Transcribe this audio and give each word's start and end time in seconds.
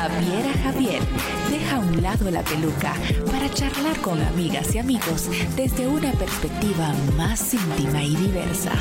Javiera 0.00 0.50
Javier 0.62 1.02
deja 1.50 1.76
a 1.76 1.78
un 1.78 2.00
lado 2.00 2.30
la 2.30 2.42
peluca 2.42 2.94
para 3.30 3.52
charlar 3.52 4.00
con 4.00 4.18
amigas 4.22 4.74
y 4.74 4.78
amigos 4.78 5.28
desde 5.54 5.86
una 5.86 6.10
perspectiva 6.12 6.94
más 7.18 7.52
íntima 7.52 8.02
y 8.02 8.16
diversa. 8.16 8.72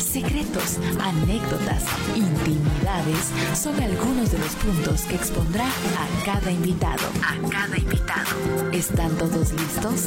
Secretos, 0.00 0.78
anécdotas, 1.00 1.84
intimidades 2.16 3.30
son 3.54 3.80
algunos 3.80 4.32
de 4.32 4.38
los 4.38 4.56
puntos 4.56 5.02
que 5.02 5.14
expondrá 5.14 5.66
a 5.66 6.24
cada 6.24 6.50
invitado. 6.50 7.04
A 7.22 7.48
cada 7.48 7.78
invitado. 7.78 8.72
¿Están 8.72 9.16
todos 9.18 9.52
listos? 9.52 10.06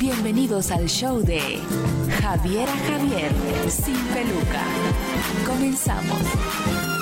Bienvenidos 0.00 0.70
al 0.70 0.86
show 0.88 1.20
de 1.20 1.58
Javiera 2.22 2.72
Javier 2.88 3.30
sin 3.68 3.98
peluca. 4.14 4.62
Comenzamos 5.46 6.97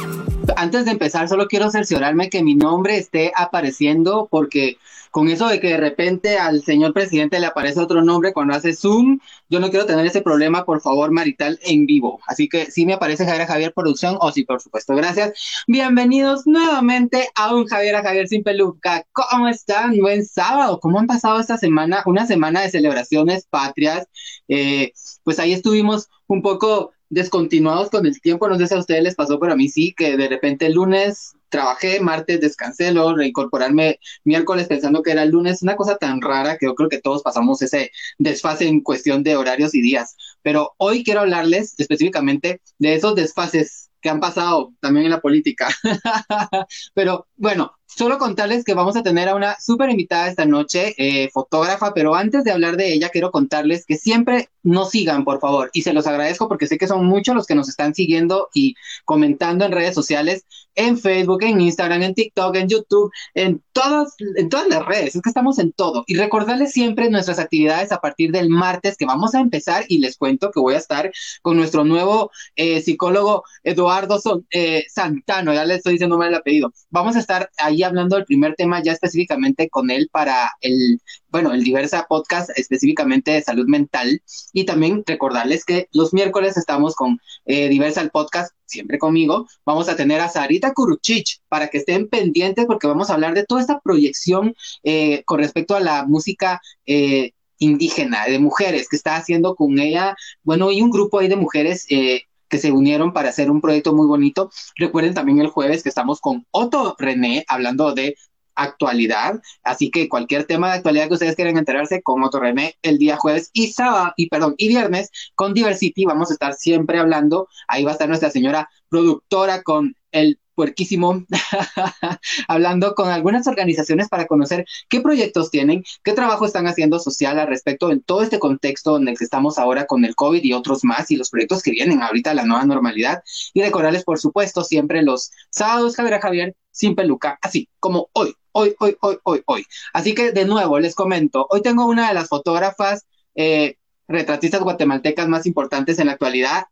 antes 0.56 0.84
de 0.84 0.92
empezar, 0.92 1.28
solo 1.28 1.46
quiero 1.48 1.70
cerciorarme 1.70 2.30
que 2.30 2.42
mi 2.42 2.54
nombre 2.54 2.96
esté 2.98 3.32
apareciendo 3.34 4.28
porque 4.30 4.78
con 5.10 5.28
eso 5.28 5.48
de 5.48 5.60
que 5.60 5.68
de 5.68 5.76
repente 5.78 6.36
al 6.36 6.62
señor 6.62 6.92
presidente 6.92 7.40
le 7.40 7.46
aparece 7.46 7.80
otro 7.80 8.02
nombre 8.02 8.34
cuando 8.34 8.54
hace 8.54 8.74
Zoom, 8.74 9.18
yo 9.48 9.60
no 9.60 9.70
quiero 9.70 9.86
tener 9.86 10.04
ese 10.04 10.20
problema, 10.20 10.66
por 10.66 10.82
favor, 10.82 11.10
marital 11.10 11.58
en 11.62 11.86
vivo. 11.86 12.20
Así 12.26 12.48
que 12.48 12.70
si 12.70 12.84
me 12.84 12.92
aparece 12.92 13.24
Javier 13.24 13.46
Javier 13.46 13.72
Producción, 13.72 14.18
o 14.20 14.30
sí, 14.30 14.44
por 14.44 14.60
supuesto, 14.60 14.94
gracias. 14.94 15.32
Bienvenidos 15.66 16.46
nuevamente 16.46 17.30
a 17.34 17.54
un 17.54 17.66
Javier 17.66 17.96
a 17.96 18.02
Javier 18.02 18.28
sin 18.28 18.42
peluca. 18.42 19.06
¿Cómo 19.12 19.48
están? 19.48 19.96
Buen 19.98 20.24
sábado. 20.26 20.80
¿Cómo 20.80 20.98
han 20.98 21.06
pasado 21.06 21.40
esta 21.40 21.56
semana? 21.56 22.02
Una 22.04 22.26
semana 22.26 22.60
de 22.60 22.70
celebraciones 22.70 23.46
patrias. 23.48 24.06
Eh, 24.48 24.92
pues 25.24 25.38
ahí 25.38 25.54
estuvimos 25.54 26.10
un 26.26 26.42
poco 26.42 26.92
descontinuados 27.08 27.90
con 27.90 28.06
el 28.06 28.20
tiempo, 28.20 28.48
no 28.48 28.58
sé 28.58 28.66
si 28.66 28.74
a 28.74 28.78
ustedes 28.78 29.02
les 29.02 29.14
pasó, 29.14 29.38
pero 29.38 29.52
a 29.52 29.56
mí 29.56 29.68
sí, 29.68 29.94
que 29.96 30.16
de 30.16 30.28
repente 30.28 30.66
el 30.66 30.74
lunes 30.74 31.34
trabajé, 31.48 32.00
martes 32.00 32.40
descansé, 32.40 32.92
luego 32.92 33.14
reincorporarme 33.14 34.00
miércoles 34.24 34.66
pensando 34.66 35.02
que 35.02 35.12
era 35.12 35.22
el 35.22 35.30
lunes, 35.30 35.62
una 35.62 35.76
cosa 35.76 35.96
tan 35.96 36.20
rara 36.20 36.58
que 36.58 36.66
yo 36.66 36.74
creo 36.74 36.88
que 36.88 37.00
todos 37.00 37.22
pasamos 37.22 37.62
ese 37.62 37.92
desfase 38.18 38.66
en 38.66 38.80
cuestión 38.80 39.22
de 39.22 39.36
horarios 39.36 39.74
y 39.74 39.80
días. 39.80 40.16
Pero 40.42 40.74
hoy 40.78 41.04
quiero 41.04 41.20
hablarles 41.20 41.74
específicamente 41.78 42.60
de 42.78 42.94
esos 42.94 43.14
desfases 43.14 43.90
que 44.00 44.10
han 44.10 44.20
pasado 44.20 44.72
también 44.80 45.06
en 45.06 45.12
la 45.12 45.20
política. 45.20 45.68
pero 46.94 47.26
bueno, 47.36 47.72
Solo 47.86 48.18
contarles 48.18 48.64
que 48.64 48.74
vamos 48.74 48.96
a 48.96 49.02
tener 49.02 49.28
a 49.28 49.34
una 49.34 49.58
súper 49.60 49.90
invitada 49.90 50.28
esta 50.28 50.44
noche, 50.44 50.94
eh, 50.98 51.30
fotógrafa, 51.32 51.94
pero 51.94 52.14
antes 52.14 52.44
de 52.44 52.50
hablar 52.50 52.76
de 52.76 52.92
ella, 52.92 53.08
quiero 53.10 53.30
contarles 53.30 53.86
que 53.86 53.96
siempre 53.96 54.50
nos 54.62 54.90
sigan, 54.90 55.24
por 55.24 55.40
favor, 55.40 55.70
y 55.72 55.82
se 55.82 55.92
los 55.92 56.06
agradezco 56.06 56.48
porque 56.48 56.66
sé 56.66 56.76
que 56.76 56.88
son 56.88 57.06
muchos 57.06 57.34
los 57.34 57.46
que 57.46 57.54
nos 57.54 57.68
están 57.68 57.94
siguiendo 57.94 58.48
y 58.52 58.74
comentando 59.04 59.64
en 59.64 59.72
redes 59.72 59.94
sociales, 59.94 60.44
en 60.74 60.98
Facebook, 60.98 61.42
en 61.42 61.60
Instagram, 61.60 62.02
en 62.02 62.14
TikTok, 62.14 62.54
en 62.56 62.68
YouTube, 62.68 63.10
en 63.34 63.62
todas, 63.72 64.14
en 64.36 64.48
todas 64.48 64.68
las 64.68 64.84
redes, 64.84 65.14
es 65.14 65.22
que 65.22 65.30
estamos 65.30 65.58
en 65.58 65.72
todo. 65.72 66.04
Y 66.06 66.16
recordarles 66.16 66.72
siempre 66.72 67.08
nuestras 67.08 67.38
actividades 67.38 67.92
a 67.92 68.00
partir 68.00 68.32
del 68.32 68.50
martes 68.50 68.96
que 68.96 69.06
vamos 69.06 69.34
a 69.34 69.40
empezar 69.40 69.84
y 69.88 69.98
les 69.98 70.16
cuento 70.16 70.50
que 70.50 70.60
voy 70.60 70.74
a 70.74 70.78
estar 70.78 71.10
con 71.42 71.56
nuestro 71.56 71.84
nuevo 71.84 72.30
eh, 72.56 72.82
psicólogo 72.82 73.44
Eduardo 73.62 74.20
eh, 74.50 74.84
Santano, 74.88 75.54
ya 75.54 75.64
le 75.64 75.76
estoy 75.76 75.92
diciendo 75.92 76.18
mal 76.18 76.28
el 76.28 76.34
apellido. 76.34 76.72
Vamos 76.90 77.16
a 77.16 77.20
estar 77.20 77.50
ahí 77.56 77.75
hablando 77.82 78.16
del 78.16 78.24
primer 78.24 78.54
tema 78.54 78.82
ya 78.82 78.92
específicamente 78.92 79.68
con 79.68 79.90
él 79.90 80.08
para 80.10 80.52
el, 80.60 81.00
bueno, 81.28 81.52
el 81.52 81.62
Diversa 81.62 82.06
Podcast 82.08 82.50
específicamente 82.56 83.32
de 83.32 83.42
salud 83.42 83.66
mental. 83.66 84.22
Y 84.52 84.64
también 84.64 85.02
recordarles 85.06 85.64
que 85.64 85.88
los 85.92 86.12
miércoles 86.12 86.56
estamos 86.56 86.94
con 86.94 87.20
eh, 87.44 87.68
Diversa 87.68 88.00
el 88.00 88.10
Podcast, 88.10 88.54
siempre 88.64 88.98
conmigo. 88.98 89.46
Vamos 89.64 89.88
a 89.88 89.96
tener 89.96 90.20
a 90.20 90.28
Sarita 90.28 90.72
Kuruchich 90.72 91.40
para 91.48 91.68
que 91.68 91.78
estén 91.78 92.08
pendientes 92.08 92.66
porque 92.66 92.86
vamos 92.86 93.10
a 93.10 93.14
hablar 93.14 93.34
de 93.34 93.44
toda 93.44 93.60
esta 93.60 93.80
proyección 93.80 94.54
eh, 94.82 95.22
con 95.24 95.38
respecto 95.38 95.74
a 95.74 95.80
la 95.80 96.04
música. 96.04 96.60
Eh, 96.86 97.32
indígena, 97.58 98.26
de 98.26 98.38
mujeres, 98.38 98.88
que 98.88 98.96
está 98.96 99.16
haciendo 99.16 99.54
con 99.54 99.78
ella, 99.78 100.14
bueno, 100.42 100.70
y 100.72 100.82
un 100.82 100.90
grupo 100.90 101.18
ahí 101.18 101.28
de 101.28 101.36
mujeres 101.36 101.86
eh, 101.88 102.22
que 102.48 102.58
se 102.58 102.72
unieron 102.72 103.12
para 103.12 103.30
hacer 103.30 103.50
un 103.50 103.60
proyecto 103.60 103.94
muy 103.94 104.06
bonito. 104.06 104.50
Recuerden 104.76 105.14
también 105.14 105.40
el 105.40 105.48
jueves 105.48 105.82
que 105.82 105.88
estamos 105.88 106.20
con 106.20 106.46
Otto 106.50 106.94
René 106.98 107.44
hablando 107.48 107.92
de 107.94 108.16
actualidad, 108.56 109.40
así 109.62 109.90
que 109.90 110.08
cualquier 110.08 110.44
tema 110.44 110.68
de 110.68 110.78
actualidad 110.78 111.08
que 111.08 111.14
ustedes 111.14 111.36
quieran 111.36 111.58
enterarse 111.58 112.02
con 112.02 112.24
Otto 112.24 112.40
René 112.40 112.76
el 112.82 112.98
día 112.98 113.16
jueves 113.16 113.50
y 113.52 113.68
sábado 113.68 114.12
y 114.16 114.28
perdón 114.28 114.54
y 114.56 114.68
viernes 114.68 115.10
con 115.34 115.52
Diversity 115.52 116.06
vamos 116.06 116.30
a 116.30 116.32
estar 116.32 116.54
siempre 116.54 116.98
hablando, 116.98 117.48
ahí 117.68 117.84
va 117.84 117.90
a 117.90 117.92
estar 117.92 118.08
nuestra 118.08 118.30
señora 118.30 118.70
productora 118.88 119.62
con 119.62 119.94
el 120.10 120.40
puerquísimo, 120.56 121.24
hablando 122.48 122.94
con 122.96 123.10
algunas 123.10 123.46
organizaciones 123.46 124.08
para 124.08 124.26
conocer 124.26 124.66
qué 124.88 125.00
proyectos 125.00 125.50
tienen, 125.50 125.84
qué 126.02 126.12
trabajo 126.12 126.46
están 126.46 126.66
haciendo 126.66 126.98
social 126.98 127.38
al 127.38 127.46
respecto 127.46 127.92
en 127.92 128.00
todo 128.00 128.22
este 128.22 128.40
contexto 128.40 128.96
en 128.96 129.06
el 129.06 129.16
que 129.16 129.24
estamos 129.24 129.58
ahora 129.58 129.86
con 129.86 130.04
el 130.04 130.16
COVID 130.16 130.42
y 130.42 130.54
otros 130.54 130.82
más 130.82 131.10
y 131.10 131.16
los 131.16 131.30
proyectos 131.30 131.62
que 131.62 131.70
vienen 131.70 132.02
ahorita 132.02 132.32
a 132.32 132.34
la 132.34 132.44
nueva 132.44 132.64
normalidad. 132.64 133.22
Y 133.54 133.62
recordarles, 133.62 134.02
por 134.02 134.18
supuesto, 134.18 134.64
siempre 134.64 135.02
los 135.02 135.30
sábados, 135.50 135.94
Javier 135.94 136.20
Javier, 136.20 136.56
sin 136.70 136.94
peluca, 136.94 137.38
así 137.42 137.68
como 137.78 138.08
hoy, 138.12 138.34
hoy, 138.52 138.74
hoy, 138.80 138.96
hoy, 139.00 139.18
hoy, 139.22 139.42
hoy. 139.46 139.66
Así 139.92 140.14
que 140.14 140.32
de 140.32 140.46
nuevo 140.46 140.78
les 140.80 140.94
comento, 140.94 141.46
hoy 141.50 141.62
tengo 141.62 141.86
una 141.86 142.08
de 142.08 142.14
las 142.14 142.28
fotógrafas 142.28 143.06
eh, 143.34 143.76
retratistas 144.08 144.60
guatemaltecas 144.60 145.28
más 145.28 145.46
importantes 145.46 145.98
en 145.98 146.06
la 146.06 146.12
actualidad. 146.12 146.66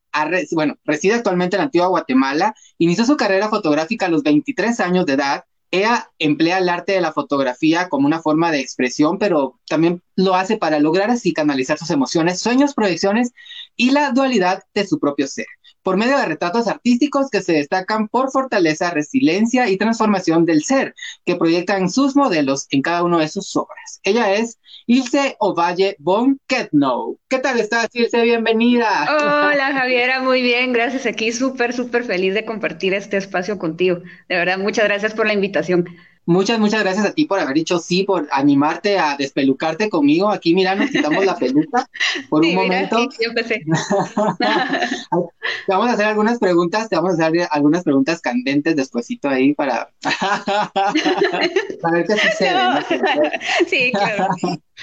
bueno, 0.53 0.77
reside 0.85 1.15
actualmente 1.15 1.57
en 1.57 1.59
la 1.59 1.65
antigua 1.65 1.89
Guatemala. 1.89 2.55
Inició 2.79 3.05
su 3.05 3.17
carrera 3.17 3.49
fotográfica 3.49 4.07
a 4.07 4.09
los 4.09 4.23
23 4.23 4.81
años 4.81 5.07
de 5.07 5.15
edad. 5.15 5.45
Ella 5.71 6.11
emplea 6.19 6.59
el 6.59 6.69
arte 6.69 6.93
de 6.93 7.01
la 7.01 7.13
fotografía 7.13 7.89
como 7.89 8.07
una 8.07 8.23
forma 8.23 8.53
de 8.53 8.61
expresión, 8.61 9.19
pero 9.19 9.59
también 9.67 10.03
lo 10.15 10.37
hace 10.37 10.57
para 10.57 10.79
lograr 10.79 11.11
así 11.11 11.33
canalizar 11.33 11.79
sus 11.79 11.91
emociones, 11.91 12.39
sueños, 12.39 12.75
proyecciones 12.75 13.33
y 13.75 13.91
la 13.91 14.13
dualidad 14.13 14.63
de 14.73 14.87
su 14.87 15.01
propio 15.01 15.27
ser 15.27 15.47
por 15.85 15.99
medio 15.99 16.19
de 16.19 16.27
retratos 16.27 16.67
artísticos 16.67 17.31
que 17.31 17.43
se 17.43 17.53
destacan 17.53 18.09
por 18.09 18.33
fortaleza, 18.33 18.91
resiliencia 18.91 19.69
y 19.69 19.77
transformación 19.77 20.47
del 20.47 20.65
ser, 20.65 20.95
que 21.25 21.37
proyectan 21.37 21.91
sus 21.91 22.17
modelos 22.17 22.67
en 22.71 22.83
cada 22.83 23.05
una 23.05 23.21
de 23.21 23.29
sus 23.29 23.55
obras. 23.55 24.01
Ella 24.03 24.33
es 24.33 24.59
Ilse 24.87 25.37
Ovalle 25.39 25.97
von 25.99 26.41
Ketnow. 26.47 27.19
¿Qué 27.29 27.39
tal 27.39 27.61
estás, 27.61 27.89
Ilse? 27.93 28.23
Bienvenida. 28.23 29.07
Hola, 29.11 29.73
Javiera, 29.79 30.23
muy 30.23 30.41
bien, 30.41 30.73
gracias. 30.73 31.07
Aquí 31.07 31.33
súper, 31.33 31.75
súper 31.75 32.05
feliz 32.05 32.33
de 32.33 32.47
compartir 32.47 32.95
este 32.95 33.19
espacio 33.19 33.59
contigo. 33.59 33.99
De 34.29 34.37
verdad, 34.37 34.59
muchas 34.59 34.87
gracias 34.87 35.13
por 35.13 35.27
la 35.27 35.35
invitación. 35.35 35.87
Muchas, 36.27 36.59
muchas 36.59 36.83
gracias 36.83 37.05
a 37.05 37.13
ti 37.13 37.27
por 37.27 37.39
haber 37.39 37.55
dicho 37.55 37.79
sí, 37.79 38.05
por 38.05 38.27
animarte 38.33 38.99
a 38.99 39.17
despelucarte 39.17 39.91
conmigo. 39.91 40.31
Aquí, 40.31 40.55
mira, 40.55 40.75
nos 40.75 40.91
quitamos 40.91 41.25
la 41.25 41.37
peluca 41.37 41.87
por 42.31 42.43
un 42.43 42.55
momento. 42.55 43.11
sí, 43.11 43.25
yo 43.25 43.29
empecé. 43.29 43.63
te 45.67 45.69
vamos 45.69 45.89
a 45.89 45.93
hacer 45.93 46.07
algunas 46.07 46.39
preguntas, 46.39 46.89
te 46.89 46.97
vamos 46.97 47.13
a 47.13 47.27
hacer 47.27 47.47
algunas 47.51 47.85
preguntas 47.85 48.23
candentes 48.23 48.75
despuesito 48.75 49.29
ahí 49.29 49.55
para, 49.55 49.91
ver 51.93 52.07
qué 52.07 52.17
sucede. 52.17 52.59
sí, 53.69 53.93
claro. 53.93 54.29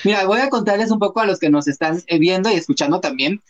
Mira, 0.04 0.26
voy 0.26 0.42
a 0.42 0.50
contarles 0.50 0.92
un 0.92 1.00
poco 1.00 1.22
a 1.22 1.26
los 1.26 1.40
que 1.40 1.50
nos 1.50 1.68
están 1.68 2.00
viendo 2.20 2.52
y 2.52 2.54
escuchando 2.54 3.00
también 3.00 3.42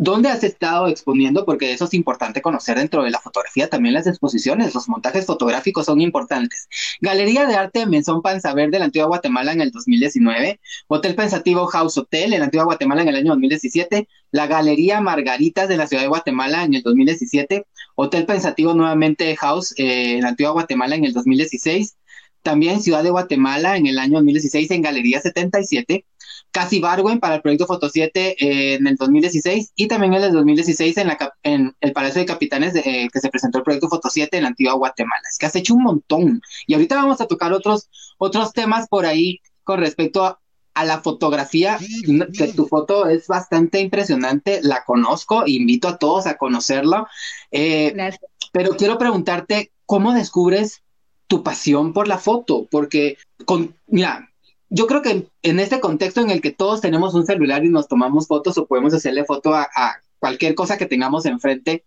¿Dónde 0.00 0.28
has 0.28 0.44
estado 0.44 0.86
exponiendo? 0.86 1.44
Porque 1.44 1.72
eso 1.72 1.86
es 1.86 1.92
importante 1.92 2.40
conocer 2.40 2.78
dentro 2.78 3.02
de 3.02 3.10
la 3.10 3.18
fotografía, 3.18 3.68
también 3.68 3.94
las 3.94 4.06
exposiciones, 4.06 4.72
los 4.72 4.88
montajes 4.88 5.26
fotográficos 5.26 5.86
son 5.86 6.00
importantes. 6.00 6.68
Galería 7.00 7.46
de 7.46 7.56
Arte 7.56 7.84
Menzón 7.84 8.22
Panzaver 8.22 8.70
de 8.70 8.78
la 8.78 8.84
Antigua 8.84 9.08
Guatemala 9.08 9.50
en 9.50 9.60
el 9.60 9.72
2019, 9.72 10.60
Hotel 10.86 11.16
Pensativo 11.16 11.66
House 11.66 11.98
Hotel 11.98 12.32
en 12.32 12.38
la 12.38 12.44
Antigua 12.44 12.66
Guatemala 12.66 13.02
en 13.02 13.08
el 13.08 13.16
año 13.16 13.32
2017, 13.32 14.08
la 14.30 14.46
Galería 14.46 15.00
Margaritas 15.00 15.68
de 15.68 15.76
la 15.76 15.88
Ciudad 15.88 16.04
de 16.04 16.08
Guatemala 16.08 16.62
en 16.62 16.74
el 16.74 16.82
2017, 16.82 17.66
Hotel 17.96 18.24
Pensativo 18.24 18.74
nuevamente 18.74 19.34
House 19.34 19.74
eh, 19.78 20.14
en 20.18 20.22
la 20.22 20.28
Antigua 20.28 20.52
Guatemala 20.52 20.94
en 20.94 21.06
el 21.06 21.12
2016, 21.12 21.96
también 22.42 22.80
Ciudad 22.80 23.02
de 23.02 23.10
Guatemala 23.10 23.76
en 23.76 23.88
el 23.88 23.98
año 23.98 24.14
2016 24.18 24.70
en 24.70 24.82
Galería 24.82 25.20
77, 25.20 26.04
Casi 26.50 26.80
Barwen 26.80 27.20
para 27.20 27.36
el 27.36 27.42
proyecto 27.42 27.66
Foto 27.66 27.88
7 27.88 28.36
eh, 28.38 28.74
en 28.74 28.86
el 28.86 28.96
2016 28.96 29.72
y 29.76 29.86
también 29.86 30.14
en 30.14 30.22
el 30.22 30.32
2016 30.32 30.96
en, 30.96 31.06
la, 31.08 31.34
en 31.42 31.76
el 31.80 31.92
Palacio 31.92 32.20
de 32.20 32.26
Capitanes 32.26 32.74
eh, 32.74 33.08
que 33.12 33.20
se 33.20 33.28
presentó 33.28 33.58
el 33.58 33.64
proyecto 33.64 33.88
Foto 33.88 34.08
7 34.10 34.36
en 34.36 34.42
la 34.44 34.48
antigua 34.48 34.74
Guatemala. 34.74 35.22
Es 35.28 35.38
que 35.38 35.46
has 35.46 35.56
hecho 35.56 35.74
un 35.74 35.82
montón. 35.82 36.40
Y 36.66 36.74
ahorita 36.74 36.96
vamos 36.96 37.20
a 37.20 37.26
tocar 37.26 37.52
otros, 37.52 37.88
otros 38.18 38.52
temas 38.52 38.88
por 38.88 39.06
ahí 39.06 39.40
con 39.64 39.80
respecto 39.80 40.24
a, 40.24 40.40
la 40.84 41.00
fotografía, 41.00 41.76
que 42.38 42.52
tu 42.52 42.68
foto 42.68 43.08
es 43.08 43.26
bastante 43.26 43.80
impresionante, 43.80 44.60
la 44.62 44.84
conozco, 44.84 45.42
invito 45.44 45.88
a 45.88 45.98
todos 45.98 46.28
a 46.28 46.36
conocerla. 46.36 47.08
Eh, 47.50 47.92
pero 48.52 48.76
quiero 48.76 48.96
preguntarte, 48.96 49.72
¿cómo 49.86 50.12
descubres 50.12 50.82
tu 51.26 51.42
pasión 51.42 51.92
por 51.92 52.06
la 52.06 52.18
foto? 52.18 52.68
Porque, 52.70 53.18
con, 53.44 53.76
mira, 53.88 54.27
yo 54.70 54.86
creo 54.86 55.02
que 55.02 55.26
en 55.42 55.60
este 55.60 55.80
contexto 55.80 56.20
en 56.20 56.30
el 56.30 56.40
que 56.40 56.50
todos 56.50 56.80
tenemos 56.80 57.14
un 57.14 57.26
celular 57.26 57.64
y 57.64 57.70
nos 57.70 57.88
tomamos 57.88 58.26
fotos 58.26 58.58
o 58.58 58.66
podemos 58.66 58.94
hacerle 58.94 59.24
foto 59.24 59.54
a, 59.54 59.68
cualquier 60.18 60.56
cosa 60.56 60.76
que 60.76 60.86
tengamos 60.86 61.26
enfrente, 61.26 61.84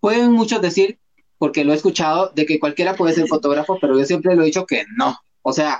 pueden 0.00 0.32
muchos 0.32 0.62
decir 0.62 0.98
porque 1.36 1.62
lo 1.62 1.72
he 1.72 1.76
escuchado 1.76 2.32
de 2.34 2.46
que 2.46 2.58
cualquiera 2.58 2.94
puede 2.94 3.14
ser 3.14 3.26
fotógrafo, 3.26 3.78
pero 3.78 3.98
yo 3.98 4.04
siempre 4.06 4.34
lo 4.34 4.42
he 4.42 4.46
dicho 4.46 4.64
que 4.64 4.84
no. 4.96 5.18
O 5.42 5.52
sea, 5.52 5.78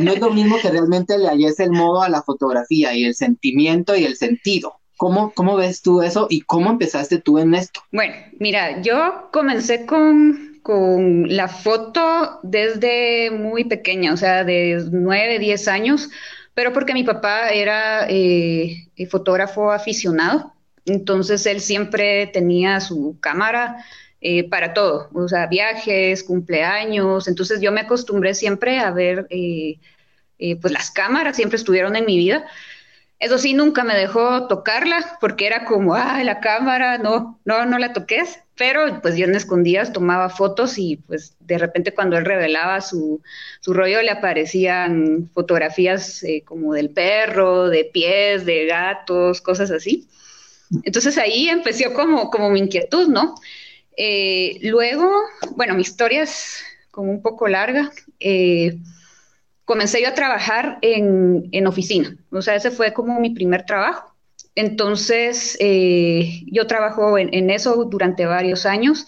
no 0.00 0.12
es 0.12 0.20
lo 0.20 0.32
mismo 0.32 0.56
que 0.60 0.68
realmente 0.68 1.16
le 1.16 1.28
hayes 1.28 1.60
el 1.60 1.70
modo 1.70 2.02
a 2.02 2.08
la 2.08 2.22
fotografía 2.22 2.92
y 2.92 3.04
el 3.04 3.14
sentimiento 3.14 3.94
y 3.94 4.04
el 4.04 4.16
sentido. 4.16 4.74
¿Cómo, 4.96 5.30
¿Cómo 5.32 5.56
ves 5.56 5.82
tú 5.82 6.02
eso 6.02 6.26
y 6.28 6.40
cómo 6.40 6.70
empezaste 6.70 7.18
tú 7.18 7.38
en 7.38 7.54
esto? 7.54 7.82
Bueno, 7.92 8.14
mira, 8.40 8.80
yo 8.82 9.28
comencé 9.32 9.86
con, 9.86 10.55
con 10.66 11.28
la 11.28 11.46
foto 11.46 12.40
desde 12.42 13.30
muy 13.30 13.66
pequeña, 13.66 14.12
o 14.12 14.16
sea, 14.16 14.42
de 14.42 14.84
9, 14.90 15.38
10 15.38 15.68
años, 15.68 16.10
pero 16.54 16.72
porque 16.72 16.92
mi 16.92 17.04
papá 17.04 17.50
era 17.50 18.08
eh, 18.08 18.88
fotógrafo 19.08 19.70
aficionado, 19.70 20.54
entonces 20.84 21.46
él 21.46 21.60
siempre 21.60 22.26
tenía 22.26 22.80
su 22.80 23.16
cámara 23.20 23.76
eh, 24.20 24.48
para 24.48 24.74
todo, 24.74 25.08
o 25.14 25.28
sea, 25.28 25.46
viajes, 25.46 26.24
cumpleaños, 26.24 27.28
entonces 27.28 27.60
yo 27.60 27.70
me 27.70 27.82
acostumbré 27.82 28.34
siempre 28.34 28.80
a 28.80 28.90
ver, 28.90 29.28
eh, 29.30 29.78
pues 30.60 30.72
las 30.72 30.90
cámaras 30.90 31.36
siempre 31.36 31.58
estuvieron 31.58 31.94
en 31.94 32.06
mi 32.06 32.16
vida. 32.16 32.44
Eso 33.18 33.38
sí, 33.38 33.54
nunca 33.54 33.82
me 33.82 33.96
dejó 33.96 34.46
tocarla 34.46 35.16
porque 35.20 35.46
era 35.46 35.64
como, 35.64 35.94
ah, 35.94 36.22
la 36.22 36.40
cámara, 36.40 36.98
no, 36.98 37.40
no, 37.44 37.64
no 37.64 37.78
la 37.78 37.92
toques. 37.92 38.40
Pero 38.56 39.00
pues 39.02 39.16
yo 39.16 39.26
en 39.26 39.34
escondidas 39.34 39.92
tomaba 39.92 40.30
fotos 40.30 40.78
y 40.78 40.96
pues 40.96 41.34
de 41.40 41.58
repente 41.58 41.92
cuando 41.94 42.16
él 42.16 42.24
revelaba 42.24 42.80
su, 42.80 43.22
su 43.60 43.74
rollo 43.74 44.00
le 44.02 44.10
aparecían 44.10 45.28
fotografías 45.34 46.22
eh, 46.24 46.42
como 46.44 46.72
del 46.72 46.90
perro, 46.90 47.68
de 47.68 47.84
pies, 47.84 48.46
de 48.46 48.66
gatos, 48.66 49.40
cosas 49.42 49.70
así. 49.70 50.08
Entonces 50.84 51.18
ahí 51.18 51.48
empezó 51.48 51.92
como, 51.92 52.30
como 52.30 52.50
mi 52.50 52.60
inquietud, 52.60 53.08
¿no? 53.08 53.34
Eh, 53.96 54.58
luego, 54.62 55.10
bueno, 55.54 55.74
mi 55.74 55.82
historia 55.82 56.22
es 56.22 56.62
como 56.90 57.10
un 57.10 57.22
poco 57.22 57.48
larga. 57.48 57.90
Eh, 58.20 58.78
comencé 59.66 60.00
yo 60.00 60.08
a 60.08 60.14
trabajar 60.14 60.78
en, 60.80 61.50
en, 61.52 61.66
oficina, 61.66 62.16
o 62.30 62.40
sea, 62.40 62.54
ese 62.54 62.70
fue 62.70 62.94
como 62.94 63.20
mi 63.20 63.30
primer 63.30 63.66
trabajo. 63.66 64.14
Entonces, 64.54 65.58
eh, 65.60 66.42
yo 66.46 66.66
trabajo 66.66 67.18
en, 67.18 67.28
en, 67.34 67.50
eso 67.50 67.84
durante 67.84 68.24
varios 68.24 68.64
años, 68.64 69.06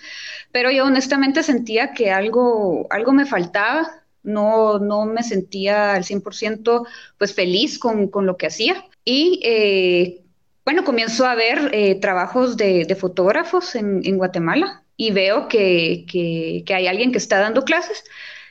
pero 0.53 0.71
yo 0.71 0.85
honestamente 0.85 1.43
sentía 1.43 1.95
que 1.95 2.11
algo, 2.11 2.87
algo 2.91 3.13
me 3.13 3.25
faltaba, 3.25 3.89
no, 4.23 4.79
no 4.79 5.07
me 5.07 5.23
sentía 5.23 5.95
al 5.95 6.05
100% 6.05 6.87
pues 7.17 7.35
feliz 7.35 7.79
con, 7.79 8.09
con, 8.09 8.27
lo 8.27 8.37
que 8.37 8.47
hacía. 8.47 8.85
Y 9.05 9.41
eh, 9.43 10.23
bueno, 10.65 10.85
comienzo 10.85 11.25
a 11.25 11.35
ver 11.35 11.71
eh, 11.73 11.95
trabajos 12.01 12.57
de, 12.57 12.85
de 12.85 12.95
fotógrafos 12.95 13.75
en, 13.75 14.03
en, 14.05 14.19
Guatemala 14.19 14.85
y 14.97 15.13
veo 15.13 15.49
que, 15.49 16.05
que, 16.11 16.63
que 16.67 16.75
hay 16.75 16.87
alguien 16.87 17.13
que 17.13 17.19
está 17.19 17.39
dando 17.39 17.65
clases. 17.65 18.05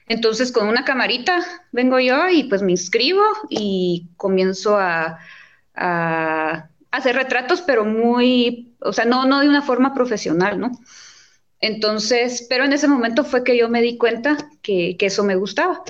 Entonces, 0.08 0.52
con 0.52 0.68
una 0.68 0.86
camarita 0.86 1.44
vengo 1.72 2.00
yo 2.00 2.30
y 2.30 2.46
pues 2.46 2.62
me 2.62 2.72
inscribo 2.72 3.24
y 3.50 4.10
comienzo 4.18 4.78
a, 4.78 5.20
hacer 6.90 7.16
retratos, 7.16 7.62
pero 7.62 7.86
muy, 7.86 8.76
o 8.80 8.92
sea, 8.92 9.06
no, 9.06 9.26
no 9.26 9.42
de 9.42 9.50
una 9.50 9.62
forma 9.62 9.94
profesional, 9.94 10.60
¿no? 10.60 10.72
Entonces, 11.60 12.48
pero 12.50 12.66
en 12.66 12.74
ese 12.74 12.88
momento 12.88 13.24
fue 13.24 13.44
que 13.44 13.58
yo 13.58 13.70
me 13.70 13.82
di 13.82 13.98
cuenta 13.98 14.38
que, 14.64 14.96
que 14.98 15.08
eso 15.08 15.24
me 15.24 15.36
gustaba. 15.36 15.84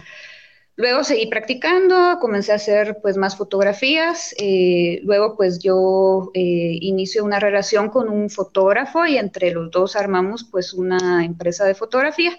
Luego 0.78 1.04
seguí 1.04 1.26
practicando, 1.26 2.20
comencé 2.22 2.52
a 2.52 2.56
hacer 2.56 3.00
pues 3.02 3.18
más 3.18 3.36
fotografías, 3.36 4.36
eh, 4.38 5.02
luego 5.04 5.36
pues 5.36 5.58
yo 5.58 6.30
eh, 6.36 6.78
inicio 6.82 7.26
una 7.26 7.40
relación 7.40 7.90
con 7.90 8.10
un 8.10 8.30
fotógrafo 8.30 9.04
y 9.08 9.18
entre 9.18 9.50
los 9.52 9.72
dos 9.72 9.96
armamos 9.96 10.44
pues 10.44 10.74
una 10.74 11.26
empresa 11.26 11.66
de 11.66 11.74
fotografía. 11.74 12.38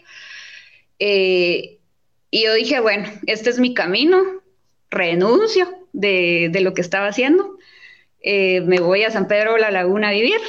Eh, 0.99 1.79
y 2.31 2.45
yo 2.45 2.55
dije, 2.55 2.81
bueno, 2.81 3.09
este 3.27 3.51
es 3.51 3.59
mi 3.59 3.75
camino, 3.75 4.23
renuncio 4.91 5.69
de, 5.93 6.51
de 6.53 6.61
lo 6.61 6.75
que 6.75 6.81
estaba 6.81 7.09
haciendo, 7.09 7.57
eh, 8.21 8.61
me 8.63 8.81
voy 8.81 9.05
a 9.05 9.11
San 9.11 9.29
Pedro 9.29 9.57
La 9.59 9.71
Laguna 9.71 10.09
a 10.09 10.13
vivir 10.13 10.41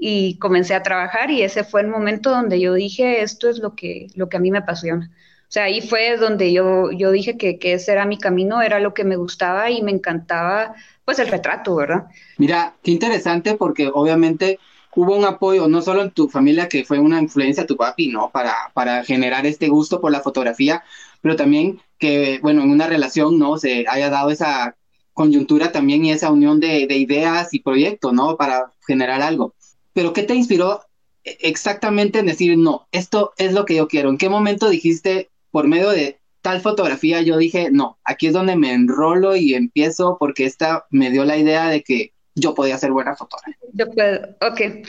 y 0.00 0.38
comencé 0.38 0.74
a 0.74 0.82
trabajar 0.82 1.30
y 1.30 1.42
ese 1.42 1.64
fue 1.64 1.82
el 1.82 1.88
momento 1.88 2.30
donde 2.30 2.60
yo 2.60 2.74
dije, 2.74 3.22
esto 3.22 3.48
es 3.48 3.58
lo 3.58 3.74
que, 3.74 4.08
lo 4.14 4.28
que 4.28 4.36
a 4.36 4.40
mí 4.40 4.50
me 4.50 4.58
apasiona. 4.58 5.10
O 5.48 5.52
sea, 5.54 5.64
ahí 5.64 5.80
fue 5.80 6.16
donde 6.16 6.52
yo, 6.52 6.90
yo 6.90 7.12
dije 7.12 7.36
que, 7.36 7.58
que 7.58 7.74
ese 7.74 7.92
era 7.92 8.06
mi 8.06 8.18
camino, 8.18 8.60
era 8.60 8.80
lo 8.80 8.92
que 8.92 9.04
me 9.04 9.16
gustaba 9.16 9.70
y 9.70 9.82
me 9.82 9.92
encantaba, 9.92 10.74
pues 11.04 11.18
el 11.20 11.28
retrato, 11.28 11.76
¿verdad? 11.76 12.06
Mira, 12.38 12.74
qué 12.82 12.90
interesante 12.90 13.54
porque 13.54 13.88
obviamente 13.92 14.58
hubo 14.96 15.16
un 15.16 15.24
apoyo, 15.24 15.68
no 15.68 15.82
solo 15.82 16.02
en 16.02 16.10
tu 16.10 16.28
familia, 16.28 16.68
que 16.68 16.84
fue 16.84 16.98
una 16.98 17.20
influencia 17.20 17.66
tu 17.66 17.76
papi, 17.76 18.08
¿no? 18.08 18.30
Para, 18.30 18.70
para 18.74 19.04
generar 19.04 19.46
este 19.46 19.68
gusto 19.68 20.00
por 20.00 20.12
la 20.12 20.20
fotografía, 20.20 20.84
pero 21.20 21.36
también 21.36 21.80
que, 21.98 22.38
bueno, 22.42 22.62
en 22.62 22.70
una 22.70 22.86
relación, 22.86 23.38
¿no? 23.38 23.58
Se 23.58 23.86
haya 23.88 24.10
dado 24.10 24.30
esa 24.30 24.76
coyuntura 25.12 25.72
también 25.72 26.04
y 26.04 26.12
esa 26.12 26.30
unión 26.30 26.60
de, 26.60 26.86
de 26.86 26.96
ideas 26.96 27.54
y 27.54 27.60
proyectos, 27.60 28.12
¿no? 28.12 28.36
Para 28.36 28.72
generar 28.86 29.22
algo. 29.22 29.54
Pero 29.92 30.12
¿qué 30.12 30.22
te 30.22 30.34
inspiró 30.34 30.80
exactamente 31.24 32.18
en 32.18 32.26
decir, 32.26 32.58
no, 32.58 32.88
esto 32.92 33.32
es 33.38 33.52
lo 33.52 33.64
que 33.64 33.76
yo 33.76 33.88
quiero? 33.88 34.10
¿En 34.10 34.18
qué 34.18 34.28
momento 34.28 34.68
dijiste, 34.68 35.30
por 35.50 35.68
medio 35.68 35.90
de 35.90 36.18
tal 36.44 36.60
fotografía, 36.60 37.22
yo 37.22 37.38
dije, 37.38 37.70
no, 37.70 37.98
aquí 38.04 38.26
es 38.26 38.34
donde 38.34 38.54
me 38.54 38.74
enrolo 38.74 39.34
y 39.34 39.54
empiezo 39.54 40.18
porque 40.18 40.44
esta 40.44 40.84
me 40.90 41.10
dio 41.10 41.24
la 41.24 41.38
idea 41.38 41.68
de 41.68 41.82
que 41.82 42.12
yo 42.34 42.54
podía 42.54 42.78
ser 42.78 42.90
buena 42.90 43.14
fotógrafa. 43.14 43.58
Yo 43.72 43.90
puedo, 43.90 44.28
ok. 44.40 44.86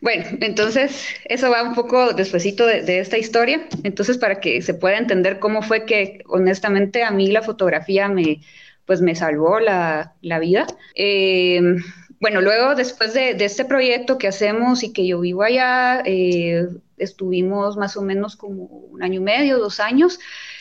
Bueno, 0.00 0.24
entonces 0.40 1.06
eso 1.26 1.50
va 1.50 1.62
un 1.62 1.74
poco 1.74 2.12
despuesito 2.12 2.66
de, 2.66 2.98
esta 2.98 3.18
historia. 3.18 3.68
Entonces, 3.82 4.18
para 4.18 4.40
que 4.40 4.62
se 4.62 4.74
pueda 4.74 4.96
entender 4.96 5.38
cómo 5.38 5.62
fue 5.62 5.84
que 5.84 6.22
honestamente 6.26 7.02
a 7.04 7.10
mí 7.10 7.30
la 7.30 7.42
fotografía 7.42 8.08
me, 8.08 8.40
pues 8.86 9.02
me 9.02 9.14
salvó 9.14 9.60
la, 9.60 10.14
la 10.22 10.38
vida. 10.38 10.66
Eh, 10.94 11.60
bueno, 12.18 12.40
luego 12.40 12.74
después 12.74 13.12
de, 13.12 13.34
de, 13.34 13.44
este 13.44 13.66
proyecto 13.66 14.16
que 14.16 14.28
hacemos 14.28 14.82
y 14.82 14.92
que 14.92 15.06
yo 15.06 15.20
vivo 15.20 15.42
allá, 15.42 16.02
eh, 16.06 16.66
estuvimos 16.96 17.76
más 17.76 17.96
o 17.98 18.02
menos 18.02 18.36
como 18.36 18.64
un 18.64 19.02
año 19.02 19.20
y 19.20 19.24
medio, 19.24 19.58
dos 19.58 19.80
años. 19.80 20.18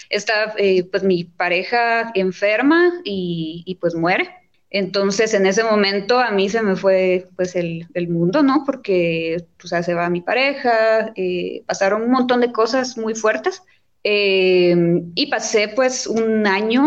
Está 0.09 0.53
eh, 0.57 0.83
pues 0.83 1.03
mi 1.03 1.23
pareja 1.23 2.11
enferma 2.13 2.91
y, 3.05 3.63
y 3.65 3.75
pues 3.75 3.95
muere. 3.95 4.44
Entonces, 4.77 5.33
en 5.33 5.45
ese 5.45 5.63
momento 5.63 6.19
a 6.19 6.31
mí 6.31 6.50
se 6.50 6.62
me 6.62 6.75
fue 6.75 7.30
pues 7.38 7.56
el, 7.56 7.88
mundo, 8.10 8.44
¿no? 8.44 8.63
Porque, 8.66 9.45
pues, 9.57 9.86
se 9.86 9.94
va 9.94 10.10
mi 10.10 10.19
pareja, 10.19 11.13
eh, 11.16 11.63
pasaron 11.66 12.01
un 12.01 12.12
montón 12.12 12.42
de 12.42 12.51
cosas 12.51 12.98
muy 12.98 13.16
fuertes 13.16 13.63
eh, 14.04 14.75
y 15.16 15.28
pasé 15.28 15.69
pues 15.69 16.07
un 16.07 16.45
año, 16.45 16.83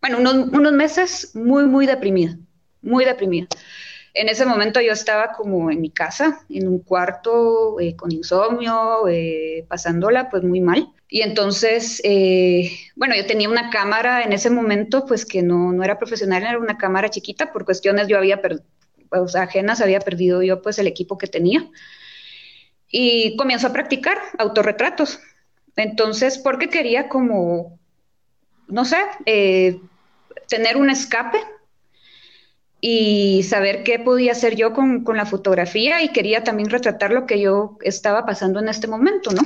bueno, 0.00 0.18
unos, 0.18 0.34
unos, 0.52 0.72
meses 0.72 1.32
muy, 1.34 1.66
muy 1.66 1.84
deprimida, 1.86 2.38
muy 2.80 3.04
deprimida. 3.04 3.48
En 4.14 4.28
ese 4.28 4.46
momento 4.46 4.80
yo 4.80 4.92
estaba 4.92 5.32
como 5.32 5.68
en 5.72 5.80
mi 5.80 5.90
casa, 5.90 6.44
en 6.48 6.68
un 6.68 6.78
cuarto 6.78 7.80
eh, 7.80 7.96
con 7.96 8.12
insomnio, 8.12 9.08
eh, 9.08 9.64
pasándola 9.68 10.30
pues 10.30 10.44
muy 10.44 10.60
mal. 10.60 10.92
Y 11.08 11.22
entonces, 11.22 12.00
eh, 12.04 12.72
bueno, 12.96 13.14
yo 13.14 13.26
tenía 13.26 13.48
una 13.48 13.70
cámara 13.70 14.22
en 14.22 14.32
ese 14.32 14.50
momento, 14.50 15.06
pues 15.06 15.24
que 15.24 15.42
no, 15.42 15.72
no 15.72 15.84
era 15.84 15.98
profesional, 15.98 16.42
era 16.42 16.58
una 16.58 16.78
cámara 16.78 17.10
chiquita, 17.10 17.52
por 17.52 17.64
cuestiones 17.64 18.08
yo 18.08 18.18
había, 18.18 18.40
o 19.10 19.28
sea, 19.28 19.42
ajenas, 19.42 19.80
había 19.80 20.00
perdido 20.00 20.42
yo 20.42 20.62
pues 20.62 20.78
el 20.78 20.88
equipo 20.88 21.16
que 21.16 21.28
tenía. 21.28 21.70
Y 22.88 23.36
comienzo 23.36 23.68
a 23.68 23.72
practicar 23.72 24.18
autorretratos. 24.38 25.20
Entonces, 25.76 26.38
porque 26.38 26.68
quería 26.68 27.08
como, 27.08 27.78
no 28.66 28.84
sé, 28.84 28.98
eh, 29.26 29.80
tener 30.48 30.76
un 30.76 30.90
escape 30.90 31.38
y 32.80 33.42
saber 33.44 33.84
qué 33.84 33.98
podía 33.98 34.32
hacer 34.32 34.56
yo 34.56 34.72
con, 34.72 35.04
con, 35.04 35.16
la 35.16 35.26
fotografía 35.26 36.02
y 36.02 36.08
quería 36.08 36.44
también 36.44 36.70
retratar 36.70 37.10
lo 37.12 37.26
que 37.26 37.40
yo 37.40 37.78
estaba 37.82 38.24
pasando 38.26 38.60
en 38.60 38.68
este 38.68 38.86
momento, 38.86 39.30
¿no? 39.32 39.42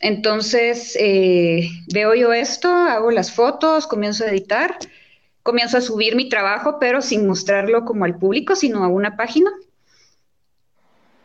Entonces, 0.00 0.96
eh, 0.98 1.70
veo 1.92 2.14
yo 2.14 2.32
esto, 2.32 2.72
hago 2.72 3.10
las 3.10 3.32
fotos, 3.32 3.86
comienzo 3.86 4.24
a 4.24 4.28
editar, 4.28 4.78
comienzo 5.42 5.78
a 5.78 5.80
subir 5.80 6.14
mi 6.14 6.28
trabajo, 6.28 6.78
pero 6.78 7.02
sin 7.02 7.26
mostrarlo 7.26 7.84
como 7.84 8.04
al 8.04 8.16
público, 8.16 8.54
sino 8.54 8.84
a 8.84 8.88
una 8.88 9.16
página. 9.16 9.50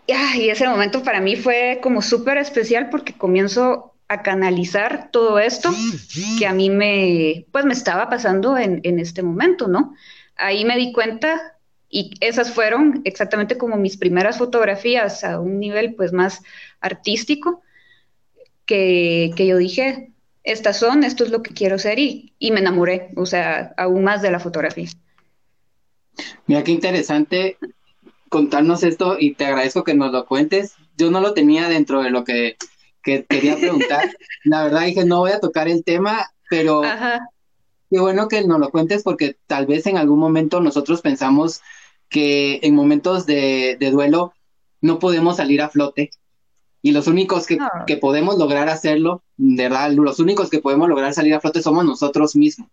Y 0.08 0.50
ese 0.50 0.68
momento 0.68 1.04
para 1.04 1.22
mí 1.22 1.36
fue 1.36 1.80
como 1.82 2.02
súper 2.02 2.38
especial 2.38 2.90
porque 2.90 3.14
comienzo 3.14 3.94
a 4.10 4.22
canalizar 4.22 5.10
todo 5.12 5.40
esto 5.40 5.70
que 6.38 6.46
a 6.46 6.54
mí 6.54 6.70
me, 6.70 7.46
pues 7.52 7.64
me 7.66 7.74
estaba 7.74 8.10
pasando 8.10 8.58
en, 8.58 8.82
en 8.84 9.00
este 9.00 9.24
momento, 9.24 9.68
¿no? 9.68 9.96
Ahí 10.36 10.66
me 10.66 10.76
di 10.76 10.92
cuenta 10.92 11.58
y 11.90 12.12
esas 12.20 12.52
fueron 12.52 13.02
exactamente 13.06 13.58
como 13.58 13.78
mis 13.78 13.98
primeras 13.98 14.40
fotografías 14.40 15.24
a 15.24 15.40
un 15.40 15.60
nivel 15.60 15.96
pues 15.96 16.12
más 16.12 16.42
artístico 16.82 17.62
que, 18.66 19.32
que 19.36 19.48
yo 19.48 19.58
dije, 19.58 20.12
estas 20.44 20.80
son, 20.80 21.04
esto 21.04 21.24
es 21.24 21.32
lo 21.32 21.42
que 21.42 21.54
quiero 21.54 21.78
ser 21.80 22.00
y, 22.00 22.34
y, 22.40 22.52
me 22.52 22.60
enamoré, 22.60 23.12
o 23.16 23.26
sea, 23.26 23.74
aún 23.78 24.04
más 24.04 24.22
de 24.22 24.32
la 24.32 24.40
fotografía. 24.40 24.90
Mira 26.48 26.64
qué 26.64 26.72
interesante 26.72 27.58
contarnos 28.30 28.84
esto 28.84 29.18
y 29.20 29.36
te 29.36 29.46
agradezco 29.46 29.84
que 29.84 29.94
nos 29.94 30.12
lo 30.12 30.26
cuentes. 30.26 30.74
Yo 30.98 31.12
no 31.12 31.22
lo 31.22 31.34
tenía 31.34 31.70
dentro 31.70 32.02
de 32.02 32.10
lo 32.10 32.24
que 32.24 32.58
que 33.04 33.26
quería 33.26 33.58
preguntar. 33.58 34.10
La 34.46 34.64
verdad 34.64 34.86
dije, 34.86 35.06
no 35.06 35.20
voy 35.20 35.32
a 35.32 35.40
tocar 35.40 35.68
el 35.68 35.84
tema, 35.84 36.32
pero 36.50 36.82
qué 37.92 38.00
bueno 38.00 38.28
que 38.28 38.42
nos 38.48 38.60
lo 38.60 38.72
cuentes 38.72 39.04
porque 39.04 39.38
tal 39.46 39.68
vez 39.68 39.86
en 39.86 39.98
algún 39.98 40.20
momento 40.20 40.62
nosotros 40.62 41.02
pensamos 41.02 41.62
que 42.10 42.60
en 42.64 42.74
momentos 42.74 43.26
de, 43.26 43.78
duelo 43.92 44.34
no 44.82 45.00
podemos 45.00 45.38
salir 45.38 45.62
a 45.62 45.70
flote 45.70 46.12
y 46.84 46.92
los 46.92 47.08
únicos 47.08 47.48
que, 47.48 47.58
que, 47.88 47.98
podemos 47.98 48.38
lograr 48.38 48.70
hacerlo, 48.70 49.24
de 49.38 49.64
verdad, 49.64 49.92
los 49.94 50.20
únicos 50.20 50.52
que 50.52 50.60
podemos 50.60 50.88
lograr 50.88 51.14
salir 51.14 51.34
a 51.34 51.40
flote 51.40 51.64
somos 51.64 51.86
nosotros 51.86 52.36
mismos. 52.36 52.70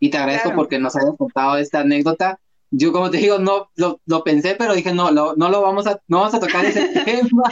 Y 0.00 0.10
te 0.10 0.18
agradezco 0.18 0.52
porque 0.54 0.78
nos 0.78 0.96
hayas 0.96 1.16
contado 1.16 1.56
esta 1.56 1.80
anécdota 1.80 2.38
yo 2.76 2.92
como 2.92 3.10
te 3.10 3.18
digo, 3.18 3.38
no 3.38 3.70
lo, 3.76 4.24
pensé, 4.24 4.56
pero 4.56 4.74
dije, 4.74 4.92
no, 4.92 5.10
no 5.12 5.34
lo 5.36 5.62
vamos 5.62 5.86
a, 5.86 6.00
no 6.08 6.18
vamos 6.18 6.34
a 6.34 6.40
tocar 6.40 6.64
ese 6.64 6.88
tema. 7.04 7.42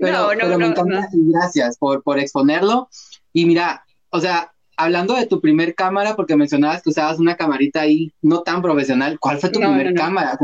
pero, 0.00 0.34
no, 0.34 0.48
no, 0.48 0.58
me 0.58 0.66
encanta 0.66 1.08
gracias 1.12 1.78
por, 1.78 2.02
por 2.02 2.18
exponerlo. 2.18 2.88
Y 3.32 3.46
mira, 3.46 3.84
o 4.10 4.20
sea, 4.20 4.51
hablando 4.84 5.14
de 5.14 5.26
tu 5.26 5.40
primer 5.40 5.74
cámara, 5.74 6.16
porque 6.16 6.36
mencionabas 6.36 6.82
que 6.82 6.90
usabas 6.90 7.18
una 7.18 7.36
camarita 7.36 7.80
ahí 7.80 8.12
no 8.22 8.42
tan 8.42 8.62
profesional, 8.62 9.18
¿cuál 9.18 9.38
fue 9.38 9.50
tu 9.50 9.60
primer 9.60 9.94
cámara? 9.94 10.38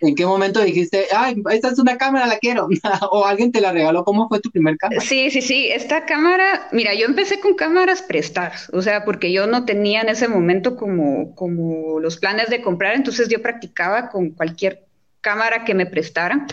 ¿en, 0.00 0.14
qué 0.14 0.26
momento 0.26 0.60
dijiste, 0.60 1.06
ay, 1.14 1.42
esta 1.50 1.68
es 1.68 1.78
una 1.78 1.96
cámara, 1.96 2.26
la 2.26 2.38
quiero? 2.38 2.68
o 3.10 3.24
alguien 3.24 3.52
te 3.52 3.60
la 3.60 3.72
regaló, 3.72 4.04
¿cómo 4.04 4.28
fue 4.28 4.40
tu 4.40 4.50
primer 4.50 4.76
cámara? 4.76 5.00
Sí, 5.00 5.30
sí, 5.30 5.42
sí, 5.42 5.68
esta 5.70 6.04
cámara, 6.06 6.68
mira, 6.72 6.94
yo 6.94 7.06
empecé 7.06 7.40
con 7.40 7.54
cámaras 7.54 8.02
prestadas, 8.02 8.70
o 8.72 8.82
sea, 8.82 9.04
porque 9.04 9.32
yo 9.32 9.46
no 9.46 9.64
tenía 9.64 10.02
en 10.02 10.08
ese 10.08 10.28
momento 10.28 10.76
como, 10.76 11.34
como 11.34 12.00
los 12.00 12.16
planes 12.16 12.50
de 12.50 12.62
comprar, 12.62 12.94
entonces 12.94 13.28
yo 13.28 13.42
practicaba 13.42 14.08
con 14.10 14.30
cualquier 14.30 14.84
cámara 15.20 15.64
que 15.64 15.74
me 15.74 15.86
prestaran. 15.86 16.46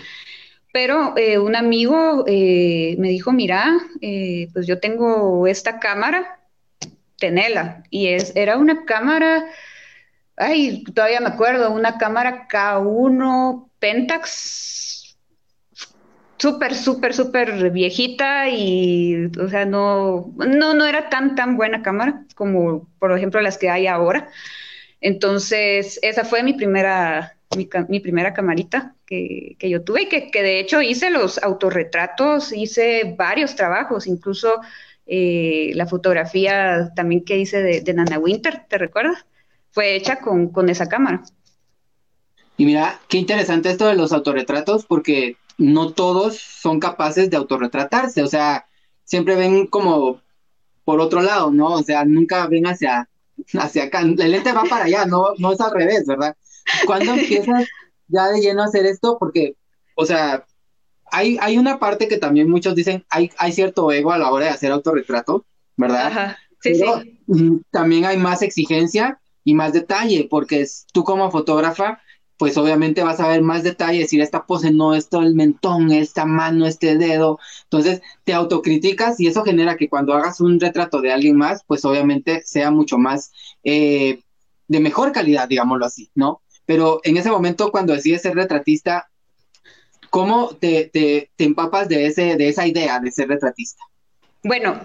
Pero 0.76 1.18
eh, 1.18 1.40
un 1.40 1.56
amigo 1.56 2.26
eh, 2.28 2.96
me 3.00 3.08
dijo, 3.08 3.32
mira, 3.32 3.78
eh, 4.02 4.50
pues 4.52 4.68
yo 4.68 4.82
tengo 4.82 5.48
esta 5.48 5.80
cámara, 5.80 6.42
Y 7.90 8.08
es, 8.08 8.36
era 8.36 8.58
una 8.58 8.86
cámara, 8.86 9.46
ay, 10.38 10.84
todavía 10.84 11.20
me 11.22 11.28
acuerdo, 11.30 11.72
una 11.72 11.98
cámara 11.98 12.48
K1 12.48 13.70
Pentax, 13.80 15.18
súper, 16.38 16.76
súper, 16.76 17.14
súper 17.14 17.72
viejita 17.72 18.50
y, 18.50 19.32
o 19.40 19.48
sea, 19.50 19.66
no, 19.66 20.34
no, 20.38 20.74
no 20.74 20.86
era 20.86 21.10
tan, 21.10 21.36
tan 21.36 21.58
buena 21.58 21.82
cámara 21.82 22.26
como, 22.36 22.88
por 23.00 23.18
ejemplo, 23.18 23.42
las 23.42 23.58
que 23.58 23.70
hay 23.70 23.88
ahora. 23.88 24.30
Entonces, 25.02 26.00
esa 26.02 26.26
fue 26.26 26.44
mi 26.44 26.54
primera, 26.54 27.38
mi, 27.90 28.00
primera 28.00 28.34
camarita 28.34 28.96
que, 29.06 29.56
que, 29.60 29.70
yo 29.70 29.84
tuve 29.84 30.04
y 30.04 30.10
que, 30.10 30.32
que 30.32 30.42
de 30.42 30.60
hecho 30.60 30.82
hice 30.82 31.10
los 31.10 31.42
autorretratos, 31.44 32.52
hice 32.52 33.16
varios 33.18 33.56
trabajos, 33.56 34.08
incluso 34.08 34.62
eh, 35.08 35.72
la 35.76 35.86
fotografía 35.86 36.92
también 36.96 37.24
que 37.24 37.38
hice 37.38 37.62
de, 37.62 37.94
Nana 37.94 38.18
Winter, 38.18 38.66
¿te 38.68 38.78
recuerdas? 38.78 39.26
Fue 39.72 39.96
hecha 39.96 40.20
con, 40.20 40.70
esa 40.70 40.88
cámara. 40.88 41.24
Y 42.58 42.66
mira, 42.66 43.00
qué 43.08 43.18
interesante 43.18 43.70
esto 43.70 43.88
de 43.88 43.96
los 43.96 44.14
autorretratos, 44.14 44.86
porque 44.86 45.38
no 45.58 45.94
todos 45.94 46.38
son 46.38 46.80
capaces 46.80 47.30
de 47.30 47.38
autorretratarse, 47.38 48.24
o 48.24 48.28
sea, 48.28 48.66
siempre 49.04 49.36
ven 49.36 49.68
como 49.68 50.22
por 50.84 51.02
otro 51.02 51.22
lado, 51.22 51.52
¿no? 51.52 51.74
O 51.74 51.84
sea, 51.84 52.06
nunca 52.06 52.48
ven 52.48 52.68
hacia, 52.68 53.10
hacia 53.54 53.84
acá. 53.86 54.02
El 54.02 54.16
lente 54.16 54.54
va 54.54 54.64
para 54.64 54.86
allá, 54.86 55.06
no, 55.06 55.34
no 55.38 55.52
es 55.52 55.62
al 55.62 55.74
revés, 55.74 56.06
¿verdad? 56.06 56.36
¿Cuándo 56.86 57.14
empiezas 57.14 57.68
ya 58.08 58.28
de 58.30 58.40
lleno 58.40 58.62
a 58.62 58.66
hacer 58.66 58.86
esto? 58.86 59.18
Porque, 59.20 59.56
o 59.96 60.06
sea, 60.06 60.46
hay, 61.12 61.38
hay 61.42 61.58
una 61.58 61.80
parte 61.80 62.08
que 62.08 62.18
también 62.18 62.50
muchos 62.50 62.76
dicen, 62.76 63.06
hay, 63.10 63.32
hay 63.38 63.52
cierto 63.52 63.92
ego 63.92 64.12
a 64.12 64.18
la 64.18 64.32
hora 64.32 64.46
de 64.46 64.52
hacer 64.52 64.72
autorretrato, 64.72 65.46
¿verdad? 65.78 66.08
Ajá. 66.08 66.38
Sí, 66.62 66.76
sí. 66.76 67.20
Mm, 67.28 67.58
también 67.72 68.06
hay 68.06 68.18
más 68.18 68.42
exigencia 68.42 69.20
y 69.44 69.54
más 69.54 69.74
detalle, 69.74 70.28
porque 70.30 70.66
tú 70.92 71.04
como 71.04 71.30
fotógrafa, 71.32 72.02
pues 72.38 72.58
obviamente 72.58 73.04
vas 73.04 73.20
a 73.20 73.28
ver 73.28 73.42
más 73.42 73.64
detalle, 73.64 74.00
decir 74.00 74.22
esta 74.22 74.46
pose 74.46 74.72
no, 74.72 74.94
esto 74.96 75.22
el 75.22 75.36
mentón, 75.36 75.92
esta 75.92 76.26
mano, 76.26 76.66
este 76.66 76.98
dedo. 76.98 77.40
Entonces 77.64 78.02
te 78.24 78.34
autocriticas 78.34 79.20
y 79.20 79.28
eso 79.28 79.44
genera 79.44 79.78
que 79.78 79.90
cuando 79.90 80.14
hagas 80.14 80.42
un 80.42 80.60
retrato 80.60 81.02
de 81.02 81.12
alguien 81.14 81.38
más, 81.38 81.64
pues 81.66 81.86
obviamente 81.86 82.42
sea 82.44 82.72
mucho 82.72 82.98
más 82.98 83.32
eh, 83.64 84.22
de 84.68 84.80
mejor 84.80 85.12
calidad, 85.12 85.48
digámoslo 85.48 85.86
así, 85.86 86.10
¿no? 86.16 86.42
Pero 86.66 87.00
en 87.04 87.18
ese 87.18 87.30
momento, 87.30 87.72
cuando 87.72 87.94
decides 87.94 88.24
ser 88.24 88.36
retratista, 88.36 89.10
¿Cómo 90.16 90.56
te, 90.56 91.30
empapas 91.40 91.90
de, 91.90 92.06
ese, 92.06 92.38
de 92.38 92.48
esa 92.48 92.66
idea 92.66 93.02
de 93.02 93.12
ser 93.12 93.28
retratista? 93.28 93.84
Bueno, 94.46 94.80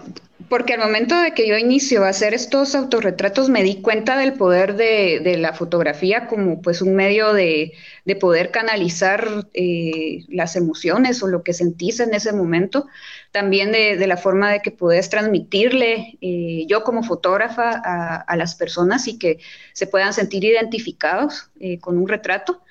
porque 0.49 0.73
al 0.73 0.81
momento 0.81 1.17
de 1.21 1.33
que 1.33 1.47
yo 1.47 1.57
inicio 1.57 2.03
a 2.03 2.09
hacer 2.09 2.33
estos 2.33 2.75
autorretratos 2.75 3.47
me 3.47 3.63
di 3.63 3.81
cuenta 3.81 4.17
del 4.17 4.33
poder 4.33 4.75
de, 4.75 5.37
la 5.37 5.53
fotografía 5.53 6.27
como 6.27 6.61
pues 6.61 6.81
un 6.81 6.95
medio 6.95 7.31
de, 7.31 7.71
poder 8.19 8.51
canalizar 8.51 9.47
eh, 9.53 10.25
las 10.27 10.57
emociones 10.57 11.23
o 11.23 11.27
lo 11.27 11.43
que 11.43 11.53
sentís 11.53 12.01
en 12.01 12.13
ese 12.13 12.33
momento, 12.33 12.87
también 13.31 13.71
de, 13.71 14.05
la 14.07 14.17
forma 14.17 14.51
de 14.51 14.59
que 14.59 14.71
puedes 14.71 15.09
transmitirle 15.09 16.17
eh, 16.19 16.65
yo 16.67 16.83
como 16.83 17.03
fotógrafa 17.03 17.71
a, 17.71 18.35
las 18.35 18.55
personas 18.55 19.07
y 19.07 19.17
que 19.17 19.39
se 19.71 19.87
puedan 19.87 20.13
sentir 20.13 20.43
identificados 20.43 21.51
eh, 21.61 21.79
con 21.79 21.97
un 21.97 22.09
retrato. 22.09 22.61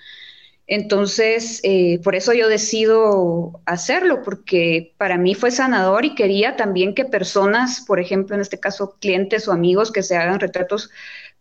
Entonces, 0.73 1.59
eh, 1.65 1.99
por 2.05 2.15
eso 2.15 2.33
yo 2.33 2.49
decido 2.49 3.61
hacerlo, 3.67 4.23
porque 4.23 4.95
para 4.99 5.19
mí 5.19 5.35
fue 5.35 5.51
sanador 5.51 6.05
y 6.05 6.15
quería 6.15 6.55
también 6.55 6.95
que 6.95 7.05
personas, 7.05 7.81
por 7.85 7.99
ejemplo, 7.99 8.37
en 8.37 8.41
este 8.41 8.61
caso 8.61 8.97
clientes 9.01 9.49
o 9.49 9.53
amigos 9.53 9.91
que 9.91 10.05
se 10.05 10.17
hagan 10.17 10.39
retratos 10.39 10.91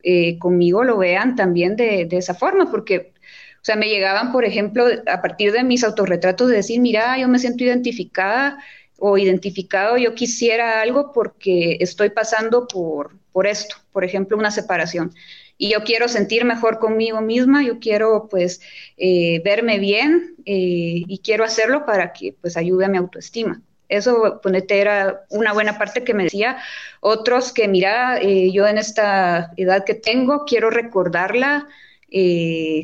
eh, 0.01 0.39
conmigo, 0.39 0.83
lo 0.83 0.97
vean 0.97 1.35
también 1.35 1.75
de, 1.75 2.07
esa 2.11 2.33
forma, 2.33 2.71
porque, 2.71 3.13
o 3.61 3.63
sea, 3.63 3.75
me 3.75 3.87
llegaban, 3.87 4.31
por 4.31 4.45
ejemplo, 4.45 4.87
a 5.05 5.21
partir 5.21 5.51
de 5.51 5.63
mis 5.63 5.83
autorretratos 5.83 6.49
de 6.49 6.55
decir, 6.55 6.81
mira, 6.81 7.15
yo 7.19 7.27
me 7.27 7.37
siento 7.37 7.63
identificada 7.63 8.57
o 8.97 9.15
identificado, 9.19 9.97
yo 9.97 10.15
quisiera 10.15 10.81
algo 10.81 11.11
porque 11.13 11.77
estoy 11.81 12.09
pasando 12.09 12.67
por, 12.67 13.11
por 13.31 13.45
esto, 13.45 13.75
por 13.91 14.03
ejemplo, 14.03 14.37
una 14.37 14.49
separación 14.49 15.13
y 15.61 15.69
yo 15.69 15.83
quiero 15.83 16.07
sentir 16.07 16.45
mejor 16.45 16.79
conmigo 16.79 17.19
misma, 17.19 17.61
yo 17.63 17.79
quiero 17.79 18.29
pues 18.29 18.61
eh, 18.95 19.41
verme 19.43 19.77
bien 19.77 20.35
eh, 20.45 21.03
y 21.05 21.19
quiero 21.19 21.43
hacerlo 21.43 21.85
para 21.85 22.13
que 22.13 22.33
pues 22.41 22.55
ayude 22.55 22.85
a 22.85 22.87
mi 22.87 22.97
autoestima. 22.97 23.61
Eso, 23.89 24.39
ponete, 24.41 24.79
era 24.79 25.25
una 25.29 25.51
buena 25.51 25.77
parte 25.77 26.05
que 26.05 26.13
me 26.13 26.23
decía. 26.23 26.59
Otros 27.01 27.51
que, 27.51 27.67
mira, 27.67 28.19
eh, 28.21 28.51
yo 28.53 28.67
en 28.67 28.77
esta 28.77 29.51
edad 29.57 29.83
que 29.83 29.95
tengo, 29.95 30.45
quiero 30.45 30.69
recordarla 30.69 31.67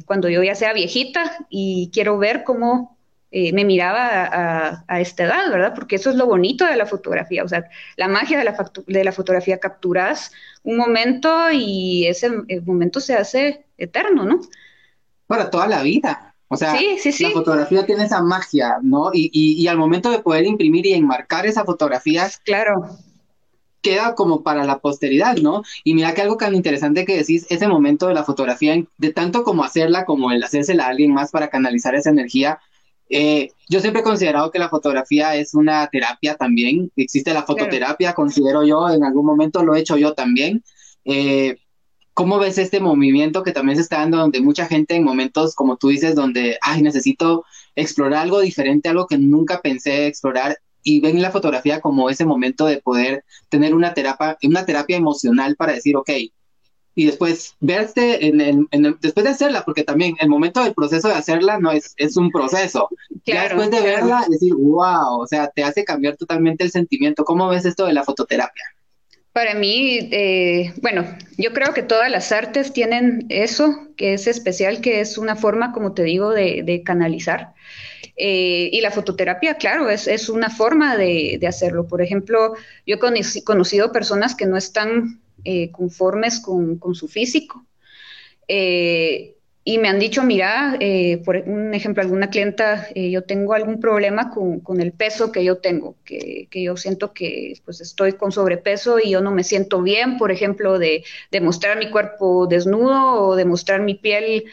cuando 0.06 0.30
yo 0.30 0.44
ya 0.44 0.54
sea 0.54 0.74
viejita 0.74 1.48
y 1.50 1.90
quiero 1.92 2.20
ver 2.20 2.44
cómo 2.44 2.95
eh, 3.38 3.52
me 3.52 3.66
miraba 3.66 4.86
a, 4.88 5.02
esta 5.02 5.26
edad, 5.26 5.52
¿verdad? 5.52 5.74
Porque 5.76 5.98
eso 5.98 6.10
es 6.10 6.16
lo 6.16 6.26
bonito 6.26 6.66
de 6.66 6.78
la 6.78 6.86
fotografía, 6.86 7.44
o 7.44 7.48
sea, 7.50 7.66
la 7.98 8.08
magia 8.08 8.38
de 8.38 8.46
la, 8.46 8.72
de 8.88 9.04
la 9.04 9.12
fotografía, 9.12 9.60
capturas 9.60 10.32
un 10.64 10.78
momento 10.78 11.52
y 11.52 12.08
ese 12.08 12.32
momento 12.64 13.02
se 13.02 13.14
hace 13.14 13.66
eterno, 13.78 14.24
¿no? 14.24 14.40
Para 15.28 15.50
toda 15.50 15.68
la 15.68 15.84
vida. 15.84 16.34
O 16.48 16.56
sea, 16.56 16.76
la 16.76 17.30
fotografía 17.32 17.86
tiene 17.86 18.06
esa 18.06 18.22
magia, 18.22 18.78
¿no? 18.82 19.10
Y, 19.12 19.30
y, 19.34 19.68
al 19.68 19.78
momento 19.78 20.12
de 20.12 20.20
poder 20.20 20.46
imprimir 20.46 20.86
y 20.86 20.94
enmarcar 20.94 21.46
esa 21.46 21.66
fotografía, 21.66 22.30
claro. 22.46 22.88
queda 23.82 24.16
como 24.16 24.44
para 24.44 24.64
la 24.64 24.80
posteridad, 24.80 25.36
¿no? 25.36 25.64
Y 25.84 25.94
mira 25.94 26.14
que 26.14 26.22
algo 26.22 26.38
tan 26.38 26.56
interesante 26.56 27.04
que 27.04 27.18
decís, 27.18 27.48
ese 27.50 27.68
momento 27.68 28.08
de 28.08 28.14
la 28.14 28.24
fotografía, 28.24 28.82
de 28.98 29.12
tanto 29.12 29.44
como 29.44 29.66
hacerla 29.66 30.06
como 30.06 30.32
el 30.32 30.42
hacérsela 30.42 30.86
a 30.86 30.90
alguien 30.90 31.14
más 31.14 31.32
para 31.32 31.50
canalizar 31.50 31.96
esa 31.96 32.12
energía, 32.12 32.62
eh, 33.10 33.52
yo 33.70 33.80
siempre 33.80 34.02
he 34.02 34.04
considerado 34.04 34.52
que 34.52 34.60
la 34.60 34.70
fotografía 34.70 35.36
es 35.36 35.54
una 35.54 35.88
terapia 35.88 36.36
también. 36.36 36.92
Existe 36.96 37.34
la 37.34 37.44
fototerapia, 37.44 38.14
considero 38.14 38.64
yo, 38.64 38.90
en 38.90 39.04
algún 39.04 39.26
momento 39.26 39.64
lo 39.64 39.76
he 39.76 39.80
hecho 39.80 39.98
yo 39.98 40.14
también. 40.14 40.64
Eh, 41.06 41.58
¿Cómo 42.14 42.40
ves 42.40 42.58
este 42.58 42.80
movimiento 42.80 43.44
que 43.44 43.52
también 43.52 43.76
se 43.76 43.82
está 43.82 43.98
dando 43.98 44.18
donde 44.18 44.40
mucha 44.40 44.66
gente 44.68 44.96
en 44.96 45.04
momentos, 45.04 45.54
como 45.54 45.78
tú 45.78 45.90
dices, 45.90 46.16
donde, 46.16 46.58
ay, 46.62 46.82
necesito 46.82 47.44
explorar 47.76 48.22
algo 48.24 48.40
diferente, 48.40 48.90
algo 48.90 49.06
que 49.06 49.18
nunca 49.18 49.62
pensé 49.62 50.08
explorar, 50.08 50.58
y 50.82 51.02
ven 51.02 51.22
la 51.22 51.32
fotografía 51.32 51.82
como 51.82 52.10
ese 52.10 52.26
momento 52.26 52.68
de 52.68 52.80
poder 52.80 53.26
tener 53.50 53.74
una 53.74 53.94
terapia, 53.94 54.38
una 54.44 54.66
terapia 54.66 54.96
emocional 54.96 55.56
para 55.56 55.74
decir, 55.74 55.98
ok, 55.98 56.12
y 56.96 57.06
después 57.06 57.56
verte 57.60 58.26
en 58.26 58.40
el, 58.40 58.98
después 59.02 59.26
de 59.26 59.32
hacerla, 59.32 59.64
porque 59.66 59.84
también 59.84 60.16
el 60.22 60.30
momento 60.30 60.64
del 60.64 60.74
proceso 60.74 61.10
de 61.10 61.16
hacerla 61.16 61.60
no 61.60 61.72
es, 61.72 61.94
es 61.98 62.16
un 62.16 62.32
proceso. 62.32 62.88
ya 63.26 63.44
después 63.44 63.70
de 63.70 63.82
verla, 63.82 64.26
decir, 64.30 64.54
wow, 64.56 65.20
o 65.20 65.28
sea, 65.28 65.50
te 65.50 65.64
hace 65.64 65.84
cambiar 65.84 66.16
totalmente 66.16 66.64
el 66.64 66.72
sentimiento. 66.72 67.26
¿Cómo 67.26 67.50
ves 67.50 67.66
esto 67.66 67.86
de 67.86 67.94
la 67.94 68.06
fototerapia? 68.06 68.64
Para 69.34 69.54
mí, 69.54 70.08
eh, 70.14 70.74
bueno, 70.82 71.04
yo 71.38 71.52
creo 71.52 71.74
que 71.74 71.84
todas 71.84 72.10
las 72.10 72.32
artes 72.32 72.72
tienen 72.72 73.26
eso, 73.28 73.90
que 73.98 74.14
es 74.14 74.28
especial, 74.28 74.80
que 74.80 75.02
es 75.02 75.18
una 75.18 75.36
forma, 75.36 75.74
como 75.74 75.94
te 75.94 76.04
digo, 76.04 76.30
de, 76.32 76.64
de 76.64 76.84
canalizar. 76.84 77.54
Eh, 78.16 78.70
y 78.72 78.80
la 78.80 78.92
fototerapia, 78.92 79.56
claro, 79.56 79.90
es, 79.90 80.08
es 80.08 80.30
una 80.30 80.50
forma 80.50 80.96
de, 80.96 81.38
de, 81.38 81.48
hacerlo. 81.48 81.86
Por 81.86 82.02
ejemplo, 82.02 82.54
yo 82.88 82.96
he 82.96 83.44
conocido 83.44 83.92
personas 83.92 84.36
que 84.36 84.46
no 84.46 84.56
están 84.56 85.20
eh, 85.46 85.70
conformes 85.72 86.40
con, 86.40 86.80
con, 86.80 86.96
su 86.96 87.08
físico. 87.08 87.68
Eh, 88.48 89.36
y 89.64 89.78
me 89.78 89.90
han 89.90 90.00
dicho, 90.00 90.24
mira, 90.24 90.76
eh, 90.80 91.22
por 91.24 91.38
un 91.38 91.74
ejemplo, 91.76 92.02
alguna 92.02 92.32
clienta, 92.32 92.88
yo 92.94 93.24
tengo 93.24 93.54
algún 93.54 93.80
problema 93.80 94.32
con, 94.32 94.60
con, 94.60 94.82
el 94.82 94.92
peso 94.92 95.32
que 95.32 95.44
yo 95.44 95.58
tengo, 95.58 95.96
que, 96.04 96.48
que, 96.50 96.64
yo 96.64 96.78
siento 96.78 97.14
que 97.14 97.54
pues 97.64 97.80
estoy 97.82 98.14
con 98.14 98.32
sobrepeso 98.32 99.00
y 99.00 99.12
yo 99.12 99.22
no 99.22 99.32
me 99.32 99.44
siento 99.44 99.82
bien, 99.82 100.18
por 100.18 100.32
ejemplo, 100.32 100.80
de, 100.80 101.04
de 101.32 101.42
mostrar 101.42 101.78
mi 101.78 101.92
cuerpo 101.92 102.48
desnudo 102.48 103.28
o 103.28 103.36
de 103.36 103.46
mostrar 103.46 103.82
mi 103.82 103.96
piel 103.96 104.46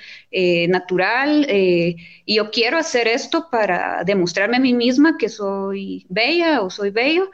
natural. 0.68 1.46
Y 1.50 1.96
yo 2.26 2.50
quiero 2.50 2.78
hacer 2.78 3.08
esto 3.08 3.48
para 3.50 4.04
demostrarme 4.04 4.58
a 4.58 4.60
mí 4.60 4.74
misma 4.74 5.16
que 5.18 5.28
soy 5.28 6.06
bella 6.08 6.62
o 6.62 6.70
soy 6.70 6.90
bello. 6.90 7.30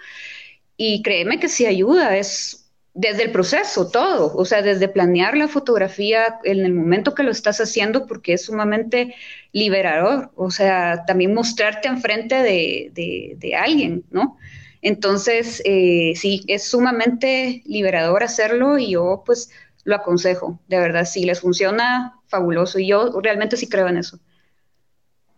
Y 0.77 1.03
créeme 1.03 1.41
que 1.41 1.49
sí 1.49 1.67
ayuda, 1.67 2.17
es 2.17 2.68
desde 2.99 3.23
el 3.23 3.31
proceso, 3.31 3.89
todo, 3.89 4.35
o 4.35 4.45
sea, 4.45 4.61
desde 4.61 4.89
planear 4.89 5.37
la 5.37 5.47
fotografía 5.47 6.41
en 6.43 6.67
el 6.67 6.75
momento 6.75 7.15
que 7.15 7.23
lo 7.23 7.31
estás 7.31 7.61
haciendo, 7.61 8.09
porque 8.09 8.33
es 8.33 8.47
sumamente 8.47 9.15
liberador, 9.53 10.33
o 10.35 10.51
sea, 10.51 11.05
también 11.07 11.33
mostrarte 11.33 11.87
enfrente 11.87 12.35
de, 12.35 12.91
de, 13.39 13.55
alguien, 13.55 14.03
¿no? 14.11 14.37
Entonces, 14.83 15.63
eh, 15.65 16.15
sí, 16.17 16.43
es 16.49 16.65
sumamente 16.65 17.63
liberador 17.67 18.25
hacerlo 18.25 18.79
y 18.79 18.91
yo 18.91 19.23
pues 19.25 19.53
lo 19.85 19.95
aconsejo, 19.95 20.59
de 20.67 20.81
verdad, 20.81 21.05
si 21.05 21.25
les 21.25 21.39
funciona, 21.39 22.17
fabuloso, 22.27 22.81
y 22.81 22.89
yo 22.89 23.13
realmente 23.23 23.57
sí 23.57 23.69
creo 23.69 23.87
en 23.87 23.99
eso. 23.99 24.19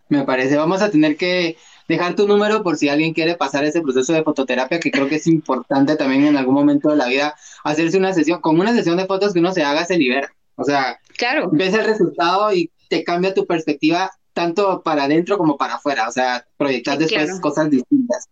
Me 0.09 0.23
parece, 0.23 0.57
vamos 0.57 0.81
a 0.81 0.89
tener 0.89 1.15
que 1.15 1.57
dejar 1.87 2.15
tu 2.15 2.27
número 2.27 2.63
por 2.63 2.77
si 2.77 2.89
alguien 2.89 3.13
quiere 3.13 3.35
pasar 3.35 3.63
ese 3.63 3.81
proceso 3.81 4.13
de 4.13 4.23
fototerapia, 4.23 4.79
que 4.79 4.91
creo 4.91 5.07
que 5.07 5.15
es 5.15 5.27
importante 5.27 5.95
también 5.95 6.25
en 6.25 6.37
algún 6.37 6.55
momento 6.55 6.89
de 6.89 6.95
la 6.95 7.07
vida 7.07 7.35
hacerse 7.63 7.97
una 7.97 8.13
sesión, 8.13 8.41
con 8.41 8.59
una 8.59 8.73
sesión 8.73 8.97
de 8.97 9.05
fotos 9.05 9.33
que 9.33 9.39
uno 9.39 9.53
se 9.53 9.63
haga, 9.63 9.85
se 9.85 9.97
libera. 9.97 10.33
O 10.55 10.63
sea, 10.63 10.99
claro. 11.17 11.49
ves 11.51 11.73
el 11.73 11.85
resultado 11.85 12.53
y 12.53 12.71
te 12.89 13.03
cambia 13.03 13.33
tu 13.33 13.45
perspectiva 13.45 14.11
tanto 14.33 14.81
para 14.81 15.03
adentro 15.05 15.37
como 15.37 15.57
para 15.57 15.75
afuera, 15.75 16.07
o 16.07 16.11
sea, 16.11 16.45
proyectar 16.57 16.97
sí, 16.97 17.03
después 17.03 17.25
claro. 17.25 17.41
cosas 17.41 17.69
distintas. 17.69 18.27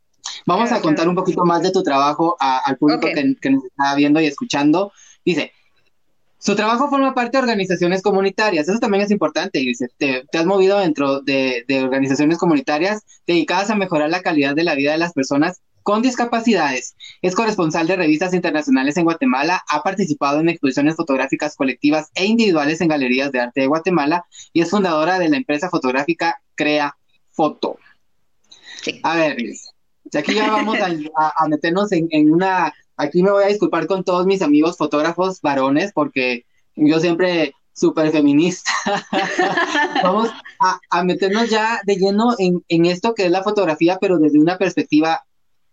Vamos 0.46 0.70
claro, 0.70 0.80
a 0.80 0.82
contar 0.82 1.04
claro. 1.04 1.10
un 1.12 1.16
poquito 1.16 1.46
más 1.46 1.62
de 1.62 1.72
tu 1.72 1.84
trabajo 1.84 2.38
a, 2.40 2.60
al 2.60 2.78
público 2.78 3.08
okay. 3.08 3.16
que, 3.16 3.36
que 3.42 3.50
nos 3.50 3.66
está 3.66 3.96
viendo 3.96 4.22
y 4.22 4.28
escuchando. 4.28 4.92
Dice, 5.26 5.52
su 6.40 6.56
trabajo 6.56 6.90
forma 6.90 7.14
parte 7.14 7.38
de 7.38 7.44
organizaciones 7.44 8.02
comunitarias, 8.02 8.70
eso 8.70 8.80
también 8.80 9.04
es 9.04 9.12
importante, 9.12 9.62
te, 9.98 10.24
te 10.32 10.38
has 10.38 10.46
movido 10.46 10.80
dentro 10.80 11.20
de, 11.20 11.66
de, 11.68 11.84
organizaciones 11.84 12.38
comunitarias 12.38 13.02
dedicadas 13.28 13.70
a 13.70 13.76
mejorar 13.76 14.10
la 14.10 14.22
calidad 14.22 14.56
de 14.56 14.64
la 14.64 14.74
vida 14.74 14.94
de 14.94 14.98
las 14.98 15.12
personas 15.12 15.62
con 15.84 16.02
discapacidades. 16.02 16.96
Es 17.22 17.36
corresponsal 17.36 17.88
de 17.88 17.98
revistas 17.98 18.34
internacionales 18.34 18.96
en 18.96 19.04
Guatemala, 19.04 19.62
ha 19.68 19.84
participado 19.84 20.40
en 20.40 20.48
exposiciones 20.48 20.96
fotográficas 20.96 21.58
colectivas 21.58 22.10
e 22.16 22.26
individuales 22.26 22.80
en 22.80 22.88
galerías 22.88 23.34
de 23.34 23.42
arte 23.42 23.62
de 23.62 23.68
Guatemala 23.68 24.26
y 24.54 24.62
es 24.62 24.70
fundadora 24.70 25.20
de 25.20 25.28
la 25.28 25.38
empresa 25.38 25.70
fotográfica 25.70 26.42
Crea 26.56 26.96
Foto. 27.32 27.78
Sí. 28.82 29.02
A 29.04 29.18
ver, 29.18 29.38
aquí 30.18 30.34
ya 30.34 30.50
vamos 30.50 30.78
a, 30.80 30.88
a, 31.18 31.34
a 31.36 31.48
meternos 31.50 31.92
en, 31.92 32.08
en 32.12 32.32
una 32.32 32.74
Aquí 33.00 33.24
me 33.24 33.32
voy 33.32 33.46
a 33.46 33.48
disculpar 33.48 33.88
con 33.88 34.04
todos 34.04 34.26
mis 34.26 34.42
amigos 34.42 34.76
fotógrafos 34.76 35.40
varones 35.40 35.94
porque 35.94 36.46
yo 36.76 37.00
siempre 37.00 37.54
súper 37.72 38.12
feminista. 38.12 38.70
Vamos 40.04 40.30
a, 40.60 40.82
a, 40.90 41.04
meternos 41.06 41.50
ya 41.50 41.80
de 41.86 41.96
lleno 41.96 42.36
en, 42.38 42.62
en, 42.68 42.86
esto 42.86 43.14
que 43.14 43.28
es 43.28 43.32
la 43.32 43.42
fotografía, 43.42 43.98
pero 44.02 44.20
desde 44.20 44.38
una 44.38 44.58
perspectiva 44.58 45.24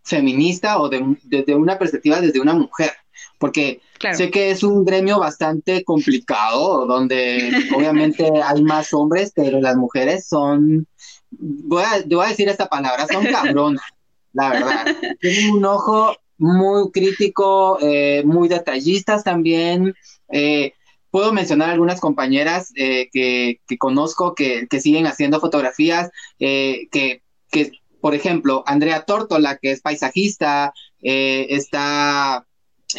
feminista 0.05 0.79
o 0.79 0.89
de, 0.89 1.17
desde 1.25 1.57
una 1.57 1.81
perspectiva 1.81 2.21
desde 2.21 2.39
una 2.39 2.55
mujer. 2.55 2.93
Porque 3.41 3.81
claro. 3.99 4.17
sé 4.17 4.31
que 4.31 4.53
es 4.53 4.63
un 4.63 4.85
gremio 4.85 5.19
bastante 5.19 5.83
complicado, 5.83 6.87
donde 6.87 7.51
obviamente 7.75 8.31
hay 8.41 8.63
más 8.63 8.95
hombres, 8.95 9.33
pero 9.35 9.61
las 9.61 9.75
mujeres 9.75 10.29
son, 10.29 10.87
voy 11.31 11.83
a, 11.83 12.05
voy 12.07 12.25
a 12.25 12.29
decir 12.29 12.49
esta 12.49 12.69
palabra, 12.69 13.09
son 13.09 13.25
cabronas, 13.27 13.85
la 14.33 14.51
verdad. 14.51 14.87
Tienen 15.21 15.51
un 15.51 15.65
ojo 15.65 16.15
muy 16.39 16.91
crítico, 16.91 17.79
eh, 17.81 18.23
muy 18.25 18.49
detallistas 18.49 19.25
también. 19.25 19.95
Eh, 20.29 20.73
puedo 21.17 21.33
mencionar 21.33 21.71
algunas 21.71 21.99
compañeras 21.99 22.73
eh, 22.77 23.09
que, 23.11 23.61
que, 23.67 23.79
conozco 23.79 24.35
que, 24.35 24.67
que, 24.69 24.81
siguen 24.83 25.07
haciendo 25.07 25.41
fotografías, 25.41 26.11
eh, 26.39 26.89
que, 26.93 27.23
que, 27.51 27.73
por 28.03 28.15
ejemplo, 28.15 28.63
Andrea 28.67 29.07
Tórtola, 29.07 29.57
que 29.57 29.71
es 29.71 29.81
paisajista, 29.81 30.75
eh, 31.03 31.47
está 31.51 32.47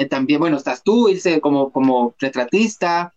también, 0.09 0.39
bueno, 0.39 0.57
estás 0.57 0.81
tú, 0.83 1.09
Ilse, 1.09 1.39
como, 1.41 1.71
como 1.71 2.15
retratista. 2.19 3.13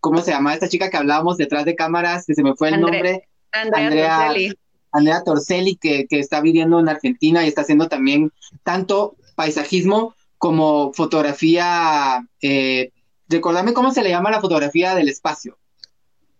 ¿Cómo 0.00 0.22
se 0.22 0.30
llama 0.30 0.54
esta 0.54 0.68
chica 0.68 0.88
que 0.88 0.96
hablábamos 0.96 1.36
detrás 1.36 1.66
de 1.66 1.76
cámaras? 1.76 2.24
Que 2.26 2.34
se 2.34 2.42
me 2.42 2.54
fue 2.54 2.68
el 2.68 2.74
André, 2.74 2.90
nombre. 2.90 3.28
Andrea, 3.52 4.26
Andrea. 4.26 4.54
Andrea 4.92 5.22
Torcelli, 5.24 5.76
que, 5.76 6.06
que, 6.06 6.18
está 6.18 6.40
viviendo 6.40 6.80
en 6.80 6.88
Argentina 6.88 7.44
y 7.44 7.48
está 7.48 7.62
haciendo 7.62 7.88
también 7.88 8.32
tanto 8.62 9.16
paisajismo 9.34 10.14
como 10.38 10.92
fotografía, 10.92 12.26
eh, 12.40 12.92
recordame 13.28 13.74
cómo 13.74 13.92
se 13.92 14.02
le 14.02 14.10
llama 14.10 14.30
la 14.30 14.40
fotografía 14.40 14.94
del 14.94 15.08
espacio. 15.08 15.58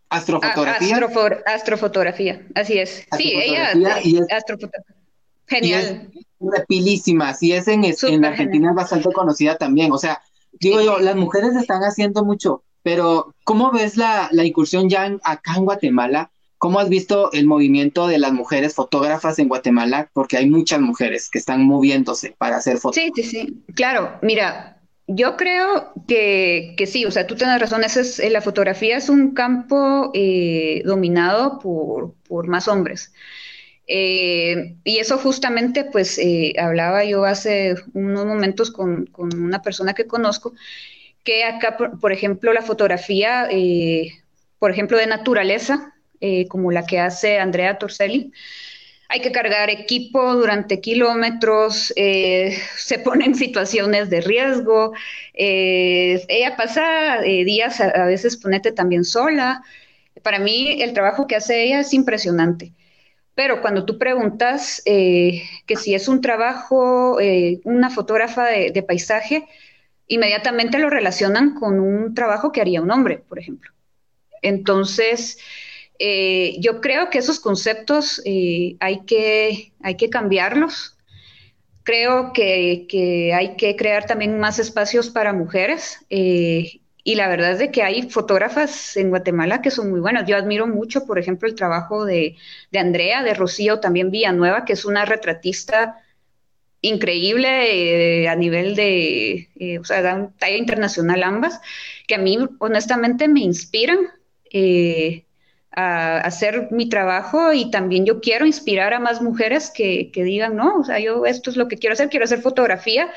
Astrofotografía. 0.09 0.97
Ah, 0.97 1.05
astrofo 1.05 1.29
astrofotografía, 1.45 2.47
así 2.55 2.79
es. 2.79 3.07
Sí, 3.17 3.33
ella 3.35 3.75
y 4.03 4.17
es, 4.17 4.33
astrofotografía. 4.33 4.97
Genial. 5.47 6.11
Y 6.13 6.19
es 6.21 6.67
pilísima, 6.67 7.35
sí, 7.35 7.53
es 7.53 7.69
en, 7.69 7.85
en 7.85 8.25
Argentina 8.25 8.37
genial. 8.37 8.71
es 8.71 8.77
bastante 8.77 9.13
conocida 9.13 9.59
también. 9.59 9.93
O 9.93 9.99
sea, 9.99 10.23
digo 10.53 10.79
sí, 10.79 10.87
yo, 10.87 10.99
las 10.99 11.17
mujeres 11.17 11.57
están 11.57 11.83
haciendo 11.83 12.25
mucho, 12.25 12.63
pero 12.83 13.35
¿cómo 13.45 13.71
ves 13.71 13.97
la, 13.97 14.29
la 14.33 14.45
incursión 14.45 14.89
ya 14.89 15.07
en, 15.07 15.21
acá 15.25 15.57
en 15.57 15.65
Guatemala? 15.65 16.31
¿Cómo 16.59 16.81
has 16.81 16.89
visto 16.89 17.31
el 17.33 17.47
movimiento 17.47 18.09
de 18.09 18.19
las 18.19 18.33
mujeres 18.33 18.75
fotógrafas 18.75 19.39
en 19.39 19.49
Guatemala? 19.49 20.11
Porque 20.13 20.37
hay 20.37 20.51
muchas 20.51 20.81
mujeres 20.81 21.31
que 21.31 21.39
están 21.39 21.65
moviéndose 21.65 22.35
para 22.37 22.57
hacer 22.57 22.79
fotos. 22.79 22.97
Sí, 22.97 23.13
sí, 23.15 23.23
sí. 23.23 23.63
Claro, 23.75 24.19
mira, 24.23 24.79
yo 25.07 25.37
creo 25.37 25.93
que, 26.07 26.75
que 26.77 26.87
sí, 26.87 27.07
o 27.07 27.11
sea, 27.11 27.27
tú 27.27 27.37
tienes 27.37 27.61
razón, 27.61 27.83
esa 27.83 28.01
es, 28.01 28.21
la 28.31 28.43
fotografía 28.43 28.97
es 28.97 29.09
un 29.09 29.35
campo 29.35 30.11
eh, 30.15 30.83
dominado 30.85 31.59
por, 31.61 32.15
por, 32.29 32.49
más 32.49 32.67
hombres. 32.67 33.13
Eh, 33.87 34.77
y 34.85 34.99
eso 34.99 35.17
justamente, 35.17 35.85
pues, 35.85 36.19
eh, 36.19 36.55
hablaba 36.59 37.05
yo 37.05 37.25
hace 37.25 37.77
unos 37.95 38.27
momentos 38.27 38.71
con, 38.71 39.07
con, 39.07 39.35
una 39.41 39.63
persona 39.63 39.95
que 39.95 40.07
conozco, 40.07 40.53
que 41.25 41.45
acá, 41.45 41.77
por, 41.77 41.99
por 42.01 42.13
ejemplo, 42.13 42.53
la 42.53 42.63
fotografía, 42.63 43.49
eh, 43.51 44.11
por 44.59 44.71
ejemplo, 44.73 44.99
de 44.99 45.07
naturaleza, 45.07 45.95
eh, 46.21 46.49
como 46.49 46.73
la 46.73 46.85
que 46.85 46.99
hace 46.99 47.39
Andrea 47.39 47.79
Torcelli. 47.79 48.33
Hay 49.09 49.21
que 49.21 49.33
cargar 49.33 49.71
equipo 49.71 50.35
durante 50.35 50.81
kilómetros, 50.81 51.93
eh, 51.97 52.59
se 52.77 52.99
pone 52.99 53.25
en 53.25 53.35
situaciones 53.35 54.11
de 54.11 54.21
riesgo. 54.21 54.93
Eh, 55.35 56.25
ella 56.29 56.57
pasa 56.57 57.21
días, 57.23 57.81
a, 57.81 58.05
veces 58.07 58.37
ponete 58.37 58.73
también 58.73 59.05
sola. 59.05 59.63
Para 60.23 60.39
mí 60.39 60.83
el 60.83 60.93
trabajo 60.93 61.27
que 61.27 61.37
hace 61.37 61.63
ella 61.63 61.81
es 61.81 61.95
impresionante. 61.95 62.73
Pero 63.35 63.63
cuando 63.63 63.85
tú 63.85 63.99
preguntas 63.99 64.83
que 64.85 65.77
si 65.77 65.95
es 65.95 66.09
un 66.09 66.21
trabajo, 66.21 67.19
una 67.63 67.89
fotógrafa 67.91 68.47
de, 68.47 68.73
de 68.73 68.83
paisaje, 68.83 69.47
inmediatamente 70.09 70.79
lo 70.79 70.91
relacionan 70.91 71.55
con 71.55 71.79
un 71.79 72.15
trabajo 72.15 72.51
que 72.51 72.61
haría 72.61 72.83
un 72.83 72.91
hombre, 72.91 73.19
por 73.29 73.39
ejemplo. 73.39 73.71
Entonces, 74.43 75.39
eh, 75.99 76.57
yo 76.61 76.81
creo 76.81 77.11
que 77.11 77.19
esos 77.19 77.41
conceptos 77.41 78.23
eh, 78.25 78.77
hay, 78.81 79.01
que, 79.05 79.73
hay 79.83 79.97
que 79.97 80.11
cambiarlos. 80.11 80.97
Creo 81.83 82.33
que, 82.33 82.87
que, 82.89 83.33
hay 83.35 83.57
que 83.57 83.77
crear 83.77 84.07
también 84.07 84.39
más 84.39 84.59
espacios 84.59 85.11
para 85.11 85.33
mujeres. 85.33 86.05
Eh, 86.11 86.81
y 87.05 87.15
la 87.15 87.29
verdad 87.29 87.53
es 87.53 87.59
de 87.59 87.71
que 87.71 87.83
hay 87.83 88.11
fotógrafas 88.11 88.97
en 88.97 89.09
Guatemala 89.09 89.63
que 89.63 89.71
son 89.71 89.91
muy 89.91 90.01
buenas. 90.01 90.29
Yo 90.29 90.37
admiro 90.37 90.67
mucho, 90.67 91.07
por 91.07 91.19
ejemplo, 91.19 91.49
el 91.49 91.55
trabajo 91.55 92.05
de, 92.05 92.37
de 92.71 92.79
Andrea, 92.79 93.23
de 93.23 93.35
Rocío, 93.35 93.81
también 93.81 94.11
Villanueva, 94.11 94.65
que 94.67 94.75
es 94.75 94.85
una 94.85 95.07
retratista 95.07 96.03
increíble 96.81 98.23
eh, 98.23 98.29
a 98.29 98.37
nivel 98.37 98.77
de, 98.77 99.49
eh, 99.57 99.79
o 99.79 99.85
sea, 99.85 100.03
dan 100.03 100.35
talla 100.39 100.57
internacional 100.57 101.23
ambas, 101.23 101.61
que 102.07 102.15
a 102.15 102.19
mí 102.19 102.39
honestamente 102.59 103.29
me 103.29 103.41
inspiran. 103.41 103.99
Eh, 104.53 105.25
a 105.81 106.19
hacer 106.23 106.73
mi 106.73 106.89
trabajo 106.89 107.53
y 107.53 107.71
también 107.71 108.05
yo 108.05 108.21
quiero 108.21 108.45
inspirar 108.47 108.95
a 108.95 108.99
más 108.99 109.23
mujeres 109.23 109.71
que, 109.71 110.11
que, 110.13 110.25
digan, 110.25 110.57
no, 110.57 110.81
o 110.81 110.85
sea, 110.85 110.99
yo 110.99 111.25
esto 111.25 111.51
es 111.51 111.57
lo 111.57 111.69
que 111.69 111.77
quiero 111.77 111.93
hacer, 111.93 112.09
quiero 112.09 112.25
hacer 112.25 112.41
fotografía 112.41 113.13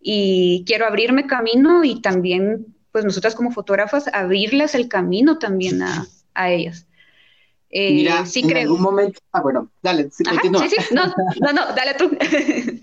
y 0.00 0.64
quiero 0.66 0.86
abrirme 0.86 1.26
camino 1.26 1.84
y 1.84 2.00
también, 2.00 2.74
pues 2.90 3.04
nosotras 3.04 3.34
como 3.34 3.50
fotógrafas, 3.50 4.08
abrirles 4.14 4.74
el 4.74 4.88
camino 4.88 5.38
también 5.38 5.82
a, 5.82 6.06
a 6.32 6.50
ellas. 6.50 6.86
Eh, 7.68 7.92
Mira, 7.92 8.24
sí 8.24 8.40
en 8.40 8.56
algún 8.56 8.80
momento, 8.80 9.20
ah, 9.32 9.42
bueno, 9.42 9.70
dale, 9.82 10.08
sí, 10.10 10.24
continúa. 10.24 10.66
Sí, 10.66 10.76
sí, 10.78 10.94
no, 10.94 11.04
no, 11.04 11.52
no, 11.52 11.74
dale 11.74 11.92
tú. 11.98 12.16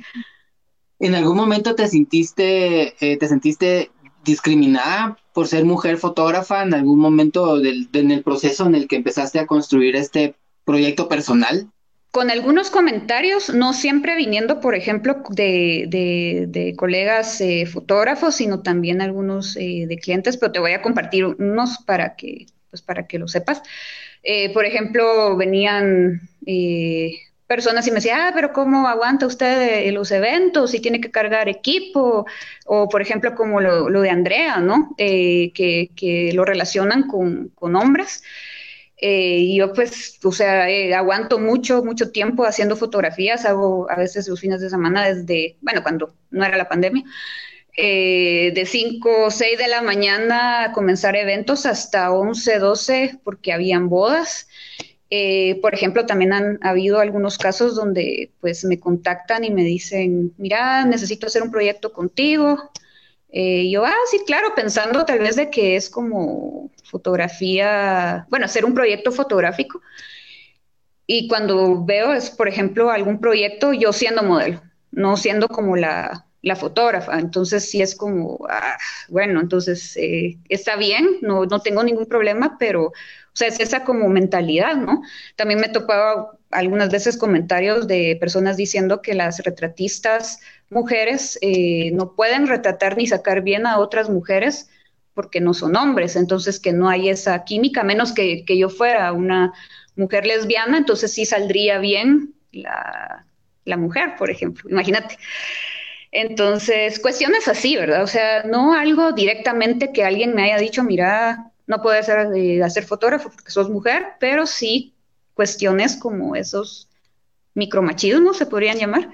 ¿En 1.00 1.16
algún 1.16 1.36
momento 1.36 1.74
te 1.74 1.88
sentiste, 1.88 2.94
eh, 3.00 3.18
te 3.18 3.28
sentiste 3.28 3.90
discriminada 4.24 5.18
por 5.34 5.48
ser 5.48 5.66
mujer 5.66 5.98
fotógrafa 5.98 6.64
en 6.64 6.74
algún 6.74 7.00
momento 7.00 7.60
del, 7.60 7.90
en 7.94 8.12
el 8.12 8.24
proceso 8.24 8.66
en 8.66 8.76
el 8.76 8.88
que 8.88 8.98
empezaste 8.98 9.40
a 9.40 9.48
construir 9.48 9.96
este 9.96 10.36
proyecto 10.66 11.10
personal? 11.10 11.68
Con 12.12 12.30
algunos 12.30 12.70
comentarios, 12.70 13.50
no 13.54 13.74
siempre 13.74 14.16
viniendo, 14.16 14.60
por 14.60 14.76
ejemplo, 14.76 15.24
de, 15.32 15.88
de, 16.48 16.76
colegas 16.76 17.42
eh, 17.42 17.66
fotógrafos, 17.66 18.36
sino 18.36 18.62
también 18.62 19.02
algunos 19.02 19.58
eh, 19.58 19.86
de 19.88 19.98
clientes, 19.98 20.38
pero 20.38 20.52
te 20.52 20.60
voy 20.60 20.74
a 20.74 20.84
compartir 20.84 21.26
unos 21.26 21.80
para 21.80 22.16
que, 22.16 22.46
pues 22.70 22.84
para 22.84 23.08
que 23.08 23.18
lo 23.18 23.28
sepas. 23.28 23.64
Eh, 24.22 24.54
por 24.54 24.64
ejemplo, 24.64 25.36
venían 25.36 26.22
personas 27.48 27.88
y 27.88 27.92
me 27.92 27.96
decían, 27.96 28.20
ah, 28.22 28.32
pero 28.34 28.54
¿cómo 28.54 28.88
aguanta 28.88 29.28
usted 29.28 29.92
los 29.92 30.12
eventos 30.12 30.74
y 30.74 30.80
tiene 30.80 31.02
que 31.02 31.12
cargar 31.12 31.50
equipo? 31.50 32.26
O, 32.66 32.90
por 32.90 33.02
ejemplo, 33.02 33.36
como 33.36 33.62
lo, 33.62 33.90
lo 33.90 34.02
de 34.02 34.10
Andrea, 34.10 34.58
¿no? 34.58 34.96
que, 34.98 35.92
que, 35.96 36.32
lo 36.34 36.46
relacionan 36.46 37.08
con, 37.08 37.50
con 37.56 37.76
hombres. 37.76 38.24
Eh, 39.06 39.54
yo 39.54 39.74
pues, 39.74 40.18
o 40.24 40.32
sea, 40.32 40.70
eh, 40.70 40.96
aguanto 40.96 41.38
mucho, 41.38 41.84
mucho 41.84 42.12
tiempo 42.12 42.46
haciendo 42.46 42.78
fotografías, 42.78 43.44
hago 43.44 43.92
a 43.92 43.98
veces 43.98 44.30
los 44.30 44.40
fines 44.40 44.62
de 44.62 44.70
semana 44.70 45.06
desde, 45.06 45.58
bueno, 45.60 45.84
cuando 45.84 46.14
no 46.32 46.46
era 46.46 46.56
la 46.56 46.70
pandemia, 46.70 47.04
eh, 47.76 48.52
de 48.56 48.66
5 48.66 49.26
o 49.26 49.30
6 49.30 49.58
de 49.58 49.68
la 49.68 49.82
mañana 49.82 50.64
a 50.64 50.72
comenzar 50.72 51.18
eventos 51.18 51.66
hasta 51.66 52.14
11, 52.14 52.60
12 52.60 53.20
porque 53.26 53.52
habían 53.52 53.90
bodas. 53.90 54.48
Por 55.62 55.74
ejemplo, 55.74 56.06
también 56.06 56.34
han 56.34 56.60
habido 56.62 57.00
algunos 57.00 57.38
casos 57.38 57.76
donde 57.76 58.32
pues 58.42 58.64
me 58.66 58.80
contactan 58.80 59.44
y 59.44 59.52
me 59.52 59.64
dicen, 59.64 60.34
mira, 60.38 60.86
necesito 60.86 61.28
hacer 61.28 61.44
un 61.44 61.52
proyecto 61.52 61.92
contigo, 61.94 62.72
eh, 63.36 63.68
yo, 63.72 63.84
ah, 63.84 63.96
sí, 64.12 64.22
claro, 64.28 64.54
pensando 64.56 65.06
tal 65.06 65.18
vez 65.18 65.36
de 65.36 65.50
que 65.50 65.76
es 65.76 65.90
como 65.90 66.70
fotografía, 66.84 68.28
bueno, 68.30 68.46
hacer 68.46 68.64
un 68.64 68.76
proyecto 68.76 69.12
fotográfico. 69.12 69.82
Y 71.08 71.28
cuando 71.28 71.84
veo 71.84 72.14
es, 72.14 72.30
por 72.30 72.48
ejemplo, 72.48 72.92
algún 72.92 73.20
proyecto, 73.20 73.74
yo 73.74 73.92
siendo 73.92 74.22
modelo, 74.22 74.62
no 74.92 75.18
siendo 75.18 75.48
como 75.48 75.76
la, 75.76 76.28
la 76.44 76.56
fotógrafa. 76.56 77.20
Entonces 77.20 77.68
sí 77.68 77.82
es 77.82 77.96
como, 77.96 78.46
ah, 78.50 78.78
bueno, 79.10 79.42
entonces 79.42 79.98
eh, 79.98 80.38
está 80.48 80.76
bien, 80.76 81.18
no, 81.22 81.46
no 81.46 81.60
tengo 81.60 81.84
ningún 81.84 82.06
problema, 82.06 82.58
pero, 82.60 82.92
o 83.34 83.36
sea, 83.36 83.48
es 83.48 83.60
esa 83.60 83.84
como 83.84 84.10
mentalidad, 84.10 84.76
¿no? 84.76 85.02
También 85.36 85.60
me 85.60 85.68
topaba 85.68 86.38
algunas 86.52 86.90
veces 86.92 87.18
comentarios 87.18 87.88
de 87.88 88.16
personas 88.20 88.58
diciendo 88.58 89.02
que 89.02 89.16
las 89.16 89.40
retratistas 89.44 90.40
mujeres 90.70 91.40
eh, 91.42 91.90
no 91.94 92.16
pueden 92.16 92.46
retratar 92.46 92.96
ni 92.96 93.08
sacar 93.08 93.42
bien 93.42 93.66
a 93.66 93.80
otras 93.80 94.10
mujeres 94.10 94.70
porque 95.16 95.42
no 95.42 95.56
son 95.56 95.76
hombres, 95.76 96.16
entonces 96.16 96.60
que 96.60 96.74
no 96.74 96.90
hay 96.90 97.10
esa 97.10 97.44
química, 97.44 97.84
menos 97.84 98.14
que, 98.14 98.46
yo 98.48 98.70
fuera 98.70 99.12
una 99.14 99.54
mujer 99.96 100.26
lesbiana, 100.28 100.78
entonces 100.78 101.12
sí 101.14 101.26
saldría 101.26 101.80
bien 101.80 102.34
la, 102.52 103.26
la 103.66 103.78
mujer, 103.78 104.16
por 104.18 104.30
ejemplo, 104.30 104.70
imagínate. 104.70 105.18
Entonces, 106.12 107.00
cuestiones 107.00 107.48
así, 107.48 107.76
¿verdad? 107.76 108.04
O 108.04 108.08
sea, 108.08 108.44
no 108.44 108.76
algo 108.76 109.14
directamente 109.14 109.92
que 109.92 110.04
alguien 110.04 110.36
me 110.36 110.44
haya 110.44 110.58
dicho, 110.58 110.84
mira, 110.84 111.53
no 111.68 111.82
puedes 111.82 112.10
hacer, 112.10 112.36
eh, 112.36 112.64
hacer 112.64 112.86
fotógrafo 112.86 113.30
porque 113.30 113.52
sos 113.52 113.70
mujer, 113.70 114.06
pero 114.20 114.46
sí 114.46 114.94
cuestiones 115.34 115.96
como 115.96 116.36
esos 116.36 116.90
micromachismos, 117.56 118.38
se 118.38 118.46
podrían 118.46 118.78
llamar, 118.78 119.12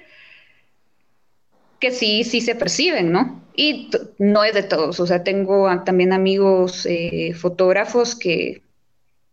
que 1.80 1.92
sí, 1.92 2.24
sí 2.24 2.42
se 2.42 2.56
perciben, 2.56 3.12
¿no? 3.12 3.42
Y 3.56 3.90
no 4.18 4.44
es 4.44 4.54
de 4.54 4.64
todos, 4.64 5.00
o 5.00 5.08
sea, 5.08 5.24
tengo 5.24 5.68
también 5.84 6.14
amigos 6.14 6.86
eh, 6.86 7.34
fotógrafos 7.34 8.16
que, 8.16 8.64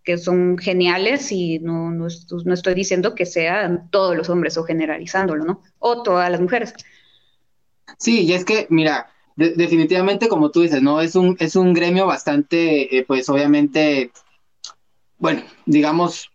que, 0.02 0.18
son 0.18 0.58
geniales 0.58 1.30
y 1.32 1.58
no, 1.60 1.90
no, 1.90 2.06
estoy 2.06 2.74
diciendo 2.74 3.14
que 3.14 3.26
sean 3.26 3.88
todos 3.90 4.16
los 4.16 4.28
hombres 4.28 4.56
o 4.58 4.64
generalizándolo, 4.64 5.44
¿no? 5.44 5.62
O 5.78 6.02
todas 6.02 6.30
las 6.30 6.40
mujeres. 6.40 6.74
Sí, 7.98 8.22
y 8.22 8.32
es 8.32 8.44
que, 8.44 8.66
mira, 8.70 9.10
definitivamente 9.36 10.28
como 10.28 10.50
tú 10.50 10.62
dices, 10.62 10.82
¿no? 10.82 11.00
Es 11.00 11.14
un, 11.14 11.36
es 11.38 11.56
un 11.56 11.74
gremio 11.74 12.06
bastante, 12.06 12.96
eh, 12.96 13.04
pues 13.04 13.28
obviamente, 13.28 14.10
bueno, 15.18 15.42
digamos, 15.66 16.30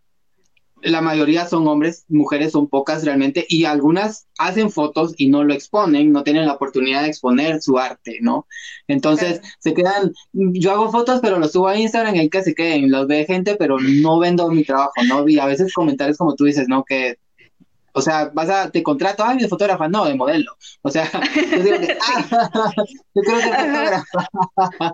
la 0.83 1.01
mayoría 1.01 1.47
son 1.47 1.67
hombres, 1.67 2.05
mujeres 2.09 2.51
son 2.51 2.67
pocas 2.67 3.03
realmente, 3.03 3.45
y 3.47 3.65
algunas 3.65 4.27
hacen 4.37 4.71
fotos 4.71 5.13
y 5.17 5.29
no 5.29 5.43
lo 5.43 5.53
exponen, 5.53 6.11
no 6.11 6.23
tienen 6.23 6.45
la 6.45 6.53
oportunidad 6.53 7.03
de 7.03 7.09
exponer 7.09 7.61
su 7.61 7.77
arte, 7.77 8.17
¿no? 8.21 8.47
Entonces 8.87 9.41
se 9.59 9.73
quedan, 9.73 10.13
yo 10.33 10.71
hago 10.71 10.91
fotos, 10.91 11.19
pero 11.21 11.39
los 11.39 11.51
subo 11.51 11.67
a 11.67 11.77
Instagram 11.79 12.15
y 12.15 12.29
que 12.29 12.43
se 12.43 12.55
queden, 12.55 12.91
los 12.91 13.07
ve 13.07 13.25
gente, 13.25 13.55
pero 13.55 13.77
no 13.79 14.19
vendo 14.19 14.49
mi 14.49 14.63
trabajo, 14.63 14.93
¿no? 15.07 15.27
Y 15.27 15.39
a 15.39 15.45
veces 15.45 15.73
comentarios 15.73 16.17
como 16.17 16.35
tú 16.35 16.45
dices, 16.45 16.67
¿no? 16.67 16.83
Que 16.83 17.17
o 17.93 18.01
sea, 18.01 18.31
vas 18.33 18.49
a, 18.49 18.71
te 18.71 18.83
contrato, 18.83 19.23
ay, 19.25 19.39
de 19.39 19.47
fotógrafa, 19.47 19.87
no, 19.87 20.05
de 20.05 20.15
modelo. 20.15 20.55
O 20.81 20.89
sea, 20.89 21.09
yo 21.51 21.63
digo 21.63 21.79
que, 21.79 21.97
ah, 22.01 22.73
yo 23.15 23.21
creo 23.21 23.39
que 23.39 23.47
fotógrafa 23.47 24.93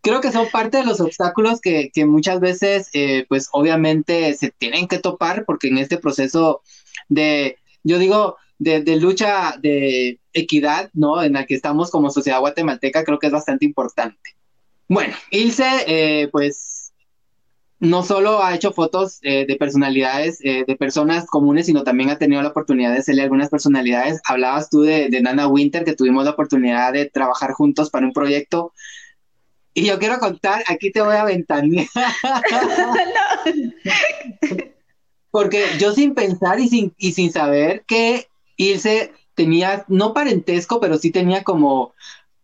creo 0.00 0.20
que 0.20 0.32
son 0.32 0.48
parte 0.50 0.78
de 0.78 0.84
los 0.84 1.00
obstáculos 1.00 1.60
que, 1.60 1.90
muchas 2.06 2.40
veces, 2.40 2.88
eh, 2.94 3.26
pues 3.28 3.48
obviamente 3.52 4.32
se 4.34 4.50
tienen 4.50 4.88
que 4.88 4.98
topar, 4.98 5.44
porque 5.44 5.68
en 5.68 5.78
este 5.78 5.98
proceso 5.98 6.62
de, 7.08 7.56
yo 7.82 7.98
digo, 7.98 8.36
de, 8.58 8.96
lucha 8.96 9.56
de 9.60 10.18
equidad, 10.32 10.90
¿no? 10.94 11.22
En 11.22 11.34
la 11.34 11.46
que 11.46 11.54
estamos 11.54 11.90
como 11.90 12.10
sociedad 12.10 12.40
guatemalteca, 12.40 13.04
creo 13.04 13.18
que 13.18 13.26
es 13.26 13.32
bastante 13.32 13.64
importante. 13.64 14.36
Bueno, 14.88 15.14
Ilse, 15.30 15.84
eh, 15.86 16.28
pues 16.32 16.77
no 17.80 18.02
solo 18.02 18.42
ha 18.42 18.54
hecho 18.54 18.72
fotos 18.72 19.18
eh, 19.22 19.46
de 19.46 19.56
personalidades, 19.56 20.40
de 20.40 20.76
personas 20.78 21.26
comunes, 21.26 21.66
sino 21.66 21.84
también 21.84 22.10
ha 22.10 22.18
tenido 22.18 22.42
la 22.42 22.48
oportunidad 22.48 22.92
de 22.92 22.98
hacerle 22.98 23.22
algunas 23.22 23.50
personalidades. 23.50 24.20
Hablabas 24.24 24.68
tú 24.68 24.82
de, 24.82 25.08
de 25.08 25.22
Nana 25.22 25.46
Winter, 25.46 25.84
que 25.84 25.94
tuvimos 25.94 26.24
la 26.24 26.32
oportunidad 26.32 26.92
de 26.92 27.06
trabajar 27.06 27.52
juntos 27.52 27.90
para 27.90 28.06
un 28.06 28.12
proyecto 28.12 28.72
y 29.78 29.84
yo 29.84 29.98
quiero 30.00 30.18
contar, 30.18 30.64
aquí 30.66 30.90
te 30.90 31.00
voy 31.00 31.14
a 31.14 31.22
ventanear. 31.22 31.86
Porque 35.30 35.64
yo 35.78 35.92
sin 35.92 36.14
pensar 36.14 36.58
y 36.58 36.68
sin, 36.68 36.92
y 36.98 37.12
sin 37.12 37.30
saber 37.30 37.84
que 37.86 38.26
Ilse 38.56 39.12
tenía, 39.34 39.84
no 39.86 40.14
parentesco, 40.14 40.80
pero 40.80 40.98
sí 40.98 41.12
tenía 41.12 41.44
como 41.44 41.94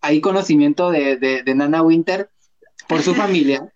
ahí 0.01 0.21
conocimiento 0.21 0.93
de, 0.93 1.17
de, 1.17 1.55
Nana 1.57 1.83
Winter 1.83 2.31
por 2.89 3.03
su 3.03 3.17
familia. 3.17 3.69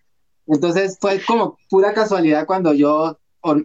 Entonces 0.49 0.97
fue 0.99 1.21
como 1.25 1.57
pura 1.69 1.93
casualidad 1.93 2.45
cuando 2.45 2.73
yo 2.73 3.19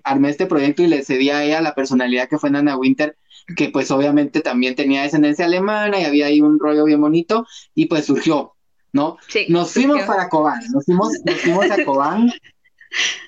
armé 0.04 0.30
este 0.30 0.46
proyecto 0.46 0.82
y 0.82 0.86
le 0.86 1.02
cedí 1.02 1.30
a 1.30 1.42
ella 1.42 1.60
la 1.60 1.74
personalidad 1.74 2.28
que 2.28 2.38
fue 2.38 2.50
Nana 2.50 2.76
Winter, 2.76 3.16
que 3.56 3.70
pues 3.70 3.90
obviamente 3.90 4.40
también 4.40 4.76
tenía 4.76 5.02
descendencia 5.02 5.46
alemana 5.46 5.98
y 6.00 6.04
había 6.04 6.26
ahí 6.26 6.40
un 6.40 6.58
rollo 6.60 6.84
bien 6.84 7.00
bonito 7.00 7.46
y 7.74 7.86
pues 7.86 8.06
surgió. 8.06 8.54
¿no? 8.94 9.18
Sí, 9.26 9.46
nos 9.48 9.72
fuimos 9.72 10.02
para 10.04 10.28
Cobán, 10.28 10.60
nos 10.72 10.84
fuimos, 10.84 11.12
nos 11.24 11.34
fuimos 11.40 11.68
a 11.70 11.84
Cobán. 11.84 12.32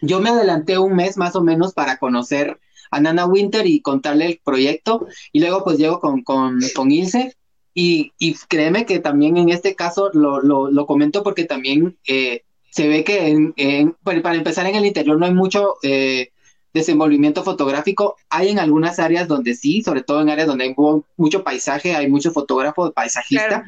Yo 0.01 0.21
me 0.21 0.31
adelanté 0.31 0.79
un 0.79 0.95
mes 0.95 1.17
más 1.17 1.35
o 1.35 1.43
menos 1.43 1.75
para 1.75 1.99
conocer 1.99 2.61
a 2.93 3.01
Nana 3.01 3.27
Winter 3.27 3.67
y 3.67 3.83
contarle 3.83 4.27
el 4.27 4.41
proyecto, 4.45 5.09
y 5.33 5.41
luego 5.41 5.65
pues 5.65 5.77
llego 5.77 5.99
con, 5.99 6.23
con, 6.23 6.61
con 6.75 6.93
Ilse, 6.93 7.37
y, 7.75 8.13
y, 8.17 8.35
créeme 8.49 8.87
que 8.87 9.01
también 9.01 9.37
en 9.37 9.49
este 9.49 9.75
caso 9.75 10.11
lo, 10.15 10.41
lo, 10.41 10.71
lo 10.71 10.87
comento 10.87 11.25
porque 11.25 11.45
también 11.45 11.99
eh, 12.07 12.45
se 12.77 12.89
ve 12.89 13.05
que 13.05 13.29
en, 13.29 13.55
en, 13.57 13.97
para 14.03 14.35
empezar 14.35 14.67
en 14.67 14.75
el 14.75 14.85
interior 14.85 15.19
no 15.19 15.25
hay 15.25 15.33
mucho 15.33 15.77
eh, 15.83 16.29
desenvolvimiento 16.75 17.43
fotográfico, 17.43 18.17
hay 18.29 18.51
en 18.51 18.59
algunas 18.59 18.99
áreas 18.99 19.29
donde 19.29 19.55
sí, 19.55 19.83
sobre 19.83 20.03
todo 20.03 20.21
en 20.21 20.29
áreas 20.29 20.47
donde 20.47 20.65
hay 20.65 20.75
mucho 21.17 21.43
paisaje, 21.43 21.97
hay 21.97 22.11
mucho 22.11 22.33
fotógrafo, 22.33 22.93
paisajista, 22.93 23.65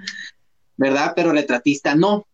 ¿verdad? 0.77 1.14
Pero 1.16 1.33
retratista 1.33 1.94
no. 1.94 2.27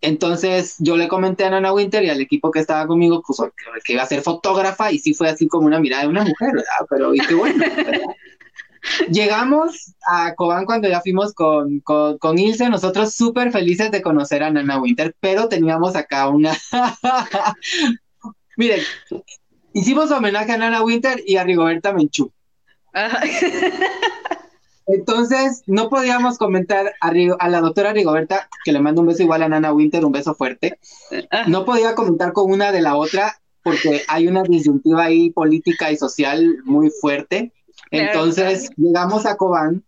Entonces 0.00 0.76
yo 0.78 0.96
le 0.96 1.08
comenté 1.08 1.44
a 1.44 1.50
Nana 1.50 1.72
Winter 1.72 2.04
y 2.04 2.10
al 2.10 2.20
equipo 2.20 2.52
que 2.52 2.60
estaba 2.60 2.86
conmigo 2.86 3.20
pues, 3.26 3.40
que 3.84 3.94
iba 3.94 4.04
a 4.04 4.06
ser 4.06 4.22
fotógrafa 4.22 4.92
y 4.92 5.00
sí 5.00 5.14
fue 5.14 5.28
así 5.28 5.48
como 5.48 5.66
una 5.66 5.80
mirada 5.80 6.04
de 6.04 6.08
una 6.08 6.22
mujer, 6.22 6.52
¿verdad? 6.54 6.86
Pero 6.88 7.14
y 7.16 7.18
qué 7.18 7.34
bueno. 7.34 7.64
Llegamos 9.10 9.94
a 10.08 10.34
Cobán 10.34 10.64
cuando 10.64 10.88
ya 10.88 11.00
fuimos 11.00 11.34
con, 11.34 11.80
con, 11.80 12.38
Ilse, 12.38 12.68
nosotros 12.68 13.14
súper 13.14 13.52
felices 13.52 13.90
de 13.90 14.02
conocer 14.02 14.42
a 14.42 14.50
Nana 14.50 14.80
Winter, 14.80 15.14
pero 15.20 15.48
teníamos 15.48 15.94
acá 15.96 16.28
una... 16.28 16.52
Miren, 18.56 18.80
hicimos 19.72 20.10
homenaje 20.10 20.52
a 20.52 20.58
Nana 20.58 20.82
Winter 20.82 21.22
y 21.26 21.36
a 21.36 21.44
Rigoberta 21.44 21.92
Menchú. 21.92 22.32
Entonces, 24.86 25.62
no 25.66 25.88
podíamos 25.88 26.38
comentar 26.38 26.94
a, 27.00 27.12
la 27.48 27.60
doctora 27.60 27.92
Rigoberta, 27.92 28.48
que 28.64 28.72
le 28.72 28.80
mando 28.80 29.00
un 29.00 29.06
beso 29.06 29.22
igual 29.22 29.42
a 29.42 29.48
Nana 29.48 29.72
Winter, 29.72 30.04
un 30.04 30.12
beso 30.12 30.34
fuerte. 30.34 30.78
No 31.46 31.64
podía 31.64 31.94
comentar 31.94 32.32
con 32.32 32.50
una 32.50 32.72
de 32.72 32.82
la 32.82 32.96
otra 32.96 33.40
porque 33.62 34.02
hay 34.08 34.26
una 34.26 34.42
disyuntiva 34.42 35.04
ahí 35.04 35.30
política 35.30 35.92
y 35.92 35.96
social 35.96 36.58
muy 36.64 36.90
fuerte. 36.90 37.52
Entonces 37.92 38.70
llegamos 38.76 39.26
a 39.26 39.36
Cobán 39.36 39.84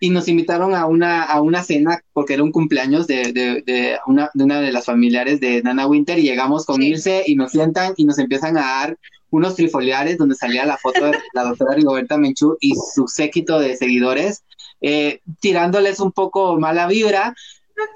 y 0.00 0.10
nos 0.10 0.28
invitaron 0.28 0.74
a 0.74 0.86
una, 0.86 1.22
a 1.22 1.40
una 1.40 1.62
cena 1.62 2.02
porque 2.12 2.34
era 2.34 2.42
un 2.42 2.52
cumpleaños 2.52 3.06
de, 3.06 3.32
de, 3.32 3.98
una, 4.06 4.30
de 4.34 4.44
una 4.44 4.60
de 4.60 4.72
las 4.72 4.84
familiares 4.84 5.40
de 5.40 5.62
Nana 5.62 5.86
Winter 5.86 6.18
y 6.18 6.22
llegamos 6.22 6.66
con 6.66 6.82
Ilse 6.82 7.24
y 7.26 7.36
nos 7.36 7.52
sientan 7.52 7.94
y 7.96 8.04
nos 8.04 8.18
empiezan 8.18 8.58
a 8.58 8.60
dar 8.60 8.98
unos 9.30 9.56
trifoliares 9.56 10.18
donde 10.18 10.34
salía 10.34 10.66
la 10.66 10.76
foto 10.76 11.06
de 11.06 11.18
la 11.32 11.44
doctora 11.44 11.74
Rigoberta 11.74 12.16
Menchú 12.18 12.56
y 12.60 12.74
su 12.94 13.08
séquito 13.08 13.58
de 13.58 13.76
seguidores, 13.76 14.44
eh, 14.80 15.20
tirándoles 15.40 16.00
un 16.00 16.12
poco 16.12 16.58
mala 16.58 16.86
vibra. 16.86 17.34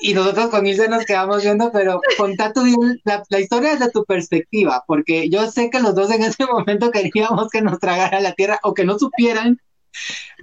Y 0.00 0.14
nosotros 0.14 0.48
con 0.48 0.66
Ilse 0.66 0.88
nos 0.88 1.04
quedamos 1.04 1.42
viendo, 1.42 1.70
pero 1.72 2.00
contá 2.16 2.52
tu, 2.52 2.62
la, 3.04 3.22
la 3.28 3.40
historia 3.40 3.72
desde 3.76 3.90
tu 3.90 4.04
perspectiva, 4.04 4.84
porque 4.86 5.28
yo 5.28 5.50
sé 5.50 5.70
que 5.70 5.80
los 5.80 5.94
dos 5.94 6.10
en 6.10 6.22
ese 6.22 6.46
momento 6.46 6.90
queríamos 6.90 7.48
que 7.50 7.62
nos 7.62 7.78
tragara 7.78 8.20
la 8.20 8.32
tierra 8.32 8.58
o 8.62 8.74
que 8.74 8.84
no 8.84 8.98
supieran 8.98 9.60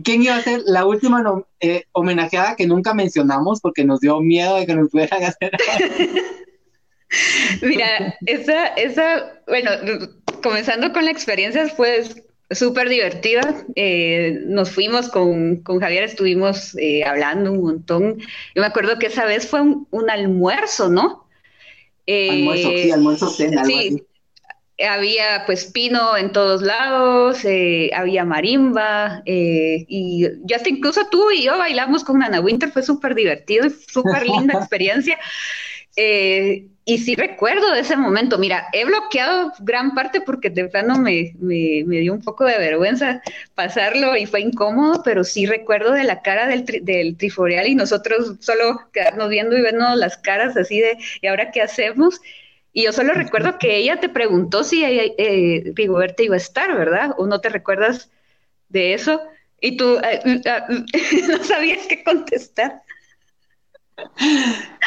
quién 0.04 0.24
iba 0.24 0.36
a 0.36 0.42
ser 0.42 0.62
la 0.66 0.86
última 0.86 1.24
eh, 1.60 1.84
homenajeada 1.92 2.56
que 2.56 2.68
nunca 2.68 2.94
mencionamos 2.94 3.62
porque 3.62 3.84
nos 3.86 4.00
dio 4.00 4.20
miedo 4.20 4.58
de 4.58 4.66
que 4.66 4.76
nos 4.76 4.90
pudieran 4.90 5.24
hacer. 5.24 5.52
Mira, 7.62 8.16
esa, 8.26 8.68
esa, 8.68 9.42
bueno, 9.48 9.72
comenzando 10.42 10.92
con 10.92 11.06
la 11.06 11.12
experiencia 11.12 11.68
fue 11.70 12.04
súper 12.52 12.90
divertida. 12.90 13.66
Eh, 13.76 14.42
nos 14.46 14.72
fuimos 14.72 15.10
con, 15.10 15.64
Javier, 15.64 16.04
estuvimos 16.04 16.78
eh, 16.78 17.04
hablando 17.04 17.52
un 17.52 17.62
montón. 17.62 18.20
Yo 18.56 18.62
me 18.62 18.68
acuerdo 18.68 19.00
que 19.00 19.08
esa 19.08 19.26
vez 19.26 19.48
fue 19.48 19.62
un, 19.62 20.10
almuerzo, 20.10 20.90
¿no? 20.90 21.26
almuerzo, 22.08 22.70
sí, 22.70 22.92
almuerzo 22.92 23.30
cena. 23.30 23.66
Sí, 23.66 24.04
había 24.88 25.44
pues 25.46 25.66
pino 25.66 26.18
en 26.18 26.32
todos 26.34 26.62
lados, 26.62 27.46
eh, 27.46 27.90
había 27.96 28.26
marimba, 28.26 29.24
y 29.26 30.28
ya 30.44 30.58
hasta 30.58 30.70
incluso 30.70 31.08
tú 31.10 31.32
y 31.32 31.44
yo 31.44 31.58
bailamos 31.58 32.04
con 32.04 32.20
Nana 32.20 32.42
Winter, 32.42 32.72
fue 32.72 32.84
súper 32.84 33.16
divertido 33.16 33.66
y 33.66 33.70
súper 33.70 34.28
linda 34.28 34.54
experiencia. 34.60 35.18
Eh, 35.96 36.68
y 36.88 37.00
sí 37.00 37.16
recuerdo 37.16 37.72
de 37.72 37.80
ese 37.80 37.98
momento, 37.98 38.38
mira, 38.38 38.68
he 38.72 38.86
bloqueado 38.86 39.52
gran 39.60 39.96
parte 39.96 40.22
porque 40.22 40.52
de 40.52 40.68
plano 40.68 41.00
me, 41.00 41.34
me, 41.40 41.84
dio 41.84 42.14
un 42.14 42.22
poco 42.22 42.46
de 42.46 42.60
vergüenza 42.60 43.24
pasarlo 43.56 44.16
y 44.16 44.28
fue 44.28 44.42
incómodo, 44.42 45.02
pero 45.04 45.24
sí 45.24 45.48
recuerdo 45.48 45.94
de 45.94 46.04
la 46.04 46.22
cara 46.22 46.46
del, 46.46 46.64
del 46.64 47.18
triforial 47.18 47.68
y 47.68 47.74
nosotros 47.74 48.36
solo 48.40 48.82
quedarnos 48.94 49.30
viendo 49.30 49.58
y 49.58 49.62
vernos 49.64 49.98
las 49.98 50.18
caras 50.18 50.56
así 50.58 50.80
de, 50.80 50.98
¿y 51.22 51.28
ahora 51.28 51.50
qué 51.50 51.64
hacemos? 51.64 52.22
Y 52.72 52.84
yo 52.84 52.92
solo 52.92 53.14
recuerdo 53.14 53.58
que 53.58 53.78
ella 53.78 54.00
te 54.00 54.10
preguntó 54.10 54.64
si 54.64 54.84
eh, 54.84 55.72
Rigoberta 55.76 56.22
iba 56.22 56.36
a 56.36 56.38
estar, 56.38 56.78
¿verdad? 56.78 57.16
¿O 57.18 57.26
no 57.26 57.42
te 57.42 57.50
recuerdas 57.50 58.12
de 58.70 58.94
eso? 58.94 59.22
Y 59.60 59.78
tú 59.78 59.98
eh, 60.04 60.20
no 61.30 61.44
sabías 61.44 61.88
qué 61.88 62.04
contestar. 62.04 62.84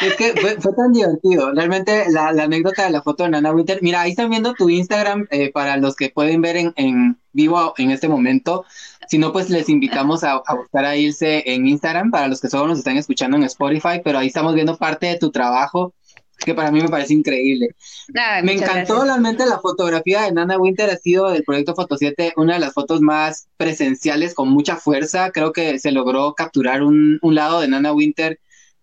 Es 0.01 0.15
que 0.15 0.33
fue, 0.33 0.55
tan 0.55 0.93
divertido. 0.93 1.51
Realmente 1.51 2.05
la, 2.11 2.29
anécdota 2.29 2.85
de 2.85 2.91
la 2.91 3.01
foto 3.01 3.23
de 3.23 3.31
Nana 3.31 3.51
Winter. 3.51 3.79
Mira, 3.81 4.01
ahí 4.01 4.11
están 4.11 4.29
viendo 4.29 4.53
tu 4.53 4.69
Instagram 4.69 5.27
eh, 5.31 5.51
para 5.51 5.77
los 5.77 5.95
que 5.95 6.09
pueden 6.09 6.41
ver 6.41 6.57
en, 6.75 7.17
vivo 7.31 7.73
en 7.77 7.91
este 7.91 8.07
momento. 8.07 8.65
Si 9.07 9.17
no, 9.17 9.33
pues 9.33 9.49
les 9.49 9.69
invitamos 9.69 10.23
a, 10.23 10.41
buscar 10.55 10.85
a 10.85 10.95
irse 10.95 11.43
en 11.51 11.67
Instagram 11.67 12.11
para 12.11 12.27
los 12.27 12.39
que 12.39 12.49
solo 12.49 12.67
nos 12.67 12.77
están 12.77 12.97
escuchando 12.97 13.37
en 13.37 13.43
Spotify, 13.43 14.01
pero 14.03 14.19
ahí 14.19 14.27
estamos 14.27 14.53
viendo 14.53 14.77
parte 14.77 15.07
de 15.07 15.17
tu 15.17 15.31
trabajo 15.31 15.93
que 16.45 16.53
para 16.53 16.71
mí 16.71 16.81
me 16.81 16.87
parece 16.87 17.13
increíble. 17.13 17.75
me 18.43 18.53
encantó 18.53 19.03
realmente 19.03 19.45
la 19.45 19.59
fotografía 19.59 20.21
de 20.21 20.31
Nana 20.31 20.57
Winter, 20.57 20.89
ha 20.89 20.95
sido 20.95 21.29
del 21.29 21.43
proyecto 21.43 21.75
Foto 21.75 21.97
7 21.97 22.33
una 22.37 22.53
de 22.53 22.59
las 22.61 22.73
fotos 22.73 23.01
más 23.01 23.49
presenciales 23.57 24.33
con 24.33 24.47
mucha 24.47 24.77
fuerza. 24.77 25.31
Creo 25.31 25.51
que 25.51 25.79
se 25.79 25.91
logró 25.91 26.33
capturar 26.35 26.81
un, 26.81 27.19
un 27.21 27.35
lado 27.35 27.59
de 27.59 27.67
Nana 27.67 27.91
Winter 27.91 28.39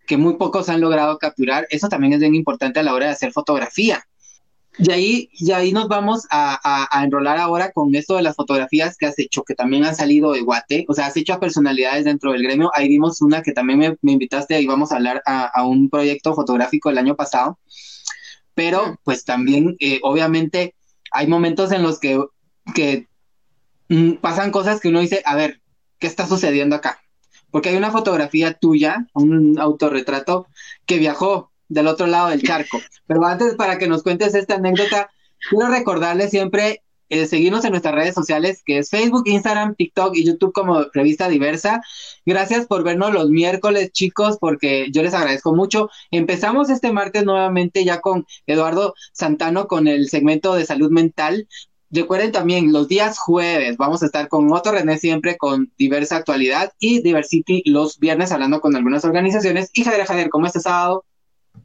que 0.07 0.16
muy 0.16 0.35
pocos 0.35 0.69
han 0.69 0.81
logrado 0.81 1.19
capturar. 1.19 1.66
Eso 1.71 1.88
también 1.88 2.12
es 2.12 2.21
bien 2.21 2.35
importante 2.35 2.81
a 2.81 2.83
la 2.83 2.95
hora 2.95 3.07
de 3.07 3.12
hacer 3.12 3.33
fotografía. 3.33 4.05
Y 4.79 4.92
ahí, 4.92 5.31
y 5.33 5.53
ahí 5.53 5.73
nos 5.73 5.88
vamos 5.88 6.27
a, 6.31 6.61
a, 6.90 7.03
enrolar 7.03 7.38
ahora 7.38 7.73
con 7.73 7.95
esto 7.95 8.16
de 8.16 8.23
las 8.23 8.37
fotografías 8.37 8.99
que 8.99 9.07
has 9.07 9.19
hecho, 9.19 9.42
que 9.42 9.55
también 9.55 9.85
han 9.85 9.97
salido 9.97 10.33
de 10.33 10.42
Guate, 10.42 10.85
o 10.88 10.92
sea, 10.92 11.07
has 11.07 11.16
hecho 11.16 11.33
a 11.33 11.40
personalidades 11.40 12.05
dentro 12.05 12.33
del 12.33 12.42
gremio. 12.42 12.71
Ahí 12.75 12.88
vimos 12.88 13.23
una 13.23 13.42
que 13.42 13.53
también 13.53 13.79
me, 13.79 13.97
me 14.03 14.12
invitaste, 14.12 14.61
y 14.61 14.66
vamos 14.66 14.92
a 14.92 14.97
hablar 14.97 15.23
a, 15.25 15.66
un 15.66 15.88
proyecto 15.88 16.35
fotográfico 16.35 16.90
el 16.90 16.99
año 16.99 17.16
pasado. 17.16 17.59
Pero, 18.55 19.01
pues 19.03 19.25
también, 19.25 19.77
eh, 19.81 19.99
obviamente, 20.03 20.75
hay 21.11 21.27
momentos 21.27 21.73
en 21.73 21.83
los 21.83 21.99
que, 21.99 22.23
que 22.75 23.09
mm, 23.88 24.14
pasan 24.14 24.51
cosas 24.51 24.81
que 24.81 24.88
uno 24.88 25.01
dice, 25.01 25.23
a 25.25 25.37
ver, 25.37 25.62
¿qué 25.99 26.07
está 26.07 26.27
sucediendo 26.27 26.77
acá? 26.77 27.01
Porque 27.51 27.71
hay 27.71 27.77
una 27.77 27.91
fotografía 27.91 28.55
tuya, 28.55 29.07
un 29.15 29.59
autorretrato, 29.59 30.47
que 30.85 30.99
viajó 30.99 31.51
del 31.69 31.87
otro 31.87 32.07
lado 32.07 32.29
del 32.29 32.43
charco. 32.43 32.81
Pero 33.07 33.25
antes, 33.25 33.55
para 33.55 33.79
que 33.79 33.89
nos 33.89 34.03
cuentes 34.03 34.35
esta 34.35 34.55
anécdota, 34.55 35.11
quiero 35.51 35.69
recordarle 35.69 36.29
siempre 36.29 36.83
eh, 37.09 37.27
seguirnos 37.27 37.65
en 37.65 37.71
nuestras 37.71 37.95
redes 37.95 38.15
sociales, 38.15 38.63
que 38.67 38.79
es 38.79 38.91
Facebook, 38.91 39.23
Instagram, 39.27 39.77
TikTok 39.77 40.17
y 40.17 40.25
YouTube 40.25 40.53
como 40.53 40.87
Revista 40.93 41.29
Diversa. 41.29 41.81
Gracias 42.25 42.67
por 42.67 42.83
vernos 42.83 43.13
los 43.13 43.31
miércoles, 43.31 43.93
chicos, 43.93 44.39
porque 44.41 44.89
yo 44.91 45.05
les 45.05 45.15
agradezco 45.15 45.55
mucho. 45.55 45.89
Empezamos 46.11 46.69
este 46.69 46.93
martes 46.93 47.25
nuevamente 47.25 47.85
ya 47.85 48.01
con 48.01 48.27
Eduardo 48.47 48.95
Santano 49.13 49.69
con 49.69 49.87
el 49.87 50.09
segmento 50.09 50.55
de 50.55 50.67
salud 50.67 50.91
mental, 50.91 51.47
Recuerden 51.97 52.31
también, 52.31 52.73
los 52.75 52.89
días 52.89 53.19
jueves 53.19 53.79
vamos 53.79 54.03
a 54.03 54.07
estar 54.07 54.29
con 54.29 54.53
Otto 54.53 54.71
René 54.71 54.99
siempre 54.99 55.39
con 55.39 55.73
diversa 55.79 56.17
actualidad 56.17 56.71
y 56.79 57.01
Diversity 57.01 57.63
los 57.65 57.99
viernes 57.99 58.33
hablando 58.33 58.61
con 58.61 58.77
algunas 58.77 59.03
organizaciones. 59.07 59.71
Y 59.73 59.83
Javier 59.83 60.07
Javier, 60.07 60.29
como 60.29 60.45
este 60.47 60.61
sábado, 60.61 61.07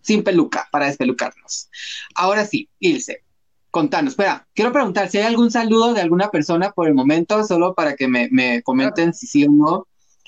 sin 0.02 0.24
peluca, 0.24 0.70
para 0.72 0.86
despelucarnos. 0.86 1.70
Ahora 2.16 2.46
sí, 2.46 2.70
Ilse, 2.80 3.24
contanos. 3.72 4.14
Espera, 4.14 4.48
quiero 4.54 4.72
preguntar 4.72 5.10
si 5.10 5.18
hay 5.18 5.26
algún 5.26 5.52
saludo 5.52 5.94
de 5.94 6.00
alguna 6.00 6.30
persona 6.30 6.72
por 6.72 6.88
el 6.88 6.94
momento, 6.94 7.44
solo 7.44 7.74
para 7.74 7.98
que 7.98 8.08
me, 8.08 8.62
comenten 8.64 9.14
si 9.14 9.28
sí 9.28 9.44
o 9.46 9.52
no, 9.52 9.88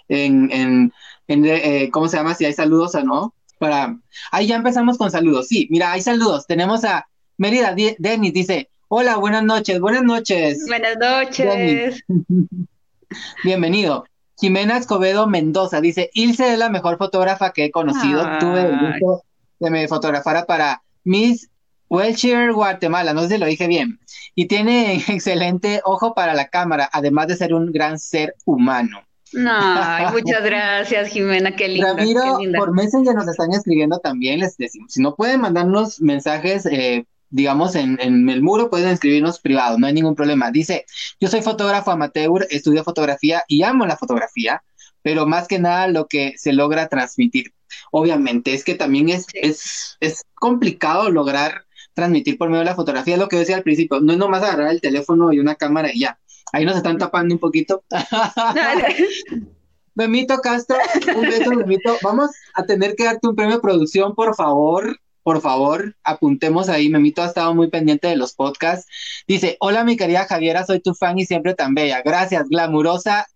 en, 0.10 0.52
en, 0.52 0.92
eh, 1.28 1.90
¿cómo 1.94 2.10
se 2.10 2.18
llama? 2.18 2.36
Si 2.36 2.44
hay 2.44 2.54
saludos 2.54 2.94
o 2.96 3.04
no. 3.04 3.34
Para... 3.58 3.98
Ahí 4.32 4.48
ya 4.48 4.58
empezamos 4.58 4.98
con 4.98 5.12
saludos. 5.12 5.48
Sí, 5.48 5.70
mira, 5.72 5.94
hay 5.94 6.02
saludos. 6.02 6.46
Tenemos 6.46 6.84
a 6.84 7.08
Mérida 7.38 7.74
Denis, 7.74 8.34
dice, 8.34 8.70
Hola, 8.90 9.18
buenas 9.18 9.44
noches, 9.44 9.80
buenas 9.80 10.04
noches. 10.04 10.66
Buenas 10.68 10.98
noches. 10.98 12.04
Bienvenido. 13.44 14.06
Jimena 14.38 14.78
Escobedo 14.78 15.28
Mendoza 15.28 15.82
dice, 15.82 16.10
Ilse 16.14 16.54
es 16.54 16.60
la 16.60 16.70
mejor 16.70 16.98
fotógrafa 16.98 17.54
que 17.54 17.66
he 17.66 17.72
conocido. 17.72 18.22
Tuve 18.40 18.62
el 18.62 18.80
gusto 18.80 19.24
de 19.60 19.70
me 19.70 19.88
fotografara 19.88 20.46
para 20.46 20.84
Miss 21.04 21.50
Welshire 21.90 22.52
Guatemala, 22.52 23.14
no 23.14 23.22
sé 23.22 23.30
si 23.30 23.38
lo 23.38 23.46
dije 23.46 23.68
bien. 23.68 24.00
Y 24.36 24.48
tiene 24.48 24.96
excelente 25.08 25.82
ojo 25.86 26.14
para 26.14 26.34
la 26.34 26.48
cámara, 26.48 26.90
además 26.92 27.28
de 27.28 27.38
ser 27.38 27.54
un 27.54 27.72
gran 27.72 28.00
ser 28.00 28.36
humano. 28.46 29.02
Ay, 29.48 30.06
muchas 30.12 30.44
gracias, 30.44 31.10
Jimena, 31.10 31.56
qué 31.56 31.68
linda. 31.68 31.94
Ramiro, 31.94 32.22
qué 32.22 32.44
linda. 32.44 32.60
por 32.60 32.74
Messenger 32.74 33.16
nos 33.16 33.28
están 33.28 33.52
escribiendo 33.52 34.00
también, 34.00 34.40
les 34.40 34.58
decimos, 34.58 34.92
si 34.92 35.02
no 35.02 35.16
pueden 35.16 35.42
mandarnos 35.42 36.02
mensajes 36.02 36.66
eh, 36.66 37.06
digamos, 37.34 37.74
en, 37.74 38.00
el 38.00 38.44
muro 38.44 38.70
pueden 38.70 38.90
escribirnos 38.90 39.40
privado, 39.40 39.80
no 39.80 39.88
hay 39.88 39.94
ningún 39.94 40.14
problema. 40.14 40.52
Dice, 40.52 40.86
yo 41.20 41.28
soy 41.28 41.42
fotógrafo 41.42 41.90
amateur, 41.90 42.46
estudio 42.52 42.84
fotografía 42.84 43.44
y 43.48 43.64
amo 43.64 43.88
la 43.88 43.98
fotografía, 43.98 44.64
pero 45.02 45.26
más 45.26 45.48
que 45.48 45.58
nada 45.58 45.88
lo 45.88 46.08
que 46.08 46.36
se 46.38 46.54
logra 46.54 46.90
transmitir. 46.90 47.52
Obviamente, 47.92 48.54
es 48.54 48.64
que 48.64 48.76
también 48.76 49.10
es, 49.10 49.26
es, 49.34 49.98
es 50.00 50.22
complicado 50.36 51.10
lograr 51.10 51.66
transmitir 51.96 52.38
por 52.38 52.50
medio 52.50 52.60
de 52.60 52.66
la 52.66 52.76
fotografía, 52.76 53.16
es 53.16 53.20
lo 53.20 53.30
que 53.30 53.38
decía 53.38 53.56
al 53.56 53.64
principio, 53.64 54.00
no 54.00 54.14
es 54.14 54.20
nomás 54.20 54.44
agarrar 54.44 54.70
el 54.70 54.80
teléfono 54.80 55.34
y 55.34 55.40
una 55.40 55.56
cámara 55.56 55.92
y 55.92 56.02
ya. 56.02 56.20
Ahí 56.52 56.66
nos 56.66 56.78
están 56.78 57.00
tapando 57.00 57.34
un 57.34 57.40
poquito. 57.40 57.84
Memito 59.96 60.38
Castro, 60.38 60.78
un 61.16 61.24
beso, 61.24 61.50
Memito. 61.50 61.98
Vamos 62.04 62.30
a 62.54 62.64
tener 62.64 62.96
que 62.96 63.06
darte 63.06 63.28
un 63.28 63.36
premio 63.36 63.56
de 63.56 63.62
producción, 63.62 64.14
por 64.14 64.36
favor 64.36 65.00
por 65.24 65.42
favor, 65.42 65.96
apuntemos 66.04 66.70
ahí. 66.70 66.90
Memito 66.90 67.22
ha 67.24 67.28
estado 67.28 67.54
muy 67.56 67.70
pendiente 67.70 68.08
de 68.08 68.18
los 68.18 68.34
podcasts. 68.34 68.88
Dice, 69.28 69.58
hola 69.60 69.84
mi 69.84 69.98
querida 69.98 70.26
Javiera, 70.26 70.66
soy 70.66 70.82
tu 70.82 70.94
fan 70.94 71.18
y 71.18 71.26
siempre 71.26 71.56
tan 71.56 71.74
bella. 71.74 72.02
Gracias, 72.04 72.50
glamurosa, 72.50 73.28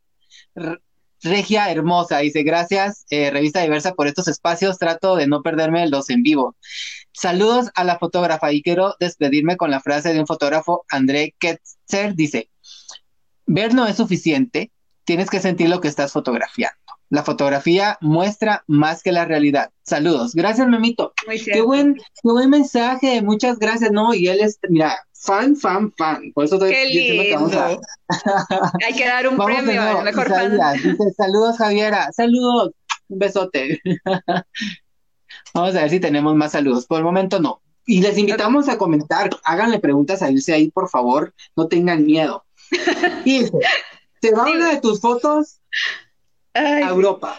regia, 1.24 1.72
hermosa. 1.72 2.20
Dice, 2.20 2.44
gracias, 2.44 3.06
eh, 3.10 3.32
Revista 3.32 3.62
Diversa, 3.62 3.94
por 3.94 4.08
estos 4.08 4.28
espacios. 4.28 4.78
Trato 4.78 5.16
de 5.16 5.28
no 5.28 5.42
perderme 5.42 5.88
los 5.88 6.10
en 6.10 6.24
vivo. 6.24 6.56
Saludos 7.14 7.72
a 7.74 7.84
la 7.84 7.98
fotógrafa 7.98 8.52
y 8.52 8.62
quiero 8.62 8.96
despedirme 9.00 9.58
con 9.58 9.72
la 9.72 9.82
frase 9.82 10.14
de 10.14 10.20
un 10.20 10.28
fotógrafo, 10.28 10.86
André 10.90 11.34
Ketzer. 11.40 12.16
Dice, 12.16 12.50
ver 13.46 13.74
no 13.74 13.88
es 13.88 13.96
suficiente, 13.96 14.72
tienes 15.04 15.30
que 15.30 15.40
sentir 15.40 15.70
lo 15.70 15.82
que 15.82 15.88
estás 15.88 16.12
fotografiando. 16.12 16.78
La 17.10 17.24
fotografía 17.24 17.98
muestra 18.02 18.64
más 18.68 19.02
que 19.02 19.12
la 19.14 19.26
realidad. 19.26 19.72
Saludos. 19.84 20.34
Gracias, 20.34 20.68
Memito. 20.68 21.14
qué 21.46 21.62
buen, 21.62 21.96
qué 21.96 22.04
buen 22.24 22.50
mensaje. 22.50 23.22
Muchas 23.22 23.60
gracias. 23.60 23.92
No, 23.92 24.14
y 24.14 24.28
él 24.28 24.40
es, 24.42 24.60
mira, 24.70 24.98
fan, 25.14 25.56
fan, 25.56 25.94
fan. 25.98 26.32
Por 26.34 26.44
eso 26.46 26.56
estoy 26.56 26.72
Qué 26.72 26.86
diciendo 26.88 27.24
que 27.24 27.36
vamos 27.36 27.54
a... 27.54 27.78
Hay 28.86 28.94
que 28.94 29.06
dar 29.06 29.28
un 29.28 29.38
Vamos 29.38 29.56
premio 29.56 29.82
a 29.82 29.86
nuevo, 29.86 29.98
la 30.00 30.04
mejor 30.04 30.28
Isaías, 30.28 30.58
fan. 30.58 30.78
dice, 30.84 31.12
saludos 31.16 31.58
Javiera, 31.58 32.12
saludos, 32.12 32.72
un 33.08 33.20
besote. 33.20 33.82
Vamos 35.54 35.76
a 35.76 35.82
ver 35.82 35.90
si 35.90 36.00
tenemos 36.00 36.36
más 36.36 36.52
saludos. 36.52 36.86
Por 36.86 36.98
el 37.00 37.04
momento 37.04 37.40
no. 37.40 37.62
Y 37.86 38.02
les 38.02 38.18
invitamos 38.18 38.68
a 38.68 38.78
comentar, 38.78 39.30
háganle 39.46 39.80
preguntas 39.80 40.22
a 40.22 40.30
Ilse 40.30 40.54
ahí, 40.54 40.70
por 40.72 40.90
favor, 40.90 41.34
no 41.56 41.68
tengan 41.70 42.06
miedo. 42.06 42.46
Ilse, 43.26 43.58
¿te 44.20 44.32
va 44.34 44.46
Sí. 44.46 44.52
una 44.52 44.72
de 44.74 44.82
tus 44.82 45.00
fotos 45.00 45.62
Ay, 46.58 46.84
a 46.84 46.90
Europa? 46.90 47.38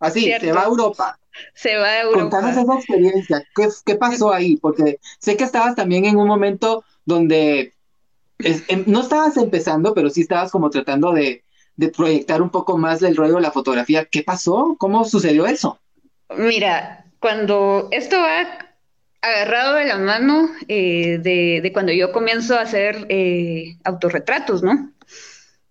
Así, 0.00 0.20
Cierto. 0.22 0.46
se 0.46 0.52
va 0.52 0.62
a 0.62 0.66
Europa. 0.66 1.18
se 1.54 1.76
va 1.76 1.86
a 1.88 2.00
Europa. 2.02 2.20
Contanos 2.40 2.56
esa 2.56 2.74
experiencia, 2.74 3.42
¿qué, 3.54 3.68
qué 3.84 3.94
pasó 3.96 4.32
ahí? 4.32 4.56
Porque 4.56 4.98
sé 5.18 5.36
que 5.36 5.44
estabas 5.44 5.74
también 5.74 6.04
en 6.04 6.16
un 6.16 6.26
momento 6.28 6.84
donde 7.04 7.72
es- 8.38 8.64
em, 8.68 8.84
no 8.86 9.00
estabas 9.00 9.36
empezando, 9.36 9.94
pero 9.94 10.10
sí 10.10 10.22
estabas 10.22 10.50
como 10.50 10.70
tratando 10.70 11.12
de, 11.12 11.44
de 11.76 11.88
proyectar 11.88 12.42
un 12.42 12.50
poco 12.50 12.76
más 12.78 13.02
el 13.02 13.16
rollo 13.16 13.36
de 13.36 13.40
la 13.42 13.50
fotografía. 13.52 14.04
¿Qué 14.06 14.22
pasó? 14.22 14.76
¿Cómo 14.78 15.04
sucedió 15.04 15.46
eso? 15.46 15.78
Mira, 16.36 17.04
cuando 17.20 17.88
esto 17.92 18.16
va 18.20 18.46
agarrado 19.22 19.74
de 19.74 19.86
la 19.86 19.98
mano 19.98 20.48
eh, 20.68 21.18
de, 21.18 21.60
de 21.62 21.72
cuando 21.72 21.92
yo 21.92 22.12
comienzo 22.12 22.56
a 22.56 22.62
hacer 22.62 23.06
eh, 23.08 23.76
autorretratos, 23.84 24.62
¿no? 24.62 24.92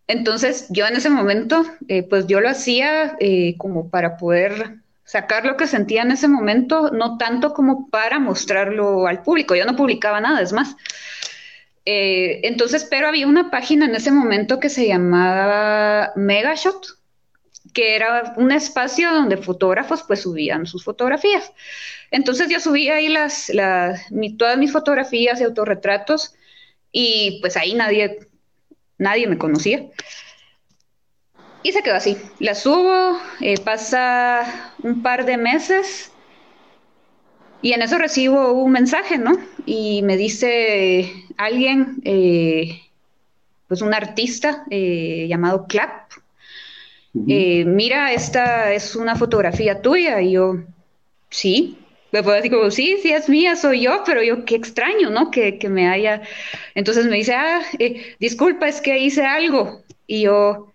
Entonces 0.08 0.68
yo 0.70 0.86
en 0.86 0.96
ese 0.96 1.10
momento, 1.10 1.66
eh, 1.88 2.04
pues 2.04 2.28
yo 2.28 2.40
lo 2.40 2.50
hacía 2.50 3.16
eh, 3.20 3.56
como 3.58 3.90
para 3.90 4.18
poder 4.18 4.78
sacar 5.04 5.46
lo 5.46 5.58
que 5.58 5.68
sentía 5.68 6.02
en 6.02 6.12
ese 6.12 6.28
momento, 6.28 6.92
no 6.92 7.18
tanto 7.18 7.54
como 7.54 7.90
para 7.90 8.20
mostrarlo 8.20 9.08
al 9.08 9.24
público. 9.24 9.56
Yo 9.56 9.66
no 9.66 9.76
publicaba 9.76 10.20
nada, 10.20 10.42
es 10.42 10.54
más. 10.54 10.76
Eh, 11.86 12.42
entonces, 12.44 12.88
pero 12.90 13.08
había 13.08 13.28
una 13.28 13.52
página 13.52 13.86
en 13.86 13.96
ese 13.96 14.12
momento 14.12 14.60
que 14.60 14.70
se 14.70 14.88
llamaba 14.88 16.12
Megashot, 16.16 16.98
que 17.74 17.96
era 17.96 18.34
un 18.38 18.52
espacio 18.52 19.12
donde 19.14 19.38
fotógrafos 19.38 20.04
pues 20.04 20.22
subían 20.22 20.66
sus 20.66 20.84
fotografías. 20.84 21.52
Entonces 22.10 22.50
yo 22.50 22.60
subía 22.60 22.96
ahí 22.96 23.10
las, 23.10 23.50
las 23.50 24.08
todas 24.38 24.58
mis 24.58 24.72
fotografías 24.72 25.40
y 25.40 25.44
autorretratos 25.44 26.34
y 26.92 27.40
pues 27.42 27.58
ahí 27.58 27.74
nadie, 27.74 28.20
nadie 28.98 29.28
me 29.28 29.38
conocía. 29.38 29.86
Y 31.64 31.72
se 31.72 31.82
quedó 31.82 31.96
así. 31.96 32.18
La 32.40 32.54
subo, 32.54 33.20
eh, 33.42 33.60
pasa 33.60 34.74
un 34.84 35.02
par 35.02 35.26
de 35.26 35.38
meses 35.38 36.12
y 37.62 37.74
en 37.74 37.82
eso 37.82 37.98
recibo 37.98 38.54
un 38.54 38.72
mensaje, 38.72 39.18
¿no? 39.18 39.32
Y 39.66 40.04
me 40.04 40.16
dice 40.16 41.12
alguien, 41.38 42.02
eh, 42.04 42.82
pues 43.68 43.82
un 43.82 43.96
artista 43.96 44.64
eh, 44.70 45.26
llamado 45.28 45.66
Clap, 45.68 46.12
mira, 47.14 48.14
esta 48.14 48.72
es 48.72 48.96
una 48.96 49.16
fotografía 49.16 49.82
tuya. 49.82 50.22
Y 50.22 50.34
yo, 50.34 50.58
sí. 51.30 51.80
Me 52.16 52.24
puedo 52.24 52.38
decir 52.38 52.52
como, 52.52 52.72
sí, 52.72 52.98
sí 53.02 53.12
es 53.12 53.28
mía, 53.28 53.58
soy 53.58 53.82
yo, 53.82 54.04
pero 54.06 54.24
yo 54.24 54.46
qué 54.46 54.56
extraño, 54.56 55.10
¿no? 55.10 55.32
Que, 55.32 55.60
que 55.60 55.68
me 55.68 55.90
haya... 55.90 56.22
Entonces 56.74 57.08
me 57.08 57.18
dice, 57.18 57.34
ah, 57.34 57.62
eh, 57.78 58.16
disculpa, 58.22 58.70
es 58.70 58.80
que 58.80 58.98
hice 59.00 59.26
algo. 59.26 59.84
Y 60.08 60.22
yo, 60.22 60.72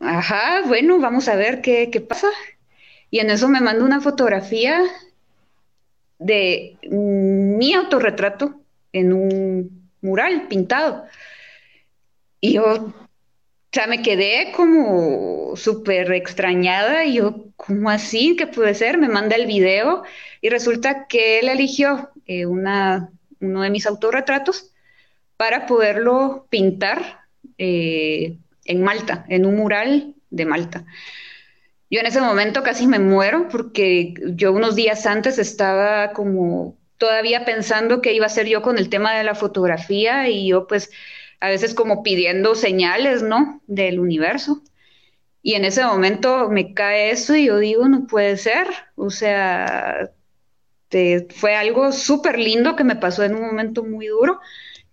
ajá, 0.00 0.64
bueno, 0.66 0.98
vamos 0.98 1.28
a 1.28 1.36
ver 1.36 1.62
qué, 1.62 1.88
qué 1.90 2.02
pasa. 2.02 2.28
Y 3.10 3.20
en 3.20 3.30
eso 3.30 3.48
me 3.48 3.62
manda 3.62 3.86
una 3.86 4.02
fotografía 4.02 4.82
de 6.18 6.76
mi 6.82 7.72
autorretrato 7.72 8.60
en 8.92 9.14
un 9.14 9.90
mural 10.02 10.46
pintado. 10.46 11.06
Y 12.42 12.52
yo, 12.52 12.92
sea, 13.76 13.86
me 13.86 14.00
quedé 14.00 14.52
como 14.56 15.54
súper 15.54 16.10
extrañada 16.12 17.04
y 17.04 17.16
yo, 17.16 17.44
¿cómo 17.56 17.90
así? 17.90 18.34
¿Qué 18.34 18.46
puede 18.46 18.74
ser? 18.74 18.96
Me 18.96 19.08
manda 19.08 19.36
el 19.36 19.46
video 19.46 20.02
y 20.40 20.48
resulta 20.48 21.06
que 21.06 21.40
él 21.40 21.48
eligió 21.48 22.10
eh, 22.26 22.46
una, 22.46 23.10
uno 23.38 23.60
de 23.60 23.68
mis 23.68 23.86
autorretratos 23.86 24.72
para 25.36 25.66
poderlo 25.66 26.46
pintar 26.48 27.20
eh, 27.58 28.38
en 28.64 28.82
Malta, 28.82 29.26
en 29.28 29.44
un 29.44 29.56
mural 29.56 30.14
de 30.30 30.46
Malta. 30.46 30.86
Yo 31.90 32.00
en 32.00 32.06
ese 32.06 32.22
momento 32.22 32.62
casi 32.62 32.86
me 32.86 32.98
muero 32.98 33.48
porque 33.48 34.14
yo 34.34 34.52
unos 34.52 34.74
días 34.74 35.04
antes 35.04 35.38
estaba 35.38 36.14
como 36.14 36.78
todavía 36.96 37.44
pensando 37.44 38.00
qué 38.00 38.14
iba 38.14 38.24
a 38.24 38.28
hacer 38.28 38.48
yo 38.48 38.62
con 38.62 38.78
el 38.78 38.88
tema 38.88 39.14
de 39.14 39.24
la 39.24 39.34
fotografía 39.34 40.30
y 40.30 40.48
yo 40.48 40.66
pues 40.66 40.90
a 41.40 41.48
veces 41.50 41.74
como 41.74 42.02
pidiendo 42.02 42.54
señales, 42.54 43.22
¿no? 43.22 43.62
Del 43.66 44.00
universo. 44.00 44.62
Y 45.42 45.54
en 45.54 45.64
ese 45.64 45.84
momento 45.84 46.48
me 46.50 46.74
cae 46.74 47.10
eso 47.10 47.36
y 47.36 47.46
yo 47.46 47.58
digo, 47.58 47.88
no 47.88 48.06
puede 48.06 48.36
ser. 48.36 48.66
O 48.96 49.10
sea, 49.10 50.10
te- 50.88 51.26
fue 51.36 51.54
algo 51.56 51.92
súper 51.92 52.38
lindo 52.38 52.76
que 52.76 52.84
me 52.84 52.96
pasó 52.96 53.24
en 53.24 53.34
un 53.34 53.42
momento 53.42 53.84
muy 53.84 54.06
duro, 54.08 54.40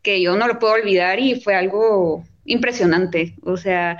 que 0.01 0.21
yo 0.21 0.35
no 0.37 0.47
lo 0.47 0.59
puedo 0.59 0.73
olvidar 0.73 1.19
y 1.19 1.41
fue 1.41 1.55
algo 1.55 2.25
impresionante. 2.45 3.35
O 3.43 3.57
sea, 3.57 3.97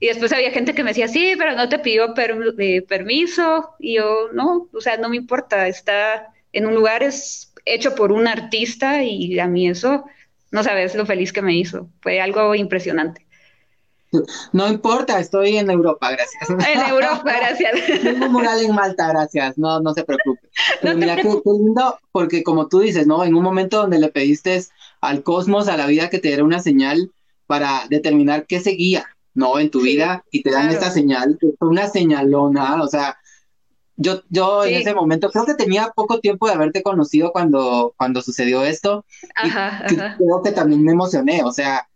y 0.00 0.08
después 0.08 0.32
había 0.32 0.50
gente 0.50 0.74
que 0.74 0.84
me 0.84 0.90
decía, 0.90 1.08
sí, 1.08 1.34
pero 1.38 1.54
no 1.54 1.68
te 1.68 1.78
pidió 1.78 2.14
eh, 2.58 2.82
permiso. 2.82 3.70
Y 3.78 3.96
yo, 3.96 4.28
no, 4.32 4.68
o 4.72 4.80
sea, 4.80 4.96
no 4.98 5.08
me 5.08 5.16
importa, 5.16 5.68
está 5.68 6.32
en 6.52 6.66
un 6.66 6.74
lugar 6.74 7.02
es 7.02 7.54
hecho 7.64 7.94
por 7.94 8.12
un 8.12 8.26
artista 8.28 9.02
y 9.04 9.38
a 9.40 9.46
mí 9.48 9.68
eso, 9.68 10.04
no 10.56 10.64
sabes 10.64 10.94
lo 10.96 11.06
feliz 11.06 11.32
que 11.32 11.42
me 11.42 11.54
hizo. 11.56 11.90
Fue 12.02 12.20
algo 12.20 12.54
impresionante. 12.56 13.26
No 14.52 14.68
importa, 14.68 15.18
estoy 15.20 15.56
en 15.58 15.70
Europa, 15.70 16.10
gracias. 16.10 16.50
En 16.66 16.80
Europa, 16.82 17.22
gracias. 17.36 17.72
Tengo 18.00 18.28
mural 18.28 18.60
en 18.62 18.74
Malta, 18.74 19.08
gracias. 19.08 19.58
No, 19.58 19.80
no 19.80 19.92
se 19.94 20.04
preocupe. 20.04 20.48
Pero 20.80 20.94
No 20.94 20.98
mira 20.98 21.18
qué, 21.18 21.28
qué 21.44 21.50
lindo, 21.52 21.98
porque 22.12 22.42
como 22.42 22.68
tú 22.68 22.80
dices, 22.80 23.06
¿no? 23.06 23.24
En 23.24 23.34
un 23.34 23.42
momento 23.42 23.78
donde 23.78 23.98
le 23.98 24.08
pediste 24.10 24.62
al 25.00 25.22
cosmos, 25.22 25.68
a 25.68 25.76
la 25.76 25.86
vida, 25.86 26.10
que 26.10 26.18
te 26.18 26.28
diera 26.28 26.44
una 26.44 26.60
señal 26.60 27.12
para 27.46 27.86
determinar 27.90 28.46
qué 28.46 28.60
seguía, 28.60 29.06
¿no? 29.34 29.58
En 29.58 29.70
tu 29.70 29.80
Sí, 29.80 29.88
vida, 29.88 30.24
y 30.30 30.42
te 30.42 30.50
dan 30.52 30.68
claro. 30.68 30.70
esta 30.70 30.90
señal, 30.90 31.38
una 31.60 31.88
señalona, 31.88 32.82
o 32.82 32.88
sea, 32.88 33.16
yo, 33.96 34.22
yo 34.28 34.64
en 34.64 34.74
ese 34.74 34.94
momento, 34.94 35.30
creo 35.30 35.46
que 35.46 35.54
tenía 35.54 35.92
poco 35.94 36.20
tiempo 36.20 36.46
de 36.46 36.54
haberte 36.54 36.82
conocido 36.82 37.32
cuando, 37.32 37.94
cuando 37.96 38.22
sucedió 38.22 38.62
esto, 38.64 39.04
y 39.42 39.48
Ajá, 39.48 39.84
ajá. 39.84 40.16
creo 40.18 40.42
que 40.44 40.52
también 40.52 40.84
me 40.84 40.92
emocioné, 40.92 41.42
o 41.42 41.52
sea, 41.52 41.88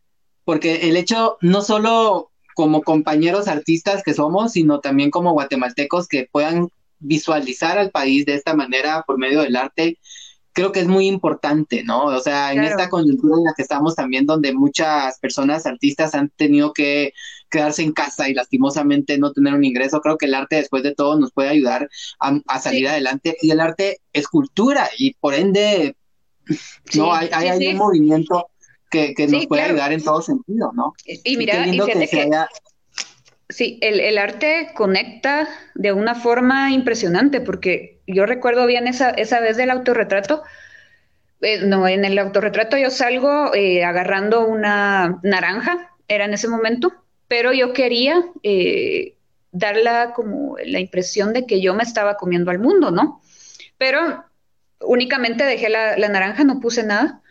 porque 0.44 0.88
el 0.88 0.96
hecho, 0.96 1.36
no 1.40 1.62
solo 1.62 2.30
como 2.54 2.82
compañeros 2.82 3.48
artistas 3.48 4.02
que 4.02 4.14
somos, 4.14 4.52
sino 4.52 4.80
también 4.80 5.10
como 5.10 5.32
guatemaltecos 5.32 6.08
que 6.08 6.28
puedan 6.30 6.68
visualizar 6.98 7.78
al 7.78 7.90
país 7.90 8.26
de 8.26 8.34
esta 8.34 8.54
manera 8.54 9.04
por 9.06 9.18
medio 9.18 9.40
del 9.42 9.56
arte, 9.56 9.98
creo 10.52 10.72
que 10.72 10.80
es 10.80 10.88
muy 10.88 11.06
importante, 11.06 11.84
¿no? 11.84 12.06
O 12.06 12.20
sea, 12.20 12.52
en 12.52 12.64
esta 12.64 12.88
coyuntura 12.88 13.36
en 13.38 13.44
la 13.44 13.54
que 13.56 13.62
estamos 13.62 13.94
también, 13.94 14.26
donde 14.26 14.52
muchas 14.52 15.18
personas 15.18 15.64
artistas 15.66 16.14
han 16.14 16.28
tenido 16.30 16.72
que 16.72 17.12
quedarse 17.50 17.82
en 17.82 17.92
casa 17.92 18.28
y 18.28 18.34
lastimosamente 18.34 19.18
no 19.18 19.32
tener 19.32 19.54
un 19.54 19.64
ingreso, 19.64 20.00
creo 20.00 20.18
que 20.18 20.26
el 20.26 20.34
arte 20.34 20.56
después 20.56 20.82
de 20.82 20.94
todo 20.94 21.18
nos 21.18 21.32
puede 21.32 21.48
ayudar 21.50 21.88
a, 22.20 22.40
a 22.48 22.60
salir 22.60 22.86
Sí. 22.86 22.86
adelante 22.88 23.36
y 23.42 23.50
el 23.50 23.60
arte 23.60 23.98
es 24.12 24.28
cultura 24.28 24.88
y 24.98 25.14
por 25.14 25.34
ende, 25.34 25.96
Sí, 26.84 26.98
no, 26.98 27.12
hay, 27.14 27.28
hay, 27.32 27.46
sí, 27.46 27.48
hay 27.48 27.58
sí. 27.58 27.68
un 27.68 27.76
movimiento 27.76 28.50
que, 28.90 29.14
que 29.14 29.26
nos 29.28 29.46
puede 29.46 29.62
claro. 29.62 29.74
ayudar 29.74 29.92
en 29.92 30.02
todo 30.02 30.22
sentido, 30.22 30.72
¿no? 30.74 30.94
Y 31.04 31.36
mira, 31.36 31.66
y 31.68 31.84
que 31.84 32.08
que 32.08 32.20
haya, 32.22 32.48
sí, 33.48 33.78
el, 33.82 34.00
el 34.00 34.18
arte 34.18 34.72
conecta 34.74 35.48
de 35.74 35.92
una 35.92 36.14
forma 36.14 36.70
impresionante, 36.72 37.40
porque 37.40 38.00
yo 38.06 38.26
recuerdo 38.26 38.66
bien 38.66 38.86
esa, 38.88 39.10
esa 39.10 39.40
vez 39.40 39.56
del 39.56 39.70
autorretrato. 39.70 40.42
eh, 41.40 41.60
no, 41.66 41.88
en 41.88 42.04
el 42.04 42.18
autorretrato 42.18 42.76
yo 42.78 42.90
salgo 42.90 43.54
eh, 43.54 43.84
agarrando 43.84 44.46
una 44.46 45.18
naranja, 45.22 45.90
era 46.08 46.24
en 46.26 46.34
ese 46.34 46.48
momento, 46.48 46.92
pero 47.30 47.52
yo 47.52 47.72
quería 47.72 48.24
eh, 48.42 49.14
como 50.16 50.56
la 50.66 50.80
impresión 50.80 51.32
de 51.32 51.46
que 51.46 51.60
yo 51.60 51.74
me 51.74 51.84
estaba 51.84 52.16
comiendo 52.16 52.50
al 52.50 52.58
mundo, 52.58 52.90
¿no? 52.90 53.22
Pero 53.78 54.24
únicamente 54.80 55.44
dejé 55.44 55.68
la, 55.68 55.96
naranja, 55.96 56.42
no 56.42 56.58
puse 56.58 56.82
nada. 56.82 57.22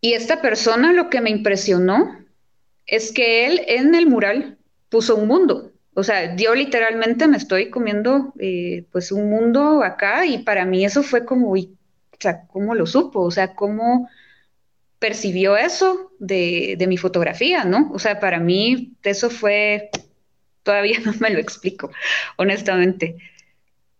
Y 0.00 0.12
esta 0.12 0.40
persona 0.40 0.92
lo 0.92 1.10
que 1.10 1.20
me 1.20 1.30
impresionó 1.30 2.24
es 2.86 3.10
que 3.10 3.46
él 3.46 3.62
en 3.66 3.96
el 3.96 4.06
mural 4.06 4.58
puso 4.90 5.16
un 5.16 5.26
mundo. 5.26 5.72
O 5.94 6.04
sea, 6.04 6.36
yo 6.36 6.54
literalmente 6.54 7.26
me 7.26 7.36
estoy 7.36 7.70
comiendo 7.70 8.32
eh, 8.38 8.84
pues 8.92 9.10
un 9.10 9.28
mundo 9.28 9.82
acá 9.82 10.24
y 10.24 10.38
para 10.44 10.64
mí 10.64 10.84
eso 10.84 11.02
fue 11.02 11.24
como, 11.24 11.50
o 11.50 11.56
sea, 12.20 12.46
¿cómo 12.46 12.76
lo 12.76 12.86
supo? 12.86 13.22
O 13.22 13.32
sea, 13.32 13.56
¿cómo 13.56 14.08
percibió 14.98 15.56
eso 15.56 16.12
de, 16.18 16.76
de 16.78 16.86
mi 16.86 16.96
fotografía, 16.96 17.64
¿no? 17.64 17.90
O 17.92 17.98
sea, 17.98 18.20
para 18.20 18.40
mí 18.40 18.92
eso 19.02 19.30
fue, 19.30 19.90
todavía 20.62 20.98
no 21.04 21.12
me 21.20 21.30
lo 21.30 21.38
explico, 21.38 21.90
honestamente. 22.36 23.16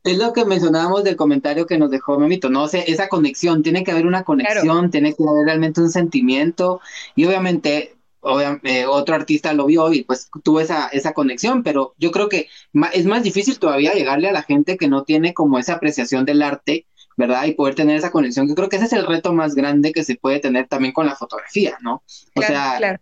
Es 0.04 0.16
lo 0.16 0.32
que 0.32 0.44
mencionábamos 0.44 1.04
del 1.04 1.16
comentario 1.16 1.66
que 1.66 1.76
nos 1.76 1.90
dejó 1.90 2.18
Memito, 2.18 2.48
¿no? 2.48 2.66
sé, 2.68 2.84
esa 2.86 3.08
conexión, 3.08 3.62
tiene 3.62 3.84
que 3.84 3.90
haber 3.90 4.06
una 4.06 4.24
conexión, 4.24 4.90
tiene 4.90 5.14
que 5.14 5.22
haber 5.28 5.44
realmente 5.44 5.80
un 5.80 5.90
sentimiento 5.90 6.80
y 7.14 7.26
obviamente, 7.26 7.96
obviamente 8.20 8.86
otro 8.86 9.16
artista 9.16 9.52
lo 9.52 9.66
vio 9.66 9.92
y 9.92 10.04
pues 10.04 10.30
tuvo 10.42 10.60
esa, 10.60 10.88
esa 10.88 11.12
conexión, 11.12 11.62
pero 11.62 11.94
yo 11.98 12.10
creo 12.10 12.28
que 12.28 12.48
es 12.92 13.06
más 13.06 13.22
difícil 13.22 13.58
todavía 13.58 13.92
llegarle 13.92 14.28
a 14.28 14.32
la 14.32 14.42
gente 14.42 14.76
que 14.76 14.88
no 14.88 15.04
tiene 15.04 15.34
como 15.34 15.58
esa 15.58 15.74
apreciación 15.74 16.24
del 16.24 16.42
arte, 16.42 16.86
¿verdad? 17.18 17.46
Y 17.46 17.52
poder 17.52 17.74
tener 17.74 17.96
esa 17.96 18.12
conexión. 18.12 18.48
Yo 18.48 18.54
creo 18.54 18.68
que 18.68 18.76
ese 18.76 18.86
es 18.86 18.92
el 18.92 19.04
reto 19.04 19.32
más 19.32 19.56
grande 19.56 19.92
que 19.92 20.04
se 20.04 20.14
puede 20.14 20.38
tener 20.38 20.68
también 20.68 20.94
con 20.94 21.04
la 21.04 21.16
fotografía, 21.16 21.76
¿no? 21.82 22.04
O 22.36 22.42
sea, 22.42 23.00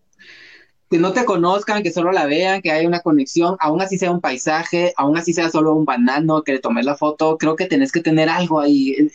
que 0.89 0.99
no 0.99 1.13
te 1.13 1.27
conozcan, 1.27 1.83
que 1.83 1.93
solo 1.93 2.13
la 2.13 2.25
vean, 2.25 2.63
que 2.63 2.71
haya 2.71 2.89
una 2.89 3.01
conexión, 3.01 3.57
aún 3.61 3.83
así 3.83 3.99
sea 3.99 4.11
un 4.11 4.23
paisaje, 4.23 4.95
aún 4.97 5.19
así 5.19 5.35
sea 5.35 5.51
solo 5.51 5.75
un 5.75 5.85
banano, 5.85 6.43
que 6.43 6.53
le 6.53 6.61
tomes 6.61 6.87
la 6.87 6.97
foto, 6.97 7.37
creo 7.37 7.57
que 7.57 7.67
tenés 7.67 7.93
que 7.93 8.01
tener 8.01 8.31
algo 8.31 8.59
ahí. 8.59 9.11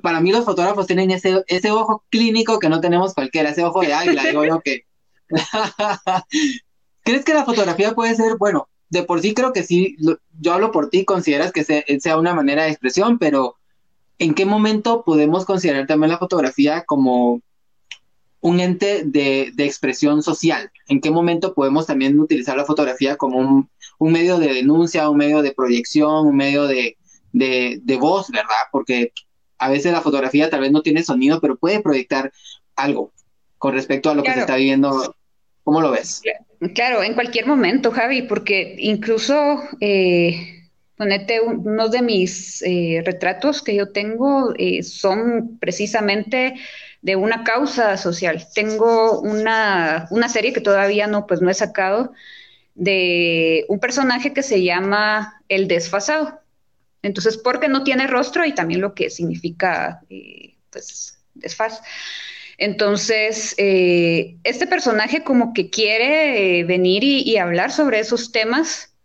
Para 0.00 0.20
mí 0.20 0.30
los 0.30 0.44
fotógrafos 0.44 0.86
tienen 0.86 1.10
ese, 1.10 1.42
ese 1.48 1.72
ojo 1.72 2.04
clínico 2.08 2.60
que 2.60 2.68
no 2.68 2.80
tenemos 2.80 3.14
cualquiera, 3.14 3.50
ese 3.50 3.64
ojo 3.64 3.80
de 3.80 3.94
águila, 3.94 4.22
digo 4.22 4.44
yo 4.44 4.60
que... 4.60 4.84
¿Crees 7.02 7.24
que 7.24 7.34
la 7.34 7.44
fotografía 7.44 7.94
puede 7.96 8.14
ser, 8.14 8.36
bueno, 8.38 8.68
de 8.90 9.02
por 9.02 9.20
sí 9.20 9.34
creo 9.34 9.52
que 9.52 9.64
sí, 9.64 9.96
yo 10.38 10.52
hablo 10.52 10.70
por 10.70 10.90
ti, 10.90 11.04
consideras 11.04 11.50
que 11.50 11.64
sea 11.64 12.16
una 12.18 12.34
manera 12.34 12.64
de 12.64 12.70
expresión, 12.70 13.18
pero 13.18 13.56
¿en 14.18 14.34
qué 14.34 14.46
momento 14.46 15.04
podemos 15.04 15.44
considerar 15.44 15.86
también 15.86 16.12
la 16.12 16.18
fotografía 16.18 16.84
como 16.84 17.40
un 18.46 18.60
ente 18.60 19.02
de, 19.04 19.52
expresión 19.58 20.22
social. 20.22 20.70
¿En 20.86 21.00
qué 21.00 21.10
momento 21.10 21.52
podemos 21.52 21.86
también 21.86 22.18
utilizar 22.20 22.56
la 22.56 22.64
fotografía 22.64 23.16
como 23.16 23.68
un, 23.98 24.12
medio 24.12 24.38
de 24.38 24.54
denuncia, 24.54 25.10
un 25.10 25.16
medio 25.16 25.42
de 25.42 25.52
proyección, 25.52 26.28
un 26.28 26.36
medio 26.36 26.66
de, 26.66 26.96
voz, 27.98 28.30
¿verdad? 28.30 28.68
Porque 28.70 29.12
a 29.58 29.68
veces 29.68 29.92
la 29.92 30.00
fotografía 30.00 30.48
tal 30.48 30.60
vez 30.60 30.70
no 30.70 30.82
tiene 30.82 31.02
sonido, 31.02 31.40
pero 31.40 31.56
puede 31.56 31.80
proyectar 31.80 32.30
algo 32.76 33.12
con 33.58 33.74
respecto 33.74 34.10
a 34.10 34.14
lo 34.14 34.22
que 34.22 34.32
se 34.32 34.40
está 34.40 34.56
viviendo. 34.56 35.16
¿Cómo 35.64 35.80
lo 35.80 35.90
ves? 35.90 36.22
Claro, 36.74 37.02
en 37.02 37.14
cualquier 37.14 37.46
momento, 37.46 37.90
Javi, 37.90 38.22
porque 38.22 38.76
incluso, 38.78 39.58
eh, 39.80 40.55
ponete, 40.96 41.40
uno 41.40 41.88
de 41.88 42.02
mis 42.02 42.62
eh, 42.62 43.02
retratos 43.04 43.62
que 43.62 43.74
yo 43.74 43.92
tengo 43.92 44.54
eh, 44.58 44.82
son 44.82 45.58
precisamente 45.58 46.54
de 47.02 47.16
una 47.16 47.44
causa 47.44 47.96
social. 47.96 48.46
Tengo 48.54 49.20
una, 49.20 50.08
serie 50.28 50.52
que 50.52 50.60
todavía 50.60 51.06
no, 51.06 51.26
pues 51.26 51.42
no 51.42 51.50
he 51.50 51.54
sacado 51.54 52.12
de 52.74 53.64
un 53.68 53.78
personaje 53.78 54.32
que 54.32 54.42
se 54.42 54.62
llama 54.62 55.40
El 55.48 55.68
Desfasado. 55.68 56.40
Entonces, 57.02 57.36
porque 57.36 57.68
no 57.68 57.84
tiene 57.84 58.06
rostro 58.06 58.44
y 58.44 58.54
también 58.54 58.80
lo 58.80 58.94
que 58.94 59.10
significa, 59.10 60.00
eh, 60.10 60.54
pues, 60.70 61.18
desfaz. 61.34 61.82
Entonces, 62.58 63.54
este 63.58 64.66
personaje 64.66 65.22
como 65.22 65.52
que 65.52 65.68
quiere 65.68 66.64
venir 66.64 67.04
y, 67.04 67.36
hablar 67.36 67.70
sobre 67.70 68.00
esos 68.00 68.32
temas 68.32 68.95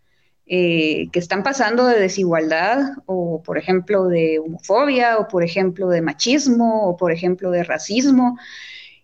eh, 0.46 1.08
que 1.12 1.18
están 1.18 1.42
pasando 1.42 1.86
de 1.86 2.00
desigualdad 2.00 2.80
o, 3.06 3.42
por 3.42 3.58
ejemplo, 3.58 4.08
de 4.08 4.38
homofobia 4.38 5.18
o, 5.18 5.28
por 5.28 5.44
ejemplo, 5.44 5.88
de 5.88 6.02
machismo 6.02 6.88
o, 6.88 6.96
por 6.96 7.12
ejemplo, 7.12 7.50
de 7.50 7.64
racismo 7.64 8.36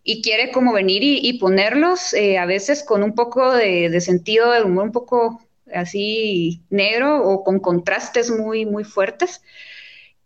y 0.03 0.22
quiere 0.22 0.51
como 0.51 0.72
venir 0.72 1.03
y, 1.03 1.39
ponerlos 1.39 2.14
eh, 2.14 2.39
a 2.39 2.47
veces 2.47 2.82
con 2.82 3.03
un 3.03 3.14
poco 3.14 3.53
de, 3.53 4.01
sentido 4.01 4.53
del 4.53 4.64
humor 4.64 4.84
un 4.84 4.93
poco 4.93 5.43
así 5.72 6.62
negro 6.70 7.22
o 7.22 7.45
con 7.45 7.61
contrastes 7.61 8.30
muy, 8.30 8.64
muy 8.64 8.84
fuertes. 8.84 9.43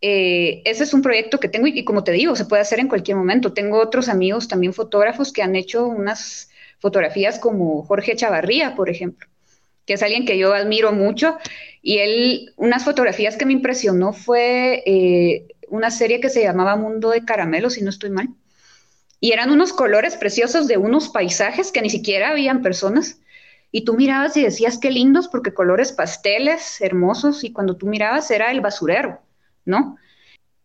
Eh, 0.01 0.61
ese 0.65 0.83
es 0.83 0.93
un 0.93 1.01
proyecto 1.01 1.39
que 1.39 1.49
tengo 1.49 1.67
y, 1.67 1.83
como 1.83 2.03
te 2.03 2.13
digo, 2.13 2.35
se 2.35 2.45
puede 2.45 2.61
hacer 2.61 2.79
en 2.79 2.87
cualquier 2.87 3.17
momento. 3.17 3.53
Tengo 3.53 3.81
otros 3.81 4.09
amigos 4.09 4.47
también 4.47 4.73
fotógrafos 4.73 5.33
que 5.33 5.43
han 5.43 5.55
hecho 5.55 5.85
unas 5.85 6.49
fotografías 6.79 7.37
como 7.37 7.83
Jorge 7.83 8.15
Chavarría, 8.15 8.75
por 8.75 8.89
ejemplo, 8.89 9.27
que 9.85 9.93
es 9.93 10.03
alguien 10.03 10.25
que 10.25 10.37
yo 10.37 10.53
admiro 10.53 10.91
mucho. 10.91 11.37
Y 11.81 11.97
él, 11.99 12.53
unas 12.55 12.85
fotografías 12.85 13.35
que 13.35 13.45
me 13.45 13.53
impresionó 13.53 14.13
fue 14.13 14.83
eh, 14.85 15.47
una 15.67 15.91
serie 15.91 16.19
que 16.19 16.29
se 16.29 16.43
llamaba 16.43 16.75
Mundo 16.75 17.09
de 17.09 17.25
Caramelo, 17.25 17.69
si 17.69 17.81
no 17.81 17.89
estoy 17.89 18.09
mal. 18.09 18.29
Y 19.19 19.31
eran 19.31 19.51
unos 19.51 19.73
colores 19.73 20.17
preciosos 20.17 20.67
de 20.67 20.77
unos 20.77 21.09
paisajes 21.09 21.71
que 21.71 21.81
ni 21.81 21.89
siquiera 21.89 22.31
habían 22.31 22.61
personas. 22.61 23.19
Y 23.71 23.85
tú 23.85 23.95
mirabas 23.95 24.37
y 24.37 24.43
decías 24.43 24.77
qué 24.77 24.91
lindos 24.91 25.27
porque 25.27 25.53
colores 25.53 25.91
pasteles, 25.91 26.79
hermosos. 26.81 27.43
Y 27.43 27.51
cuando 27.51 27.75
tú 27.75 27.87
mirabas 27.87 28.29
era 28.31 28.51
el 28.51 28.61
basurero, 28.61 29.21
¿no? 29.65 29.97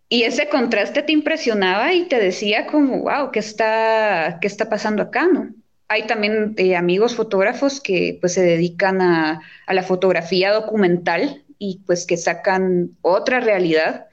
Y 0.08 0.22
ese 0.22 0.48
contraste 0.48 1.02
te 1.02 1.12
impresionaba 1.12 1.92
y 1.92 2.06
te 2.06 2.18
decía 2.18 2.66
como, 2.66 3.02
wow, 3.02 3.30
¿qué 3.30 3.40
está, 3.40 4.38
qué 4.40 4.46
está 4.46 4.68
pasando 4.68 5.02
acá, 5.02 5.26
no? 5.26 5.54
Hay 5.88 6.06
también 6.06 6.54
eh, 6.58 6.76
amigos 6.76 7.14
fotógrafos 7.16 7.80
que 7.80 8.18
pues 8.20 8.34
se 8.34 8.42
dedican 8.42 9.00
a, 9.00 9.40
la 9.66 9.82
fotografía 9.82 10.52
documental 10.52 11.42
y 11.58 11.80
pues 11.86 12.06
que 12.06 12.18
sacan 12.18 12.96
otra 13.00 13.40
realidad. 13.40 14.06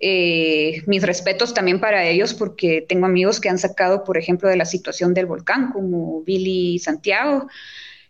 Eh, 0.00 0.82
mis 0.86 1.02
respetos 1.02 1.54
también 1.54 1.80
para 1.80 2.04
ellos 2.04 2.34
porque 2.34 2.84
tengo 2.88 3.06
amigos 3.06 3.40
que 3.40 3.50
han 3.50 3.58
sacado, 3.58 4.04
por 4.04 4.18
ejemplo, 4.18 4.48
de 4.48 4.56
la 4.56 4.64
situación 4.64 5.14
del 5.14 5.26
volcán, 5.26 5.70
como 5.70 6.22
Billy 6.22 6.78
Santiago, 6.78 7.46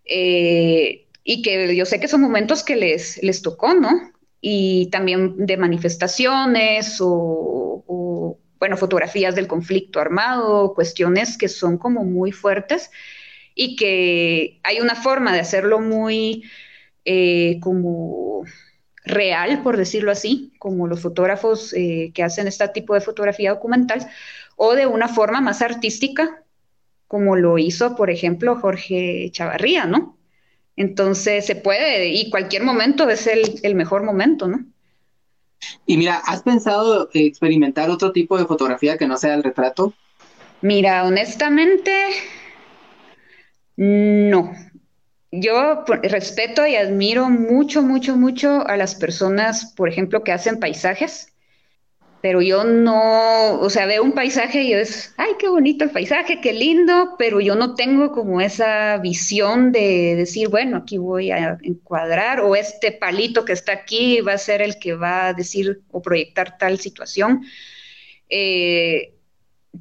eh, 0.06 1.06
y 1.24 1.42
que 1.42 1.76
yo 1.76 1.84
sé 1.84 2.00
que 2.00 2.08
son 2.08 2.22
momentos 2.22 2.62
que 2.62 2.76
les, 2.76 3.22
les 3.22 3.42
tocó, 3.42 3.74
¿no? 3.74 3.90
Y 4.40 4.88
también 4.90 5.44
de 5.44 5.56
manifestaciones 5.56 6.98
o 7.00 7.84
bueno, 8.62 8.76
fotografías 8.76 9.34
del 9.34 9.48
conflicto 9.48 9.98
armado, 9.98 10.72
cuestiones 10.72 11.36
que 11.36 11.48
son 11.48 11.78
como 11.78 12.04
muy 12.04 12.30
fuertes 12.30 12.92
y 13.56 13.74
que 13.74 14.60
hay 14.62 14.78
una 14.78 14.94
forma 14.94 15.32
de 15.32 15.40
hacerlo 15.40 15.80
muy 15.80 16.44
eh, 17.04 17.58
como 17.60 18.44
real, 19.04 19.64
por 19.64 19.76
decirlo 19.76 20.12
así, 20.12 20.52
como 20.60 20.86
los 20.86 21.00
fotógrafos 21.00 21.72
eh, 21.74 22.12
que 22.14 22.22
hacen 22.22 22.46
este 22.46 22.68
tipo 22.68 22.94
de 22.94 23.00
fotografía 23.00 23.50
documental, 23.50 24.06
o 24.54 24.76
de 24.76 24.86
una 24.86 25.08
forma 25.08 25.40
más 25.40 25.60
artística, 25.60 26.44
como 27.08 27.34
lo 27.34 27.58
hizo, 27.58 27.96
por 27.96 28.10
ejemplo, 28.10 28.54
Jorge 28.54 29.28
Chavarría, 29.32 29.86
¿no? 29.86 30.20
Entonces 30.76 31.44
se 31.46 31.56
puede, 31.56 32.10
y 32.10 32.30
cualquier 32.30 32.62
momento 32.62 33.08
es 33.10 33.26
el, 33.26 33.58
el 33.64 33.74
mejor 33.74 34.04
momento, 34.04 34.46
¿no? 34.46 34.71
Y 35.86 35.96
mira, 35.96 36.20
¿has 36.26 36.42
pensado 36.42 37.08
experimentar 37.12 37.90
otro 37.90 38.12
tipo 38.12 38.38
de 38.38 38.46
fotografía 38.46 38.98
que 38.98 39.06
no 39.06 39.16
sea 39.16 39.34
el 39.34 39.42
retrato? 39.42 39.94
Mira, 40.60 41.04
honestamente, 41.04 41.92
no. 43.76 44.52
Yo 45.30 45.84
respeto 46.02 46.66
y 46.66 46.76
admiro 46.76 47.30
mucho, 47.30 47.82
mucho, 47.82 48.16
mucho 48.16 48.66
a 48.66 48.76
las 48.76 48.94
personas, 48.94 49.72
por 49.74 49.88
ejemplo, 49.88 50.22
que 50.22 50.32
hacen 50.32 50.60
paisajes 50.60 51.31
pero 52.22 52.40
yo 52.40 52.62
no, 52.62 53.58
o 53.58 53.68
sea, 53.68 53.86
veo 53.86 54.04
un 54.04 54.12
paisaje 54.12 54.62
y 54.62 54.72
es, 54.72 55.12
ay, 55.16 55.32
qué 55.40 55.48
bonito 55.48 55.84
el 55.84 55.90
paisaje, 55.90 56.40
qué 56.40 56.52
lindo, 56.52 57.16
pero 57.18 57.40
yo 57.40 57.56
no 57.56 57.74
tengo 57.74 58.12
como 58.12 58.40
esa 58.40 58.96
visión 58.98 59.72
de 59.72 60.14
decir, 60.14 60.48
bueno, 60.48 60.76
aquí 60.78 60.98
voy 60.98 61.32
a 61.32 61.58
encuadrar 61.62 62.40
o 62.40 62.54
este 62.54 62.92
palito 62.92 63.44
que 63.44 63.52
está 63.52 63.72
aquí 63.72 64.20
va 64.20 64.34
a 64.34 64.38
ser 64.38 64.62
el 64.62 64.78
que 64.78 64.94
va 64.94 65.26
a 65.26 65.34
decir 65.34 65.82
o 65.90 66.00
proyectar 66.00 66.56
tal 66.58 66.78
situación. 66.78 67.42
Eh, 68.28 69.14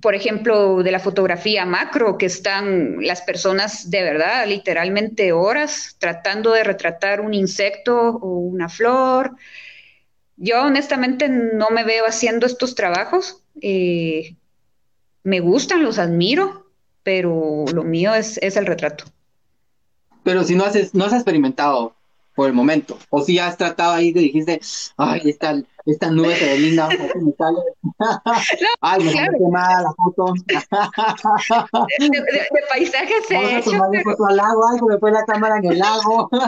por 0.01 0.15
ejemplo, 0.15 0.81
de 0.81 0.91
la 0.91 0.99
fotografía 0.99 1.65
macro, 1.65 2.17
que 2.17 2.25
están 2.25 3.05
las 3.05 3.21
personas 3.21 3.91
de 3.91 4.01
verdad, 4.01 4.47
literalmente 4.47 5.31
horas, 5.31 5.95
tratando 5.99 6.53
de 6.53 6.63
retratar 6.63 7.21
un 7.21 7.35
insecto 7.35 7.99
o 7.99 8.39
una 8.39 8.67
flor, 8.67 9.35
yo 10.41 10.63
honestamente 10.63 11.29
no 11.29 11.69
me 11.69 11.83
veo 11.83 12.05
haciendo 12.05 12.47
estos 12.47 12.73
trabajos. 12.73 13.43
Eh, 13.61 14.35
me 15.23 15.39
gustan, 15.39 15.83
los 15.83 15.99
admiro, 15.99 16.65
pero 17.03 17.65
lo 17.71 17.83
mío 17.83 18.15
es, 18.15 18.37
el 18.37 18.65
retrato. 18.65 19.05
Pero 20.23 20.43
si 20.43 20.55
no 20.55 20.65
no 20.93 21.05
has 21.05 21.13
experimentado 21.13 21.95
por 22.35 22.47
el 22.47 22.53
momento, 22.53 22.97
o 23.11 23.21
si 23.21 23.37
has 23.37 23.55
tratado 23.55 23.93
ahí, 23.93 24.11
te 24.11 24.19
dijiste, 24.19 24.59
ay, 24.97 25.21
esta, 25.25 25.61
esta 25.85 26.09
nube 26.11 26.35
se 26.35 26.45
ve 26.45 26.57
linda, 26.57 26.89
ay, 28.81 29.03
me 29.03 29.11
claro. 29.11 29.37
quemada 29.37 29.81
la 29.83 29.93
foto. 29.93 30.33
de, 31.99 32.07
de, 32.09 32.47
paisajes 32.69 33.31
he 33.31 33.57
hecho. 33.57 33.71
Pero... 33.91 34.03
foto 34.03 34.25
al 34.27 34.37
lago, 34.37 34.87
me 34.87 34.97
fue 34.97 35.11
la 35.11 35.25
cámara 35.25 35.57
en 35.57 35.65
el 35.65 35.79
lago. 35.79 36.29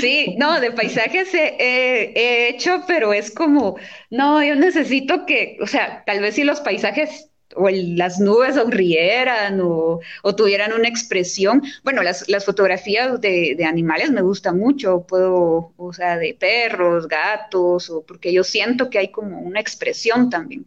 Sí, 0.00 0.36
no, 0.38 0.60
de 0.60 0.70
paisajes 0.70 1.32
he, 1.32 2.48
hecho, 2.48 2.82
pero 2.86 3.14
es 3.14 3.30
como, 3.30 3.76
no, 4.10 4.42
yo 4.42 4.54
necesito 4.54 5.24
que, 5.24 5.56
o 5.62 5.66
sea, 5.66 6.04
tal 6.04 6.20
vez 6.20 6.34
si 6.34 6.44
los 6.44 6.60
paisajes 6.60 7.29
o 7.56 7.68
las 7.68 8.20
nubes 8.20 8.54
sonrieran 8.54 9.60
o, 9.62 10.00
tuvieran 10.36 10.72
una 10.72 10.88
expresión. 10.88 11.62
Bueno, 11.82 12.02
las, 12.02 12.44
fotografías 12.44 13.20
de, 13.20 13.64
animales 13.66 14.10
me 14.10 14.22
gustan 14.22 14.58
mucho, 14.58 15.04
puedo, 15.06 15.72
o 15.76 15.92
sea, 15.92 16.16
de 16.16 16.34
perros, 16.34 17.08
gatos, 17.08 17.90
o 17.90 18.02
porque 18.02 18.32
yo 18.32 18.44
siento 18.44 18.90
que 18.90 18.98
hay 18.98 19.08
como 19.08 19.40
una 19.40 19.60
expresión 19.60 20.30
también. 20.30 20.66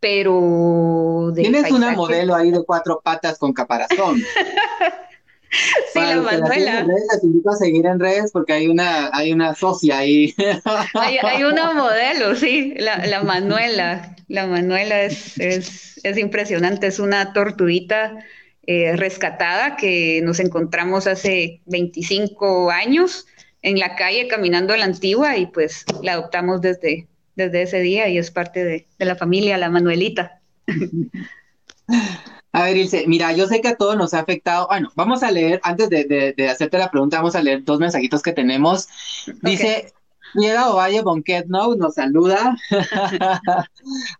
Pero 0.00 1.30
de 1.32 1.42
Tienes 1.42 1.70
una 1.70 1.92
modelo 1.92 2.34
ahí 2.34 2.50
de 2.50 2.62
cuatro 2.62 3.00
patas 3.02 3.38
con 3.38 3.52
caparazón. 3.52 4.20
Sí, 5.92 6.00
la 6.00 6.20
Manuela. 6.20 6.84
Les 6.84 7.22
invito 7.22 7.50
a 7.50 7.56
seguir 7.56 7.86
en 7.86 8.00
redes 8.00 8.30
porque 8.32 8.52
hay 8.52 8.68
una, 8.68 9.10
hay 9.12 9.32
una 9.32 9.54
socia 9.54 9.98
ahí. 9.98 10.34
Hay, 10.94 11.44
una 11.44 11.72
modelo, 11.72 12.34
sí, 12.34 12.74
la, 12.78 13.22
Manuela. 13.22 14.16
La 14.28 14.46
Manuela 14.46 15.02
es, 15.02 15.38
es, 15.38 16.18
impresionante, 16.18 16.86
es 16.86 16.98
una 16.98 17.32
tortuguita 17.32 18.18
eh, 18.66 18.96
rescatada 18.96 19.76
que 19.76 20.20
nos 20.22 20.40
encontramos 20.40 21.06
hace 21.06 21.60
25 21.66 22.70
años 22.70 23.26
en 23.62 23.78
la 23.78 23.96
calle 23.96 24.28
caminando 24.28 24.74
a 24.74 24.76
la 24.76 24.86
antigua 24.86 25.36
y 25.36 25.46
pues 25.46 25.84
la 26.02 26.14
adoptamos 26.14 26.60
desde, 26.60 27.06
desde 27.36 27.62
ese 27.62 27.80
día 27.80 28.08
y 28.08 28.18
es 28.18 28.30
parte 28.30 28.64
de, 28.64 28.86
de 28.98 29.04
la 29.04 29.16
familia, 29.16 29.58
la 29.58 29.70
Manuelita. 29.70 30.40
A 32.54 32.62
ver, 32.62 32.76
Ilse, 32.76 33.04
mira, 33.08 33.32
yo 33.32 33.48
sé 33.48 33.60
que 33.60 33.66
a 33.66 33.76
todos 33.76 33.96
nos 33.96 34.14
ha 34.14 34.20
afectado. 34.20 34.68
Bueno, 34.68 34.88
vamos 34.94 35.24
a 35.24 35.32
leer, 35.32 35.60
antes 35.64 35.90
de, 35.90 36.34
hacerte 36.48 36.78
la 36.78 36.88
pregunta, 36.88 37.16
vamos 37.16 37.34
a 37.34 37.42
leer 37.42 37.64
dos 37.64 37.80
mensajitos 37.80 38.22
que 38.22 38.32
tenemos. 38.32 38.88
Dice, 39.42 39.92
Piedra 40.34 40.70
Ovalle 40.70 41.02
Bonquetno 41.02 41.74
nos 41.74 41.94
saluda. 41.94 42.56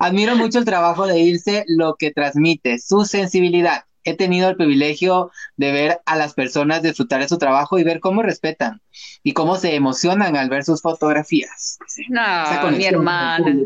Admiro 0.00 0.34
mucho 0.34 0.58
el 0.58 0.64
trabajo 0.64 1.06
de 1.06 1.20
Ilse, 1.20 1.64
lo 1.68 1.94
que 1.94 2.10
transmite, 2.10 2.80
su 2.80 3.04
sensibilidad. 3.04 3.84
He 4.02 4.16
tenido 4.16 4.48
el 4.48 4.56
privilegio 4.56 5.30
de 5.56 5.70
ver 5.70 6.00
a 6.04 6.16
las 6.16 6.34
personas 6.34 6.82
disfrutar 6.82 7.20
de 7.20 7.28
su 7.28 7.38
trabajo 7.38 7.78
y 7.78 7.84
ver 7.84 8.00
cómo 8.00 8.20
respetan 8.20 8.82
y 9.22 9.32
cómo 9.32 9.54
se 9.54 9.76
emocionan 9.76 10.36
al 10.36 10.50
ver 10.50 10.64
sus 10.64 10.82
fotografías. 10.82 11.78
No, 12.08 12.70
mi 12.72 12.84
hermana. 12.84 13.60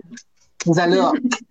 Un 0.67 0.75
saludo. 0.75 1.15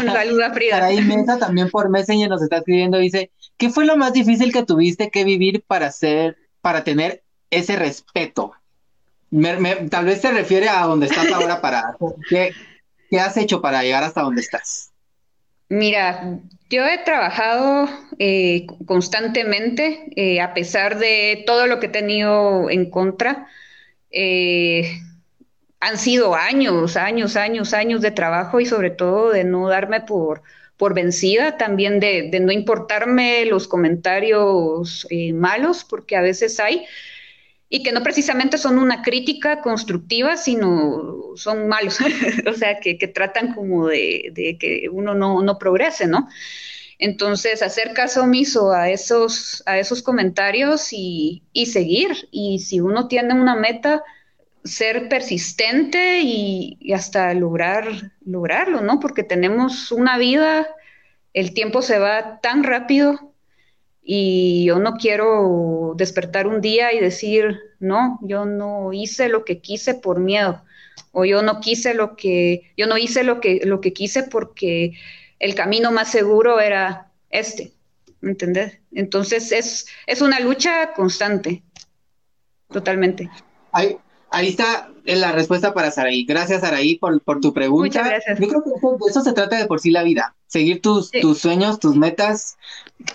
Un 0.00 0.06
saludo 0.06 0.44
a 0.44 0.50
Frida. 0.54 0.84
Ahí 0.84 1.00
Mesa 1.02 1.38
también 1.38 1.70
por 1.70 1.88
Messenger 1.88 2.28
nos 2.28 2.42
está 2.42 2.58
escribiendo, 2.58 2.98
dice, 2.98 3.30
¿qué 3.56 3.70
fue 3.70 3.84
lo 3.84 3.96
más 3.96 4.12
difícil 4.12 4.52
que 4.52 4.64
tuviste 4.64 5.10
que 5.10 5.24
vivir 5.24 5.62
para 5.66 5.86
hacer, 5.86 6.36
para 6.60 6.84
tener 6.84 7.22
ese 7.50 7.76
respeto? 7.76 8.52
tal 9.90 10.04
vez 10.06 10.20
se 10.20 10.32
refiere 10.32 10.68
a 10.68 10.82
donde 10.86 11.06
estás 11.06 11.30
ahora 11.30 11.60
para, 11.60 11.96
¿qué, 12.28 12.52
¿qué 13.08 13.20
has 13.20 13.36
hecho 13.36 13.62
para 13.62 13.82
llegar 13.82 14.02
hasta 14.02 14.22
donde 14.22 14.40
estás? 14.40 14.90
Mira, 15.68 16.40
yo 16.68 16.84
he 16.84 16.98
trabajado 16.98 17.88
eh, 18.18 18.66
constantemente, 18.86 20.12
eh, 20.16 20.40
a 20.40 20.52
pesar 20.52 20.98
de 20.98 21.44
todo 21.46 21.68
lo 21.68 21.78
que 21.78 21.86
he 21.86 21.90
tenido 21.90 22.68
en 22.70 22.90
contra. 22.90 23.46
Eh, 24.10 25.00
han 25.80 25.98
sido 25.98 26.34
años, 26.34 26.96
años, 26.96 27.36
años, 27.36 27.72
años 27.72 28.02
de 28.02 28.10
trabajo 28.10 28.60
y 28.60 28.66
sobre 28.66 28.90
todo 28.90 29.30
de 29.30 29.44
no 29.44 29.68
darme 29.68 30.02
por, 30.02 30.42
por 30.76 30.94
vencida, 30.94 31.56
también 31.56 32.00
de, 32.00 32.30
no 32.40 32.52
importarme 32.52 33.46
los 33.46 33.66
comentarios 33.66 35.06
eh, 35.10 35.32
malos, 35.32 35.84
porque 35.84 36.16
a 36.16 36.20
veces 36.20 36.60
hay, 36.60 36.84
y 37.70 37.82
que 37.82 37.92
no 37.92 38.02
precisamente 38.02 38.58
son 38.58 38.78
una 38.78 39.02
crítica 39.02 39.62
constructiva, 39.62 40.36
sino 40.36 41.36
son 41.36 41.68
malos, 41.68 41.98
o 42.46 42.52
sea, 42.52 42.78
que, 42.80 42.94
tratan 43.08 43.54
como 43.54 43.88
de, 43.88 44.56
que 44.60 44.88
uno 44.90 45.14
no, 45.14 45.42
no, 45.42 45.58
progrese, 45.58 46.06
¿no? 46.06 46.28
Entonces, 46.98 47.62
hacer 47.62 47.94
caso 47.94 48.24
omiso 48.24 48.72
a 48.72 48.90
esos, 48.90 49.62
a 49.64 49.78
esos 49.78 50.02
comentarios 50.02 50.92
y, 50.92 51.42
y 51.54 51.66
seguir. 51.66 52.28
Y 52.30 52.58
si 52.58 52.80
uno 52.80 53.08
tiene 53.08 53.32
una 53.32 53.54
meta, 53.56 54.02
ser 54.64 55.08
persistente 55.08 56.20
y, 56.20 56.92
hasta 56.92 57.32
lograr 57.34 58.12
lograrlo, 58.24 58.80
¿no? 58.80 59.00
Porque 59.00 59.22
tenemos 59.22 59.92
una 59.92 60.18
vida, 60.18 60.68
el 61.32 61.54
tiempo 61.54 61.82
se 61.82 61.98
va 61.98 62.40
tan 62.40 62.64
rápido 62.64 63.32
y 64.02 64.64
yo 64.66 64.78
no 64.78 64.94
quiero 64.94 65.94
despertar 65.96 66.46
un 66.46 66.60
día 66.60 66.92
y 66.92 67.00
decir, 67.00 67.58
no, 67.78 68.18
yo 68.22 68.44
no 68.44 68.92
hice 68.92 69.28
lo 69.28 69.44
que 69.44 69.60
quise 69.60 69.94
por 69.94 70.20
miedo 70.20 70.62
o 71.12 71.24
yo 71.24 71.42
no 71.42 71.60
quise 71.60 71.94
lo 71.94 72.16
que 72.16 72.72
yo 72.76 72.86
no 72.86 72.98
hice 72.98 73.24
lo 73.24 73.40
que 73.40 73.60
lo 73.64 73.80
que 73.80 73.92
quise 73.92 74.22
porque 74.24 74.92
el 75.38 75.54
camino 75.54 75.90
más 75.90 76.10
seguro 76.10 76.60
era 76.60 77.10
este, 77.30 77.72
¿me 78.20 78.32
¿entendés? 78.32 78.78
Entonces 78.92 79.52
es 79.52 79.86
es 80.06 80.20
una 80.20 80.40
lucha 80.40 80.92
constante. 80.92 81.62
Totalmente. 82.68 83.28
Ahí 84.30 84.48
está 84.48 84.90
la 85.04 85.32
respuesta 85.32 85.74
para 85.74 85.90
Saraí. 85.90 86.24
Gracias, 86.24 86.60
Saraí, 86.60 86.96
por, 86.96 87.20
por 87.22 87.40
tu 87.40 87.52
pregunta. 87.52 87.86
Muchas 87.86 88.06
gracias. 88.06 88.38
Yo 88.38 88.48
creo 88.48 88.62
que 88.62 88.70
eso, 89.08 89.20
se 89.22 89.32
trata 89.32 89.56
de 89.56 89.66
por 89.66 89.80
sí 89.80 89.90
la 89.90 90.02
vida. 90.02 90.36
Seguir 90.46 90.80
tus, 90.80 91.10
tus 91.10 91.38
sueños, 91.38 91.78
tus 91.78 91.96
metas, 91.96 92.56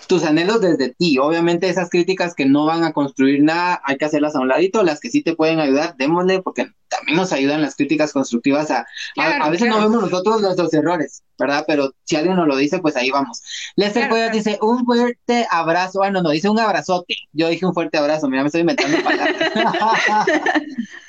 tus 0.06 0.24
anhelos 0.24 0.60
desde 0.60 0.90
ti. 0.90 1.18
Obviamente 1.18 1.68
esas 1.68 1.90
críticas 1.90 2.34
que 2.34 2.46
no 2.46 2.66
van 2.66 2.84
a 2.84 2.92
construir 2.92 3.42
nada, 3.42 3.80
hay 3.84 3.96
que 3.96 4.04
hacerlas 4.04 4.34
a 4.36 4.40
un 4.40 4.48
ladito. 4.48 4.82
Las 4.82 5.00
que 5.00 5.10
sí 5.10 5.22
te 5.22 5.34
pueden 5.34 5.60
ayudar, 5.60 5.96
démosle, 5.96 6.42
porque 6.42 6.70
también 6.88 7.16
nos 7.16 7.32
ayudan 7.32 7.62
las 7.62 7.76
críticas 7.76 8.12
constructivas 8.12 8.70
a... 8.70 8.86
a, 9.16 9.50
veces 9.50 9.68
no 9.68 9.80
vemos 9.80 10.02
nosotros 10.02 10.40
nuestros 10.40 10.72
errores, 10.72 11.22
¿verdad? 11.38 11.64
Pero 11.66 11.92
si 12.04 12.16
alguien 12.16 12.36
nos 12.36 12.46
lo 12.46 12.56
dice, 12.56 12.78
pues 12.78 12.96
ahí 12.96 13.10
vamos. 13.10 13.42
Lester 13.74 14.08
claro, 14.08 14.32
dice, 14.32 14.58
un 14.62 14.84
fuerte 14.84 15.46
abrazo. 15.50 15.98
Bueno, 15.98 16.22
no, 16.22 16.30
dice 16.30 16.48
un 16.48 16.60
abrazote. 16.60 17.16
Yo 17.32 17.48
dije 17.48 17.66
un 17.66 17.74
fuerte 17.74 17.98
abrazo, 17.98 18.28
mira, 18.28 18.42
me 18.42 18.48
estoy 18.48 18.60
inventando 18.62 19.02
palabras. 19.02 19.36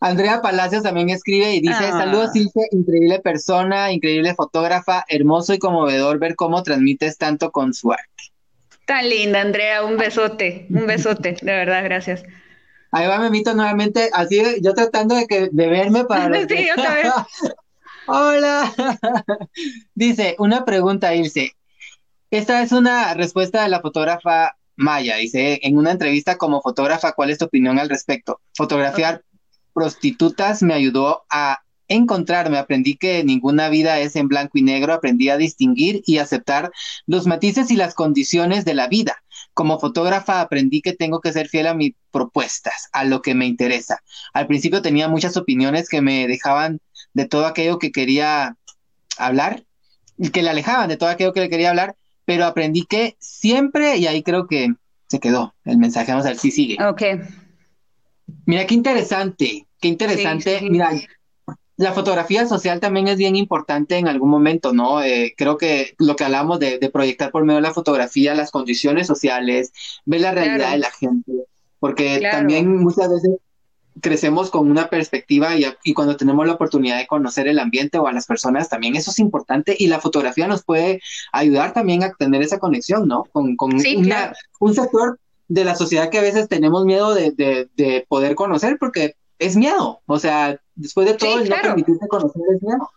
Andrea 0.00 0.40
Palacios 0.42 0.84
también 0.84 1.10
escribe 1.10 1.54
y 1.54 1.60
dice, 1.60 1.86
ah. 1.86 1.98
saludos 1.98 2.32
Silvia, 2.32 2.66
increíble 2.70 3.18
persona, 3.18 3.90
increíble 3.90 4.34
fotógrafa, 4.34 5.04
hermoso 5.08 5.54
y 5.54 5.58
conmovedor 5.58 6.18
ver 6.18 6.36
cómo 6.36 6.62
transmites 6.62 7.18
tanto 7.18 7.50
con 7.50 7.74
su 7.74 7.92
arte. 7.92 8.04
Tan 8.86 9.08
linda, 9.08 9.40
Andrea, 9.40 9.84
un 9.84 9.96
besote, 9.96 10.66
un 10.70 10.86
besote, 10.86 11.36
de 11.42 11.52
verdad, 11.52 11.82
gracias. 11.84 12.22
Ahí 12.92 13.06
va 13.06 13.18
Memito 13.18 13.54
nuevamente, 13.54 14.08
así 14.12 14.40
yo 14.62 14.72
tratando 14.74 15.14
de, 15.14 15.26
que, 15.26 15.48
de 15.50 15.66
verme 15.66 16.04
para... 16.04 16.34
sí, 16.48 16.68
otra 16.70 16.94
vez. 16.94 17.12
Hola. 18.06 18.72
dice, 19.94 20.36
una 20.38 20.64
pregunta, 20.64 21.14
Irse. 21.14 21.52
Esta 22.30 22.62
es 22.62 22.72
una 22.72 23.12
respuesta 23.14 23.62
de 23.62 23.68
la 23.68 23.80
fotógrafa 23.80 24.57
Maya. 24.78 25.16
Dice, 25.16 25.58
en 25.62 25.76
una 25.76 25.90
entrevista 25.90 26.38
como 26.38 26.62
fotógrafa, 26.62 27.12
¿cuál 27.12 27.30
es 27.30 27.38
tu 27.38 27.46
opinión 27.46 27.78
al 27.78 27.88
respecto? 27.88 28.40
Fotografiar 28.54 29.22
prostitutas 29.74 30.62
me 30.62 30.74
ayudó 30.74 31.24
a 31.30 31.58
encontrarme, 31.88 32.58
aprendí 32.58 32.96
que 32.96 33.24
ninguna 33.24 33.68
vida 33.70 33.98
es 33.98 34.14
en 34.14 34.28
blanco 34.28 34.58
y 34.58 34.62
negro, 34.62 34.92
aprendí 34.92 35.30
a 35.30 35.36
distinguir 35.36 36.02
y 36.06 36.18
aceptar 36.18 36.70
los 37.06 37.26
matices 37.26 37.70
y 37.70 37.76
las 37.76 37.94
condiciones 37.94 38.64
de 38.64 38.74
la 38.74 38.88
vida. 38.88 39.16
Como 39.52 39.80
fotógrafa 39.80 40.40
aprendí 40.40 40.80
que 40.80 40.92
tengo 40.92 41.20
que 41.20 41.32
ser 41.32 41.48
fiel 41.48 41.66
a 41.66 41.74
mis 41.74 41.94
propuestas, 42.10 42.88
a 42.92 43.04
lo 43.04 43.20
que 43.20 43.34
me 43.34 43.46
interesa. 43.46 44.02
Al 44.32 44.46
principio 44.46 44.82
tenía 44.82 45.08
muchas 45.08 45.36
opiniones 45.36 45.88
que 45.88 46.02
me 46.02 46.28
dejaban 46.28 46.80
de 47.14 47.26
todo 47.26 47.46
aquello 47.46 47.78
que 47.78 47.90
quería 47.90 48.56
hablar, 49.16 49.64
que 50.32 50.42
le 50.42 50.50
alejaban 50.50 50.88
de 50.88 50.96
todo 50.96 51.08
aquello 51.08 51.32
que 51.32 51.40
le 51.40 51.48
quería 51.48 51.70
hablar, 51.70 51.96
pero 52.28 52.44
aprendí 52.44 52.84
que 52.84 53.16
siempre, 53.18 53.96
y 53.96 54.06
ahí 54.06 54.22
creo 54.22 54.46
que 54.46 54.74
se 55.06 55.18
quedó 55.18 55.54
el 55.64 55.78
mensaje, 55.78 56.12
vamos 56.12 56.26
a 56.26 56.28
ver 56.28 56.36
si 56.36 56.50
sigue. 56.50 56.76
Ok. 56.84 57.02
Mira, 58.44 58.66
qué 58.66 58.74
interesante, 58.74 59.66
qué 59.80 59.88
interesante. 59.88 60.60
Mira, 60.60 60.90
la 61.78 61.92
fotografía 61.94 62.46
social 62.46 62.80
también 62.80 63.08
es 63.08 63.16
bien 63.16 63.34
importante 63.34 63.96
en 63.96 64.08
algún 64.08 64.28
momento, 64.28 64.74
¿no? 64.74 65.02
Eh, 65.02 65.32
creo 65.38 65.56
que 65.56 65.94
lo 65.96 66.16
que 66.16 66.24
hablamos 66.24 66.58
de, 66.58 66.78
proyectar 66.92 67.30
por 67.30 67.46
medio 67.46 67.56
de 67.56 67.62
la 67.62 67.72
fotografía 67.72 68.34
las 68.34 68.50
condiciones 68.50 69.06
sociales, 69.06 69.72
ver 70.04 70.20
la 70.20 70.32
realidad 70.32 70.72
de 70.72 70.78
la 70.80 70.90
gente, 70.90 71.32
porque 71.78 72.20
también 72.30 72.76
muchas 72.76 73.08
veces 73.08 73.38
crecemos 74.00 74.50
con 74.50 74.70
una 74.70 74.90
perspectiva 74.90 75.50
y, 75.56 75.94
cuando 75.94 76.16
tenemos 76.16 76.46
la 76.46 76.54
oportunidad 76.54 76.98
de 76.98 77.06
conocer 77.06 77.48
el 77.48 77.58
ambiente 77.58 77.98
o 77.98 78.06
a 78.06 78.12
las 78.12 78.26
personas, 78.26 78.68
también 78.68 78.96
eso 78.96 79.10
es 79.10 79.18
importante 79.18 79.76
y 79.78 79.86
la 79.86 80.00
fotografía 80.00 80.46
nos 80.46 80.64
puede 80.64 81.00
ayudar 81.32 81.72
también 81.72 82.02
a 82.02 82.12
tener 82.12 82.42
esa 82.42 82.58
conexión, 82.58 83.08
¿no? 83.08 83.24
Con, 83.32 83.56
un 83.58 84.74
sector 84.74 85.18
de 85.48 85.64
la 85.64 85.74
sociedad 85.74 86.10
que 86.10 86.18
a 86.18 86.22
veces 86.22 86.48
tenemos 86.48 86.84
miedo 86.84 87.14
de, 87.14 88.06
poder 88.08 88.34
conocer 88.34 88.76
porque 88.78 89.14
es 89.38 89.56
miedo, 89.56 90.00
o 90.06 90.18
sea, 90.18 90.60
después 90.74 91.06
de 91.06 91.14
todo, 91.14 91.38
el 91.38 91.48
no 91.48 91.56
permitirte 91.62 92.08
conocer 92.08 92.42
es 92.54 92.62
miedo. 92.62 92.90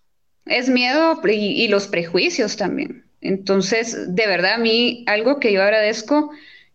Es 0.45 0.69
miedo 0.69 1.21
y, 1.23 1.63
y 1.63 1.67
los 1.67 1.87
prejuicios 1.87 2.57
también. 2.57 3.05
Entonces, 3.21 4.15
de 4.15 4.25
verdad, 4.25 4.55
a 4.55 4.57
mí 4.57 5.03
algo 5.07 5.39
que 5.39 5.53
yo 5.53 5.61
agradezco 5.61 6.31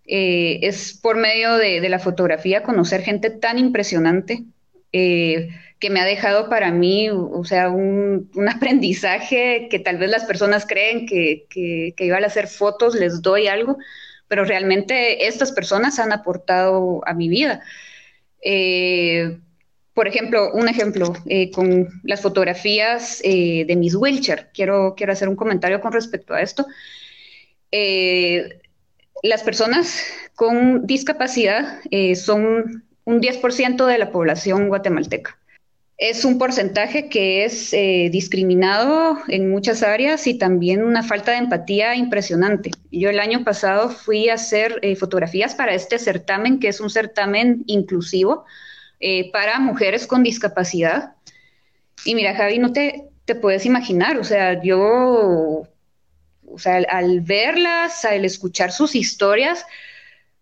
eh, 0.06 0.60
es 0.62 0.98
por 1.00 1.16
medio 1.16 1.56
de, 1.56 1.86
la 1.88 1.98
fotografía 1.98 2.62
conocer 2.62 3.02
gente 3.02 3.30
tan 3.30 3.58
impresionante, 3.58 4.44
eh, 4.92 5.48
que 5.78 5.90
me 5.90 6.00
ha 6.00 6.04
dejado 6.04 6.48
para 6.48 6.70
mí, 6.70 7.10
o 7.10 7.44
sea, 7.44 7.70
un, 7.70 8.30
aprendizaje 8.54 9.68
que 9.70 9.78
tal 9.78 9.98
vez 9.98 10.10
las 10.10 10.24
personas 10.24 10.66
creen 10.66 11.06
que, 11.06 11.46
que, 11.50 11.94
que 11.96 12.06
yo 12.06 12.16
al 12.16 12.24
hacer 12.24 12.48
fotos 12.48 12.94
les 12.94 13.22
doy 13.22 13.46
algo, 13.48 13.76
pero 14.28 14.44
realmente 14.44 15.26
estas 15.26 15.52
personas 15.52 15.98
han 15.98 16.12
aportado 16.12 17.00
a 17.06 17.14
mi 17.14 17.28
vida. 17.28 17.62
Eh, 18.42 19.38
por 19.94 20.06
ejemplo, 20.06 20.52
un 20.52 20.68
ejemplo, 20.68 21.14
eh, 21.26 21.50
con 21.50 21.88
las 22.04 22.20
fotografías 22.20 23.20
eh, 23.24 23.64
de 23.66 23.76
Miss 23.76 23.94
Wilcher, 23.94 24.50
quiero, 24.52 24.94
quiero 24.94 25.12
hacer 25.12 25.28
un 25.28 25.36
comentario 25.36 25.80
con 25.80 25.92
respecto 25.92 26.34
a 26.34 26.42
esto. 26.42 26.66
Las 29.26 29.42
personas 29.42 30.02
con 30.34 30.86
discapacidad 30.86 31.80
son 32.14 32.84
un 33.06 33.20
10% 33.20 33.86
de 33.86 33.98
la 33.98 34.10
población 34.10 34.68
guatemalteca. 34.68 35.38
Es 35.98 36.26
un 36.26 36.36
porcentaje 36.36 37.08
que 37.08 37.46
es 37.46 37.72
eh, 37.72 38.10
discriminado 38.12 39.16
en 39.28 39.50
muchas 39.50 39.82
áreas 39.82 40.26
y 40.26 40.34
también 40.34 40.84
una 40.84 41.02
falta 41.02 41.30
de 41.30 41.38
empatía 41.38 41.94
impresionante. 41.94 42.70
Yo 42.92 43.08
el 43.08 43.18
año 43.18 43.44
pasado 43.44 43.88
fui 43.88 44.28
a 44.28 44.34
hacer 44.34 44.78
eh, 44.82 44.94
fotografías 44.94 45.54
para 45.54 45.72
este 45.72 45.98
certamen, 45.98 46.60
que 46.60 46.68
es 46.68 46.80
un 46.80 46.90
certamen 46.90 47.62
inclusivo 47.66 48.44
eh, 49.00 49.30
para 49.32 49.58
mujeres 49.58 50.06
con 50.06 50.22
discapacidad. 50.22 51.14
Y 52.04 52.14
mira, 52.14 52.34
Javi, 52.34 52.58
no 52.58 52.74
te, 52.74 53.08
te 53.24 53.34
puedes 53.34 53.64
imaginar, 53.64 54.18
o 54.18 54.24
sea, 54.24 54.62
yo, 54.62 55.66
o 56.48 56.58
sea, 56.58 56.76
al 56.88 57.20
verlas, 57.20 58.04
al 58.04 58.24
escuchar 58.24 58.72
sus 58.72 58.94
historias, 58.94 59.66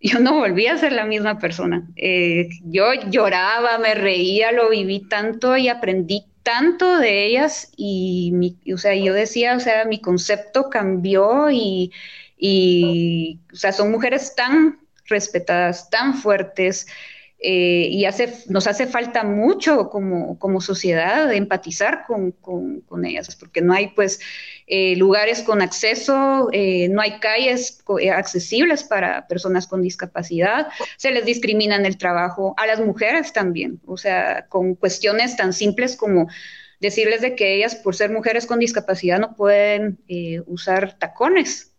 yo 0.00 0.20
no 0.20 0.34
volví 0.34 0.66
a 0.66 0.76
ser 0.76 0.92
la 0.92 1.06
misma 1.06 1.38
persona. 1.38 1.88
Eh, 1.96 2.48
yo 2.62 2.92
lloraba, 3.10 3.78
me 3.78 3.94
reía, 3.94 4.52
lo 4.52 4.70
viví 4.70 5.08
tanto 5.08 5.56
y 5.56 5.68
aprendí 5.68 6.26
tanto 6.42 6.98
de 6.98 7.24
ellas 7.24 7.72
y, 7.76 8.56
o 8.72 8.76
sea, 8.76 8.94
yo 8.94 9.14
decía, 9.14 9.56
o 9.56 9.60
sea, 9.60 9.86
mi 9.86 10.00
concepto 10.00 10.68
cambió 10.68 11.50
y, 11.50 11.90
o 13.52 13.56
sea, 13.56 13.72
son 13.72 13.90
mujeres 13.90 14.34
tan 14.36 14.78
respetadas, 15.06 15.88
tan 15.90 16.14
fuertes, 16.14 16.86
eh, 17.38 17.88
y 17.90 18.06
hace, 18.06 18.32
nos 18.48 18.66
hace 18.66 18.86
falta 18.86 19.22
mucho 19.22 19.90
como, 19.90 20.38
como 20.38 20.62
sociedad 20.62 21.30
empatizar 21.32 22.04
con, 22.06 22.32
con, 22.32 23.04
ellas, 23.04 23.36
porque 23.36 23.60
no 23.60 23.74
hay 23.74 23.88
pues 23.88 24.20
eh, 24.66 24.96
lugares 24.96 25.42
con 25.42 25.62
acceso, 25.62 26.48
eh, 26.52 26.88
no 26.88 27.00
hay 27.00 27.18
calles 27.20 27.82
accesibles 28.12 28.84
para 28.84 29.26
personas 29.26 29.66
con 29.66 29.82
discapacidad, 29.82 30.68
se 30.96 31.10
les 31.10 31.24
discrimina 31.24 31.76
en 31.76 31.86
el 31.86 31.98
trabajo, 31.98 32.54
a 32.56 32.66
las 32.66 32.80
mujeres 32.80 33.32
también, 33.32 33.80
o 33.86 33.96
sea, 33.96 34.46
con 34.48 34.74
cuestiones 34.74 35.36
tan 35.36 35.52
simples 35.52 35.96
como 35.96 36.28
decirles 36.80 37.20
de 37.20 37.34
que 37.34 37.54
ellas 37.54 37.74
por 37.74 37.94
ser 37.94 38.10
mujeres 38.10 38.46
con 38.46 38.58
discapacidad 38.58 39.18
no 39.18 39.34
pueden 39.36 39.98
usar 40.46 40.98
tacones, 40.98 41.74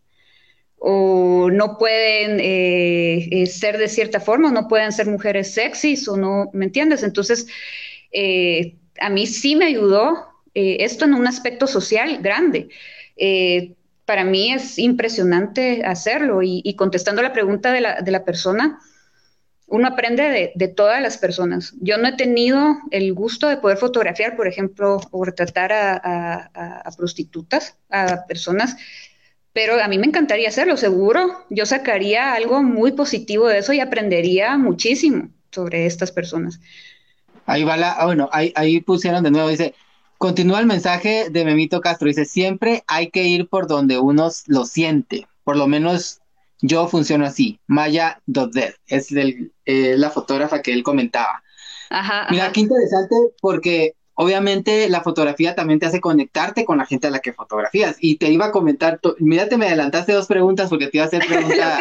o 0.78 1.50
no 1.50 1.78
pueden 1.78 2.38
eh, 2.40 3.28
eh, 3.30 3.46
ser 3.46 3.78
de 3.78 3.88
cierta 3.88 4.20
forma, 4.20 4.50
no 4.52 4.68
pueden 4.68 4.92
ser 4.92 5.06
mujeres 5.06 5.54
sexys, 5.54 6.06
o 6.08 6.16
no, 6.16 6.50
¿me 6.52 6.66
entiendes? 6.66 7.02
Entonces, 7.02 7.46
eh, 8.12 8.76
a 9.00 9.08
mí 9.10 9.26
sí 9.26 9.56
me 9.56 9.66
ayudó 9.66 10.26
esto 10.56 11.04
en 11.04 11.14
un 11.14 11.26
aspecto 11.26 11.66
social 11.66 12.18
grande. 12.22 12.68
para 14.04 14.24
mí 14.24 14.52
es 14.52 14.78
impresionante 14.78 15.84
hacerlo 15.84 16.40
y, 16.42 16.74
contestando 16.76 17.22
la 17.22 17.32
pregunta 17.32 17.72
de 17.72 17.80
la, 17.80 18.00
de 18.00 18.10
la 18.10 18.24
persona, 18.24 18.78
uno 19.68 19.88
aprende 19.88 20.52
de, 20.54 20.68
todas 20.68 21.02
las 21.02 21.18
personas. 21.18 21.74
Yo 21.80 21.98
no 21.98 22.06
he 22.08 22.12
tenido 22.12 22.76
el 22.90 23.12
gusto 23.14 23.48
de 23.48 23.56
poder 23.56 23.78
fotografiar, 23.78 24.36
por 24.36 24.46
ejemplo, 24.46 25.00
o 25.10 25.24
retratar 25.24 25.72
a 25.72 26.90
prostitutas, 26.96 27.76
a 27.90 28.26
personas 28.26 28.76
pero 29.56 29.82
a 29.82 29.88
mí 29.88 29.96
me 29.96 30.06
encantaría 30.06 30.50
hacerlo, 30.50 30.76
seguro. 30.76 31.46
Yo 31.48 31.64
sacaría 31.64 32.34
algo 32.34 32.62
muy 32.62 32.92
positivo 32.92 33.48
de 33.48 33.56
eso 33.56 33.72
y 33.72 33.80
aprendería 33.80 34.58
muchísimo 34.58 35.30
sobre 35.50 35.86
estas 35.86 36.12
personas. 36.12 36.60
Ahí 37.46 37.64
va 37.64 37.78
la, 37.78 37.92
ah, 37.92 38.04
bueno, 38.04 38.28
ahí, 38.32 38.52
ahí 38.54 38.82
pusieron 38.82 39.24
de 39.24 39.30
nuevo, 39.30 39.48
dice, 39.48 39.74
continúa 40.18 40.60
el 40.60 40.66
mensaje 40.66 41.30
de 41.30 41.44
Memito 41.44 41.80
Castro, 41.80 42.08
dice, 42.08 42.24
siempre 42.24 42.84
hay 42.86 43.10
que 43.10 43.24
ir 43.24 43.48
por 43.48 43.66
donde 43.66 43.98
uno 43.98 44.30
lo 44.46 44.64
siente, 44.64 45.26
por 45.44 45.56
lo 45.56 45.66
menos 45.66 46.20
yo 46.60 46.88
funciono 46.88 47.26
así, 47.26 47.60
Maya 47.66 48.20
Dodder, 48.26 48.76
es 48.86 49.08
la 49.10 50.10
fotógrafa 50.10 50.62
que 50.62 50.72
él 50.72 50.82
comentaba. 50.82 51.42
Ajá, 51.90 52.26
Mira, 52.30 52.50
qué 52.52 52.60
interesante 52.60 53.14
porque 53.40 53.94
obviamente 54.14 54.88
la 54.88 55.02
fotografía 55.02 55.54
también 55.54 55.78
te 55.78 55.86
hace 55.86 56.00
conectarte 56.00 56.64
con 56.64 56.78
la 56.78 56.86
gente 56.86 57.06
a 57.06 57.10
la 57.10 57.20
que 57.20 57.32
fotografías. 57.32 57.96
Y 58.00 58.16
te 58.16 58.30
iba 58.30 58.46
a 58.46 58.52
comentar, 58.52 58.98
mira, 59.18 59.48
te 59.48 59.56
me 59.56 59.66
adelantaste 59.66 60.12
dos 60.12 60.26
preguntas 60.26 60.68
porque 60.68 60.88
te 60.88 60.96
iba 60.96 61.04
a 61.04 61.08
hacer 61.08 61.22
preguntas. 61.28 61.78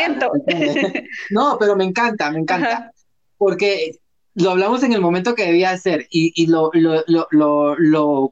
no, 1.32 1.58
pero 1.60 1.76
me 1.76 1.86
encanta, 1.86 2.30
me 2.30 2.40
encanta. 2.40 2.92
Porque 3.38 4.00
lo 4.36 4.52
hablamos 4.52 4.84
en 4.84 4.94
el 4.94 5.02
momento 5.02 5.34
que 5.34 5.46
debía 5.46 5.76
ser. 5.78 6.08
Y, 6.10 6.32
y 6.36 6.48
lo, 6.48 6.70
lo, 6.74 7.04
lo, 7.08 7.76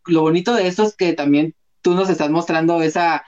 lo, 0.05 0.21
bonito 0.21 0.53
de 0.53 0.67
esto 0.67 0.83
es 0.83 0.95
que 0.95 1.13
también 1.13 1.55
tú 1.81 1.95
nos 1.95 2.09
estás 2.09 2.29
mostrando 2.29 2.81
esa 2.81 3.23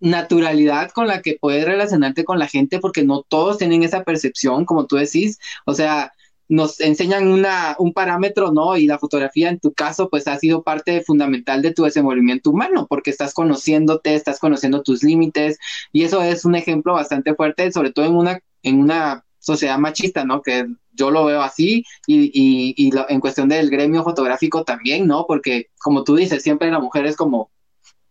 naturalidad 0.00 0.90
con 0.90 1.06
la 1.06 1.22
que 1.22 1.38
puedes 1.40 1.64
relacionarte 1.64 2.24
con 2.24 2.38
la 2.38 2.48
gente 2.48 2.80
porque 2.80 3.04
no 3.04 3.22
todos 3.22 3.58
tienen 3.58 3.82
esa 3.82 4.02
percepción, 4.04 4.64
como 4.64 4.86
tú 4.86 4.96
decís. 4.96 5.38
O 5.66 5.74
sea, 5.74 6.12
nos 6.48 6.80
enseñan 6.80 7.28
una, 7.28 7.76
un 7.78 7.92
parámetro, 7.92 8.50
¿no? 8.52 8.76
Y 8.76 8.86
la 8.86 8.98
fotografía 8.98 9.50
en 9.50 9.60
tu 9.60 9.72
caso, 9.74 10.08
pues 10.08 10.26
ha 10.26 10.38
sido 10.38 10.62
parte 10.62 11.02
fundamental 11.02 11.60
de 11.60 11.72
tu 11.72 11.84
desenvolvimiento 11.84 12.50
humano, 12.50 12.86
porque 12.88 13.10
estás 13.10 13.34
conociéndote, 13.34 14.14
estás 14.14 14.38
conociendo 14.38 14.82
tus 14.82 15.02
límites, 15.02 15.58
y 15.92 16.04
eso 16.04 16.22
es 16.22 16.44
un 16.44 16.54
ejemplo 16.54 16.94
bastante 16.94 17.34
fuerte, 17.34 17.72
sobre 17.72 17.92
todo 17.92 18.06
en 18.06 18.14
una, 18.14 18.40
en 18.62 18.80
una 18.80 19.24
sociedad 19.38 19.78
machista, 19.78 20.24
¿no? 20.24 20.40
Que 20.42 20.66
yo 20.96 21.10
lo 21.10 21.24
veo 21.24 21.42
así, 21.42 21.84
y, 22.06 22.24
y, 22.32 22.74
y 22.76 22.90
en 23.08 23.20
cuestión 23.20 23.48
del 23.48 23.70
gremio 23.70 24.02
fotográfico 24.02 24.64
también, 24.64 25.06
¿no? 25.06 25.26
Porque, 25.26 25.68
como 25.78 26.04
tú 26.04 26.16
dices, 26.16 26.42
siempre 26.42 26.70
la 26.70 26.80
mujer 26.80 27.06
es 27.06 27.16
como, 27.16 27.50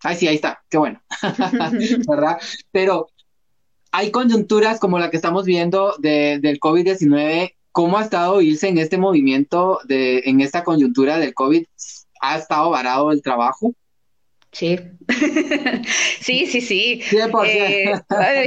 ay, 0.04 0.16
sí, 0.16 0.28
ahí 0.28 0.36
está, 0.36 0.64
qué 0.70 0.78
bueno, 0.78 1.02
¿verdad? 2.08 2.38
Pero 2.72 3.10
hay 3.92 4.12
coyunturas 4.12 4.80
como 4.80 5.00
la 5.00 5.10
que 5.10 5.18
estamos 5.18 5.46
viendo 5.46 5.96
de, 6.00 6.40
del 6.42 6.60
COVID-19 6.60 7.56
¿Cómo 7.76 7.98
ha 7.98 8.04
estado 8.04 8.40
irse 8.40 8.70
en 8.70 8.78
este 8.78 8.98
movimiento, 8.98 9.80
de, 9.84 10.20
en 10.28 10.40
esta 10.40 10.64
coyuntura 10.64 11.18
del 11.18 11.34
COVID? 11.34 11.66
¿Ha 12.22 12.38
estado 12.38 12.70
varado 12.70 13.12
el 13.12 13.22
trabajo? 13.22 13.74
Sí, 16.20 16.48
sí, 16.48 16.48
sí, 16.48 16.62
sí. 16.62 17.02
Eh, 17.46 17.94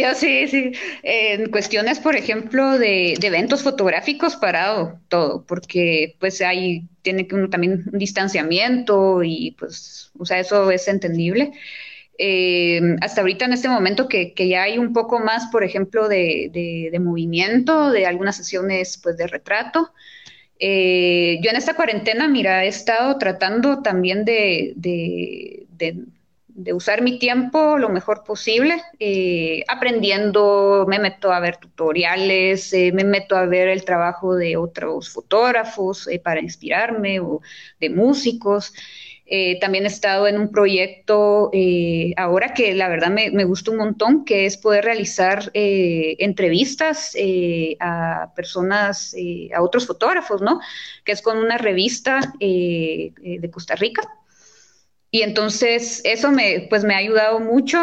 yo 0.03 0.15
sí, 0.15 0.49
sí. 0.49 0.73
En 1.03 1.51
cuestiones, 1.51 2.01
por 2.01 2.17
ejemplo, 2.17 2.79
de, 2.79 3.17
de, 3.21 3.27
eventos 3.27 3.63
fotográficos, 3.63 4.37
parado 4.37 5.01
todo, 5.09 5.45
porque 5.47 6.17
pues 6.19 6.41
hay, 6.41 6.89
tiene 7.03 7.27
que 7.27 7.35
uno 7.35 7.49
también 7.49 7.85
un 7.93 7.99
distanciamiento 7.99 9.23
y 9.23 9.53
pues, 9.59 10.11
o 10.19 10.25
sea, 10.25 10.41
eso 10.41 10.71
es 10.71 10.89
entendible. 10.89 11.53
Eh, 12.21 12.81
hasta 13.01 13.21
ahorita 13.21 13.45
en 13.45 13.53
este 13.53 13.69
momento 13.69 14.09
que, 14.09 14.35
ya 14.37 14.65
hay 14.65 14.77
un 14.79 14.93
poco 14.93 15.21
más, 15.21 15.47
por 15.53 15.63
ejemplo, 15.63 16.09
de, 16.09 16.91
movimiento, 17.01 17.91
de 17.93 18.07
algunas 18.07 18.37
sesiones 18.37 18.99
pues, 19.01 19.17
de 19.17 19.29
retrato. 19.29 19.93
Eh, 20.59 21.39
yo 21.43 21.51
en 21.51 21.57
esta 21.57 21.75
cuarentena, 21.75 22.27
mira, 22.27 22.65
he 22.65 22.69
estado 22.69 23.17
tratando 23.19 23.83
también 23.83 24.25
de, 24.25 25.67
usar 26.73 27.03
mi 27.03 27.19
tiempo 27.19 27.79
lo 27.79 27.89
mejor 27.89 28.25
posible, 28.25 28.83
eh, 28.99 29.63
aprendiendo, 29.69 30.87
me 30.89 30.99
meto 30.99 31.33
a 31.33 31.41
ver 31.41 31.57
tutoriales, 31.59 32.73
me 32.93 33.05
meto 33.05 33.37
a 33.37 33.47
ver 33.47 33.69
el 33.69 33.85
trabajo 33.85 34.35
de 34.35 34.57
otros 34.57 35.11
fotógrafos 35.11 36.09
para 36.23 36.41
inspirarme 36.41 37.21
o 37.21 37.41
de 37.81 37.91
músicos. 37.91 38.73
Eh, 39.31 39.59
también 39.61 39.85
he 39.85 39.89
estado 39.89 40.27
en 40.27 40.41
un 40.41 40.51
proyecto 40.51 41.51
eh, 41.53 42.15
ahora 42.17 42.55
que 42.55 42.75
la 42.75 42.89
verdad 42.89 43.11
me, 43.11 43.31
me, 43.31 43.45
gusta 43.45 43.71
un 43.71 43.77
montón, 43.77 44.25
que 44.25 44.47
es 44.47 44.57
poder 44.57 44.87
realizar 44.87 45.51
eh, 45.53 46.17
entrevistas 46.19 47.15
a 47.79 48.33
personas, 48.35 49.15
a 49.55 49.63
otros 49.63 49.87
fotógrafos, 49.87 50.41
¿no? 50.41 50.61
Que 51.05 51.13
es 51.13 51.21
con 51.21 51.37
una 51.37 51.59
revista 51.59 52.21
de 52.41 53.51
Costa 53.53 53.75
Rica. 53.77 54.18
Y 55.11 55.23
entonces 55.23 56.03
eso 56.05 56.31
me, 56.31 56.67
pues 56.69 56.85
me 56.85 56.95
ha 56.95 56.99
ayudado 56.99 57.41
mucho 57.41 57.79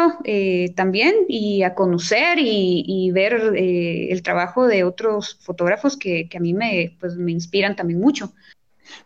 también 0.76 1.14
y 1.28 1.64
a 1.64 1.74
conocer 1.74 2.38
y, 2.40 3.10
ver 3.12 3.52
el 3.56 4.22
trabajo 4.22 4.68
de 4.68 4.84
otros 4.84 5.36
fotógrafos 5.42 5.96
que, 5.96 6.28
que 6.28 6.36
a 6.36 6.40
mí 6.40 6.54
me, 6.54 6.96
pues, 7.00 7.16
me 7.16 7.32
inspiran 7.32 7.74
también 7.74 7.98
mucho. 7.98 8.32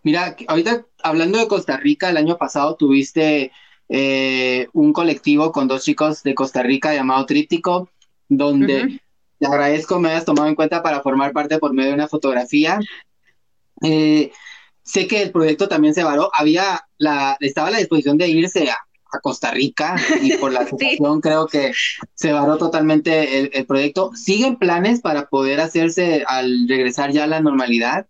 Mira, 0.02 0.36
ahorita 0.46 0.84
hablando 1.02 1.38
de 1.38 1.48
Costa 1.48 1.76
Rica, 1.76 2.10
el 2.10 2.16
año 2.16 2.36
pasado 2.36 2.76
tuviste 2.76 3.52
eh, 3.88 4.68
un 4.72 4.92
colectivo 4.92 5.52
con 5.52 5.68
dos 5.68 5.82
chicos 5.84 6.22
de 6.22 6.34
Costa 6.34 6.62
Rica 6.62 6.94
llamado 6.94 7.26
Tríptico, 7.26 7.90
donde 8.28 9.00
te 9.38 9.46
agradezco 9.46 9.98
me 9.98 10.10
hayas 10.10 10.24
tomado 10.24 10.48
en 10.48 10.54
cuenta 10.54 10.80
para 10.82 11.00
formar 11.00 11.32
parte 11.32 11.58
por 11.58 11.72
medio 11.72 11.90
de 11.90 11.94
una 11.94 12.08
fotografía. 12.08 12.78
Eh, 13.82 14.30
sé 14.90 15.06
que 15.06 15.22
el 15.22 15.32
proyecto 15.32 15.68
también 15.68 15.94
se 15.94 16.04
varó, 16.04 16.30
había 16.34 16.80
la, 16.98 17.36
estaba 17.40 17.68
a 17.68 17.70
la 17.70 17.78
disposición 17.78 18.18
de 18.18 18.28
irse 18.28 18.70
a, 18.70 18.76
Costa 19.22 19.50
Rica 19.50 19.96
y 20.22 20.36
por 20.36 20.52
la 20.52 20.64
situación 20.68 21.20
creo 21.20 21.48
que 21.48 21.72
se 22.14 22.30
varó 22.30 22.58
totalmente 22.58 23.40
el, 23.40 23.50
el, 23.52 23.66
proyecto. 23.66 24.12
¿Siguen 24.14 24.56
planes 24.56 25.00
para 25.00 25.28
poder 25.28 25.60
hacerse 25.60 26.22
al 26.28 26.68
regresar 26.68 27.10
ya 27.10 27.24
a 27.24 27.26
la 27.26 27.40
normalidad? 27.40 28.06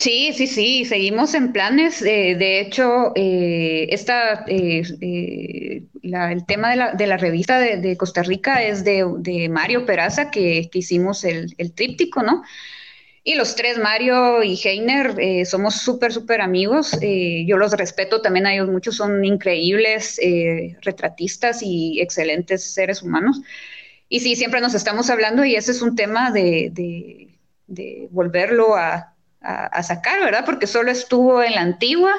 Sí, 0.00 0.32
sí, 0.32 0.46
sí, 0.46 0.86
seguimos 0.86 1.34
en 1.34 1.52
planes. 1.52 2.00
de 2.00 2.60
hecho, 2.60 3.12
eh, 3.14 3.86
esta, 3.90 4.46
eh, 4.48 4.82
eh, 5.02 5.82
el 6.02 6.46
tema 6.46 6.70
de 6.70 6.76
la, 6.76 6.94
de 6.94 7.06
la 7.06 7.18
revista 7.18 7.58
de, 7.58 7.96
Costa 7.98 8.22
Rica 8.22 8.62
es 8.62 8.82
de, 8.82 9.48
Mario 9.50 9.84
Peraza, 9.84 10.30
que, 10.30 10.70
hicimos 10.72 11.22
el, 11.24 11.54
tríptico, 11.74 12.22
¿no? 12.22 12.42
Y 13.22 13.34
los 13.34 13.54
tres, 13.54 13.78
Mario 13.78 14.42
y 14.42 14.58
Heiner, 14.62 15.46
somos 15.46 15.76
súper, 15.76 16.12
súper 16.12 16.40
amigos. 16.40 16.98
yo 17.00 17.56
los 17.58 17.72
respeto 17.72 18.22
también 18.22 18.46
a 18.46 18.54
ellos 18.54 18.68
mucho, 18.68 18.92
son 18.92 19.24
increíbles 19.24 20.18
retratistas 20.80 21.62
y 21.62 22.00
excelentes 22.00 22.72
seres 22.72 23.02
humanos. 23.02 23.40
Y 24.08 24.20
sí, 24.20 24.36
siempre 24.36 24.60
nos 24.60 24.74
estamos 24.74 25.10
hablando 25.10 25.44
y 25.44 25.54
ese 25.54 25.72
es 25.72 25.82
un 25.82 25.96
tema 25.96 26.30
de, 26.30 26.70
de 27.66 28.08
volverlo 28.10 28.74
a 28.74 29.14
a, 29.40 29.82
sacar, 29.82 30.20
¿verdad? 30.20 30.44
Porque 30.44 30.66
solo 30.66 30.90
estuvo 30.90 31.42
en 31.42 31.54
la 31.54 31.62
antigua 31.62 32.12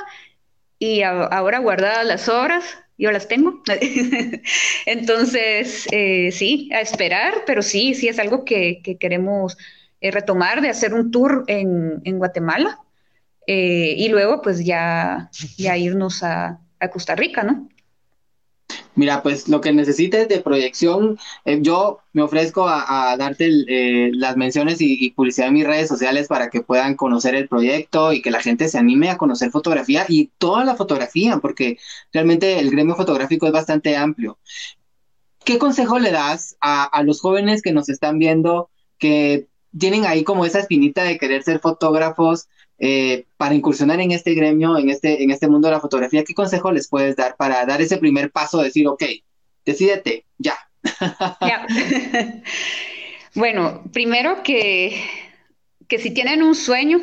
y 0.79 1.03
ahora 1.03 1.59
guardadas 1.59 2.05
las 2.05 2.27
obras, 2.29 2.63
yo 2.97 3.11
las 3.11 3.27
tengo. 3.27 3.61
Entonces, 4.85 5.87
eh, 5.91 6.31
sí, 6.31 6.69
a 6.73 6.81
esperar, 6.81 7.43
pero 7.45 7.61
sí, 7.61 7.93
sí 7.93 8.07
es 8.07 8.19
algo 8.19 8.45
que, 8.45 8.81
queremos 8.99 9.57
eh, 10.01 10.11
retomar, 10.11 10.61
de 10.61 10.69
hacer 10.69 10.93
un 10.93 11.11
tour 11.11 11.43
en, 11.47 12.01
Guatemala 12.17 12.79
eh, 13.47 13.93
y 13.97 14.09
luego 14.09 14.41
pues 14.41 14.65
ya, 14.65 15.29
ya 15.57 15.77
irnos 15.77 16.23
a, 16.23 16.59
a 16.79 16.87
Costa 16.89 17.15
Rica, 17.15 17.43
¿no? 17.43 17.69
Mira, 18.95 19.23
pues 19.23 19.47
lo 19.47 19.61
que 19.61 19.71
necesites 19.71 20.27
de 20.27 20.41
proyección, 20.41 21.17
eh, 21.45 21.59
yo 21.61 21.99
me 22.13 22.23
ofrezco 22.23 22.67
a, 22.67 23.15
darte 23.17 23.47
las 24.11 24.35
menciones 24.35 24.77
y, 24.81 25.11
publicidad 25.11 25.47
en 25.47 25.53
mis 25.53 25.67
redes 25.67 25.87
sociales 25.87 26.27
para 26.27 26.49
que 26.49 26.61
puedan 26.61 26.95
conocer 26.95 27.35
el 27.35 27.47
proyecto 27.47 28.11
y 28.11 28.21
que 28.21 28.31
la 28.31 28.41
gente 28.41 28.67
se 28.67 28.77
anime 28.77 29.09
a 29.09 29.17
conocer 29.17 29.51
fotografía 29.51 30.05
y 30.09 30.31
toda 30.37 30.65
la 30.65 30.75
fotografía, 30.75 31.37
porque 31.37 31.77
realmente 32.11 32.59
el 32.59 32.69
gremio 32.69 32.95
fotográfico 32.95 33.47
es 33.47 33.53
bastante 33.53 33.95
amplio. 33.95 34.39
¿Qué 35.45 35.57
consejo 35.57 35.97
le 35.97 36.11
das 36.11 36.57
a, 36.59 36.83
a 36.83 37.03
los 37.03 37.21
jóvenes 37.21 37.61
que 37.61 37.71
nos 37.71 37.87
están 37.89 38.19
viendo 38.19 38.69
que 38.97 39.47
tienen 39.77 40.05
ahí 40.05 40.23
como 40.23 40.45
esa 40.45 40.59
espinita 40.59 41.03
de 41.03 41.17
querer 41.17 41.43
ser 41.43 41.59
fotógrafos, 41.59 42.47
eh, 42.83 43.25
para 43.37 43.53
incursionar 43.53 44.01
en 44.01 44.11
este 44.11 44.33
gremio, 44.33 44.75
en 44.75 44.89
este, 44.89 45.21
en 45.21 45.29
este 45.29 45.47
mundo 45.47 45.67
de 45.67 45.75
la 45.75 45.79
fotografía, 45.79 46.23
¿qué 46.23 46.33
consejo 46.33 46.71
les 46.71 46.87
puedes 46.87 47.15
dar 47.15 47.35
para 47.35 47.63
dar 47.65 47.79
ese 47.79 47.97
primer 47.97 48.31
paso, 48.31 48.57
de 48.57 48.65
decir, 48.65 48.87
ok, 48.87 49.03
decídete, 49.63 50.25
ya? 50.39 50.57
ya. 51.41 51.67
bueno, 53.35 53.83
primero 53.93 54.41
que, 54.41 54.99
que 55.87 55.99
si 55.99 56.09
tienen 56.09 56.41
un 56.41 56.55
sueño, 56.55 57.01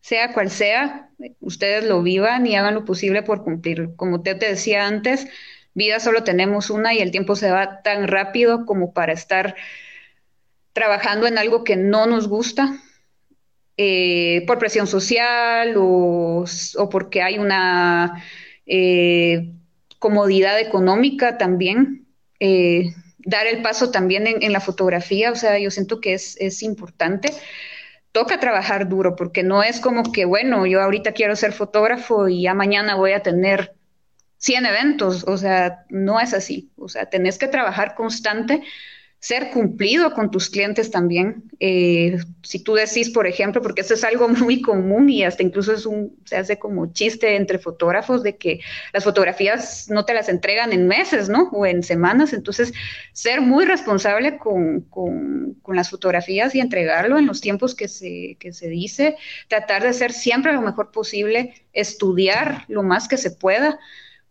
sea 0.00 0.32
cual 0.32 0.50
sea, 0.50 1.10
ustedes 1.38 1.84
lo 1.84 2.02
vivan 2.02 2.46
y 2.48 2.56
hagan 2.56 2.74
lo 2.74 2.84
posible 2.84 3.22
por 3.22 3.44
cumplirlo. 3.44 3.94
Como 3.94 4.22
te, 4.22 4.34
te 4.34 4.48
decía 4.48 4.88
antes, 4.88 5.28
vida 5.74 6.00
solo 6.00 6.24
tenemos 6.24 6.70
una 6.70 6.92
y 6.92 6.98
el 6.98 7.12
tiempo 7.12 7.36
se 7.36 7.52
va 7.52 7.82
tan 7.82 8.08
rápido 8.08 8.66
como 8.66 8.92
para 8.92 9.12
estar 9.12 9.54
trabajando 10.72 11.26
en 11.26 11.38
algo 11.38 11.64
que 11.64 11.76
no 11.76 12.06
nos 12.06 12.28
gusta 12.28 12.78
eh, 13.76 14.44
por 14.46 14.58
presión 14.58 14.86
social 14.86 15.74
o, 15.76 16.44
porque 16.90 17.22
hay 17.22 17.38
una 17.38 18.22
eh, 18.66 19.52
comodidad 19.98 20.58
económica 20.58 21.38
también. 21.38 22.06
Eh, 22.40 22.94
dar 23.18 23.46
el 23.46 23.62
paso 23.62 23.90
también 23.90 24.26
en, 24.26 24.52
la 24.52 24.60
fotografía, 24.60 25.32
o 25.32 25.36
sea, 25.36 25.58
yo 25.58 25.70
siento 25.70 26.00
que 26.00 26.14
es, 26.14 26.36
es 26.40 26.62
importante 26.62 27.30
toca 28.12 28.40
trabajar 28.40 28.88
duro, 28.88 29.14
porque 29.16 29.42
no 29.42 29.62
es 29.62 29.80
como 29.80 30.12
que, 30.12 30.24
bueno, 30.24 30.66
yo 30.66 30.82
ahorita 30.82 31.12
quiero 31.12 31.36
ser 31.36 31.52
fotógrafo 31.52 32.28
y 32.28 32.42
ya 32.42 32.54
mañana 32.54 32.96
voy 32.96 33.12
a 33.12 33.22
tener 33.22 33.74
100 34.38 34.66
eventos, 34.66 35.24
o 35.24 35.36
sea, 35.36 35.84
no 35.88 36.20
es 36.20 36.34
así, 36.34 36.70
o 36.76 36.88
sea, 36.88 37.06
tenés 37.06 37.38
que 37.38 37.48
trabajar 37.48 37.94
constante 37.94 38.62
ser 39.20 39.50
cumplido 39.50 40.12
con 40.12 40.30
tus 40.30 40.48
clientes 40.48 40.90
también. 40.90 41.42
Eh, 41.58 42.18
si 42.42 42.62
tú 42.62 42.74
decís, 42.74 43.10
por 43.10 43.26
ejemplo, 43.26 43.60
porque 43.60 43.80
eso 43.80 43.94
es 43.94 44.04
algo 44.04 44.28
muy 44.28 44.62
común 44.62 45.10
y 45.10 45.24
hasta 45.24 45.42
incluso 45.42 45.72
es 45.72 45.86
un, 45.86 46.16
se 46.24 46.36
hace 46.36 46.58
como 46.58 46.92
chiste 46.92 47.34
entre 47.34 47.58
fotógrafos 47.58 48.22
de 48.22 48.36
que 48.36 48.60
las 48.92 49.04
fotografías 49.04 49.88
no 49.90 50.04
te 50.04 50.14
las 50.14 50.28
entregan 50.28 50.72
en 50.72 50.86
meses, 50.86 51.28
¿no? 51.28 51.48
O 51.50 51.66
en 51.66 51.82
semanas. 51.82 52.32
Entonces, 52.32 52.72
ser 53.12 53.40
muy 53.40 53.64
responsable 53.64 54.38
con, 54.38 54.82
con, 54.82 55.54
con 55.62 55.74
las 55.74 55.90
fotografías 55.90 56.54
y 56.54 56.60
entregarlo 56.60 57.18
en 57.18 57.26
los 57.26 57.40
tiempos 57.40 57.74
que 57.74 57.88
se, 57.88 58.36
que 58.38 58.52
se 58.52 58.68
dice, 58.68 59.16
tratar 59.48 59.82
de 59.82 59.88
hacer 59.88 60.12
siempre 60.12 60.52
lo 60.52 60.62
mejor 60.62 60.92
posible, 60.92 61.54
estudiar 61.72 62.64
lo 62.68 62.84
más 62.84 63.08
que 63.08 63.16
se 63.16 63.32
pueda, 63.32 63.80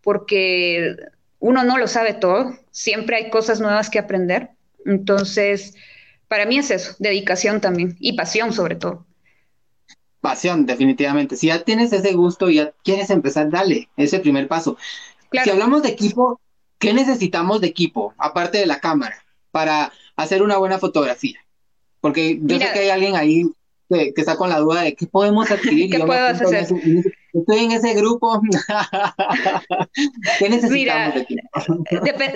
porque 0.00 0.96
uno 1.40 1.62
no 1.64 1.76
lo 1.76 1.86
sabe 1.86 2.14
todo, 2.14 2.58
siempre 2.70 3.16
hay 3.16 3.30
cosas 3.30 3.60
nuevas 3.60 3.90
que 3.90 3.98
aprender 3.98 4.50
entonces, 4.84 5.74
para 6.28 6.46
mí 6.46 6.58
es 6.58 6.70
eso, 6.70 6.94
dedicación 6.98 7.60
también 7.60 7.96
y 8.00 8.14
pasión 8.14 8.52
sobre 8.52 8.76
todo. 8.76 9.06
Pasión, 10.20 10.66
definitivamente. 10.66 11.36
Si 11.36 11.46
ya 11.46 11.62
tienes 11.62 11.92
ese 11.92 12.12
gusto 12.12 12.50
y 12.50 12.56
ya 12.56 12.72
quieres 12.82 13.10
empezar, 13.10 13.50
dale, 13.50 13.88
ese 13.96 14.18
primer 14.18 14.48
paso. 14.48 14.76
Si 15.30 15.50
hablamos 15.50 15.82
de 15.82 15.90
equipo, 15.90 16.40
¿qué 16.78 16.92
necesitamos 16.92 17.60
de 17.60 17.68
equipo, 17.68 18.14
aparte 18.18 18.58
de 18.58 18.66
la 18.66 18.80
cámara, 18.80 19.24
para 19.50 19.92
hacer 20.16 20.42
una 20.42 20.56
buena 20.58 20.78
fotografía? 20.78 21.38
Porque 22.00 22.38
yo 22.42 22.58
sé 22.58 22.66
que 22.72 22.80
hay 22.80 22.90
alguien 22.90 23.16
ahí 23.16 23.44
que, 23.88 24.12
está 24.16 24.36
con 24.36 24.50
la 24.50 24.58
duda 24.58 24.82
de 24.82 24.94
qué 24.94 25.06
podemos 25.06 25.50
adquirir. 25.50 25.90
¿Qué 25.96 25.98
puedo 26.00 26.26
hacer? 26.26 26.68
Estoy 27.32 27.64
en 27.64 27.72
ese 27.72 27.94
grupo. 27.94 28.40
¿Qué 30.38 30.48
necesitamos 30.48 31.26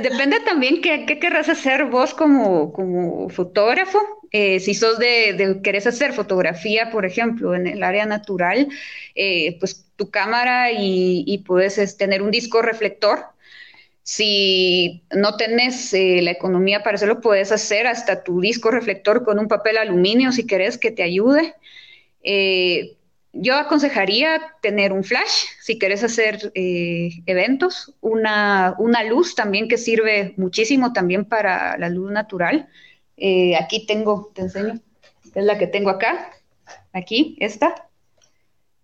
depende 0.03 0.41
también 0.41 0.81
qué, 0.81 1.07
querrás 1.19 1.49
hacer 1.49 1.87
vos 1.87 2.15
como, 2.15 2.73
como 2.73 3.29
fotógrafo. 3.29 3.99
Eh, 4.31 4.61
si 4.61 4.75
sos 4.75 4.99
de, 4.99 5.35
de, 5.35 5.63
querés 5.63 5.87
hacer 5.87 6.13
fotografía, 6.13 6.91
por 6.91 7.05
ejemplo, 7.05 7.55
en 7.55 7.67
el 7.67 7.83
área 7.83 8.07
natural, 8.07 8.69
eh, 9.15 9.59
pues 9.59 9.87
tu 9.97 10.11
cámara 10.11 10.73
y, 10.73 11.25
y 11.27 11.39
puedes 11.39 11.97
tener 11.97 12.23
un 12.23 12.31
disco 12.31 12.63
reflector. 12.63 13.27
Si 14.05 15.05
no 15.15 15.37
tenés 15.37 15.95
eh, 15.95 16.21
la 16.23 16.33
economía 16.33 16.83
para 16.83 16.97
hacerlo, 16.97 17.21
puedes 17.21 17.53
hacer 17.53 17.87
hasta 17.87 18.25
tu 18.25 18.41
disco 18.41 18.71
reflector 18.71 19.25
con 19.25 19.39
un 19.39 19.49
papel 19.49 19.77
aluminio 19.79 20.33
si 20.33 20.47
querés 20.47 20.77
que 20.77 20.91
te 20.91 21.03
ayude. 21.05 21.55
Eh, 22.25 22.97
yo 23.33 23.55
aconsejaría 23.57 24.41
tener 24.61 24.93
un 24.93 25.05
flash 25.05 25.47
si 25.61 25.79
querés 25.79 26.05
hacer 26.05 26.53
eh, 26.55 27.11
eventos, 27.27 27.95
una, 28.01 28.75
una, 28.79 29.03
luz 29.05 29.35
también 29.35 29.69
que 29.69 29.79
sirve 29.79 30.35
muchísimo 30.37 30.93
también 30.93 31.25
para 31.25 31.79
la 31.79 31.89
luz 31.89 32.11
natural. 32.11 32.69
Eh, 33.17 33.57
aquí 33.57 33.87
tengo, 33.87 34.31
te 34.35 34.43
enseño, 34.43 34.81
es 35.35 35.45
la 35.45 35.59
que 35.59 35.67
tengo 35.67 35.89
acá, 35.89 36.31
aquí, 36.93 37.37
esta, 37.41 37.89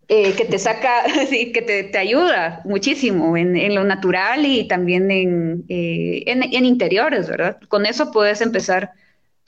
eh, 0.09 0.33
que 0.33 0.47
te 0.47 0.59
saca, 0.59 1.05
sí, 1.29 1.53
que 1.53 1.61
te, 1.61 1.85
te 1.85 1.99
ayuda 1.99 2.63
muchísimo 2.65 3.37
en, 3.37 3.75
lo 3.75 3.85
natural 3.85 4.47
y 4.47 4.67
también 4.67 5.11
en, 5.11 5.65
en, 5.69 6.43
en 6.43 6.65
interiores, 6.65 7.29
¿verdad? 7.29 7.59
Con 7.69 7.85
eso 7.85 8.11
puedes 8.11 8.41
empezar 8.41 8.93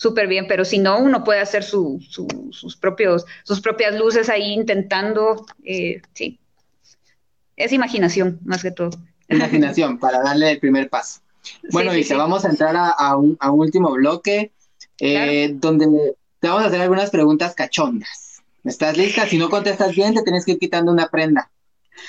súper 0.01 0.29
bien, 0.29 0.47
pero 0.49 0.65
si 0.65 0.79
no, 0.79 0.99
uno 0.99 1.23
puede 1.25 1.41
hacer 1.41 1.63
su, 1.63 2.01
sus, 2.09 2.75
propios, 2.77 3.27
sus 3.45 3.61
propias 3.61 3.95
luces 3.95 4.31
ahí 4.31 4.55
intentando, 4.55 5.45
eh, 5.63 6.01
sí. 6.15 6.41
Es 7.55 7.71
imaginación, 7.71 8.41
más 8.43 8.63
que 8.63 8.71
todo. 8.71 8.93
Imaginación, 9.29 9.99
para 9.99 10.23
darle 10.23 10.53
el 10.53 10.59
primer 10.59 10.89
paso. 10.89 11.21
Bueno, 11.71 11.95
y 11.95 12.03
vamos 12.15 12.47
a 12.47 12.49
entrar 12.49 12.75
a, 12.77 13.15
un, 13.15 13.37
último 13.51 13.93
bloque, 13.93 14.53
eh, 14.99 15.51
donde 15.53 16.17
te 16.39 16.49
vamos 16.49 16.65
a 16.65 16.69
hacer 16.69 16.81
algunas 16.81 17.11
preguntas 17.11 17.55
cachondas. 17.55 18.43
¿Estás 18.65 18.97
lista? 18.97 19.27
Si 19.27 19.37
no 19.37 19.51
contestas 19.51 19.95
bien, 19.95 20.15
te 20.15 20.23
tienes 20.23 20.47
que 20.47 20.53
ir 20.53 20.59
quitando 20.59 20.93
una 20.93 21.09
prenda. 21.09 21.51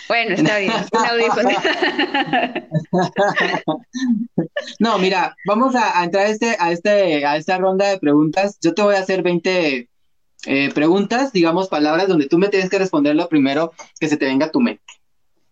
Bueno, 0.07 0.35
está 0.35 0.57
bien, 0.57 0.71
no, 4.79 4.97
mira, 4.99 5.35
vamos 5.45 5.75
a, 5.75 6.03
entrar 6.03 6.27
a, 6.27 6.29
este, 6.29 6.55
a, 6.59 6.71
este, 6.71 7.25
a 7.25 7.35
esta 7.35 7.57
ronda 7.57 7.89
de 7.89 7.99
preguntas. 7.99 8.57
Yo 8.61 8.73
te 8.73 8.81
voy 8.81 8.95
a 8.95 8.99
hacer 8.99 9.21
20 9.21 9.89
eh, 10.45 10.69
preguntas, 10.73 11.33
digamos 11.33 11.67
palabras, 11.67 12.07
donde 12.07 12.27
tú 12.27 12.37
me 12.37 12.49
tienes 12.49 12.69
que 12.69 12.79
responder 12.79 13.15
lo 13.15 13.29
primero 13.29 13.73
que 13.99 14.07
se 14.07 14.17
te 14.17 14.25
venga 14.25 14.47
a 14.47 14.51
tu 14.51 14.59
mente. 14.59 14.83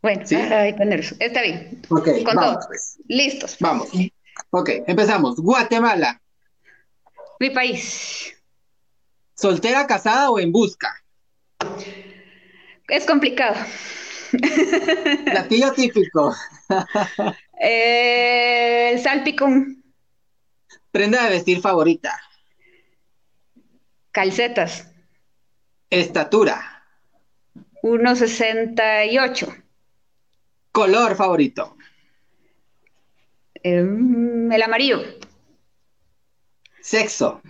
Bueno, 0.01 0.25
¿Sí? 0.25 0.35
está 0.35 1.41
bien. 1.41 1.81
Ok, 1.89 2.07
Con 2.23 2.35
vamos, 2.35 2.65
pues. 2.67 2.97
Listos. 3.07 3.57
Vamos. 3.59 3.89
Ok, 4.51 4.69
empezamos. 4.87 5.35
Guatemala. 5.37 6.21
Mi 7.39 7.49
país. 7.49 8.33
¿Soltera, 9.35 9.87
casada 9.87 10.31
o 10.31 10.39
en 10.39 10.51
busca? 10.51 10.93
Es 12.87 13.05
complicado. 13.05 13.55
Platillo 15.25 15.73
típico. 15.73 16.35
eh, 17.59 18.99
salpicón. 19.01 19.83
Prenda 20.91 21.23
de 21.23 21.29
vestir 21.31 21.61
favorita. 21.61 22.19
Calcetas. 24.11 24.91
Estatura. 25.89 26.83
1,68. 27.81 29.63
Color 30.71 31.15
favorito. 31.15 31.75
Em, 33.63 34.51
el 34.51 34.61
amarillo. 34.61 35.01
Sexo. 36.81 37.41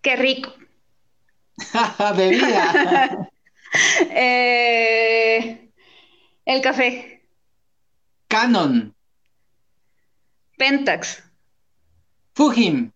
Qué 0.00 0.16
rico. 0.16 0.52
Bebida. 2.16 3.28
Eh, 4.10 5.70
el 6.44 6.60
café. 6.60 7.22
Canon. 8.28 8.94
Pentax. 10.58 11.22
Fujim. 12.34 12.92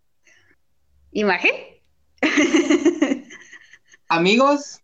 Imagen. 1.12 1.54
Amigos. 4.08 4.82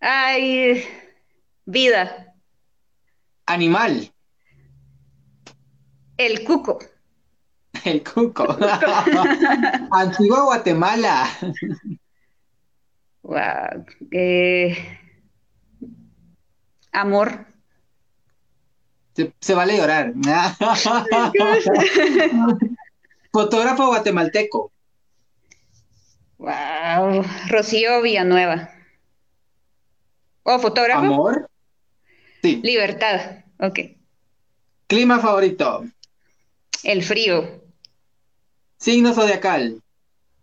Ay, 0.00 0.84
vida. 1.64 2.34
Animal. 3.46 4.12
El 6.16 6.44
cuco. 6.44 6.78
El 7.84 8.02
cuco. 8.02 8.46
Antigua 9.92 10.44
Guatemala. 10.44 11.28
Wow. 13.22 13.86
Eh, 14.10 14.76
amor. 16.92 17.46
Se, 19.14 19.32
se 19.40 19.54
vale 19.54 19.76
llorar. 19.76 20.12
Fotógrafo 23.32 23.86
guatemalteco. 23.86 24.72
Wow. 26.38 27.24
Rocío 27.48 28.02
Villanueva. 28.02 28.70
¿O 30.42 30.58
fotógrafo? 30.58 31.06
Amor. 31.06 31.48
Sí. 32.42 32.60
Libertad. 32.64 33.44
Ok. 33.58 33.78
Clima 34.88 35.20
favorito. 35.20 35.84
El 36.82 37.04
frío. 37.04 37.62
Signo 38.78 39.14
zodiacal. 39.14 39.80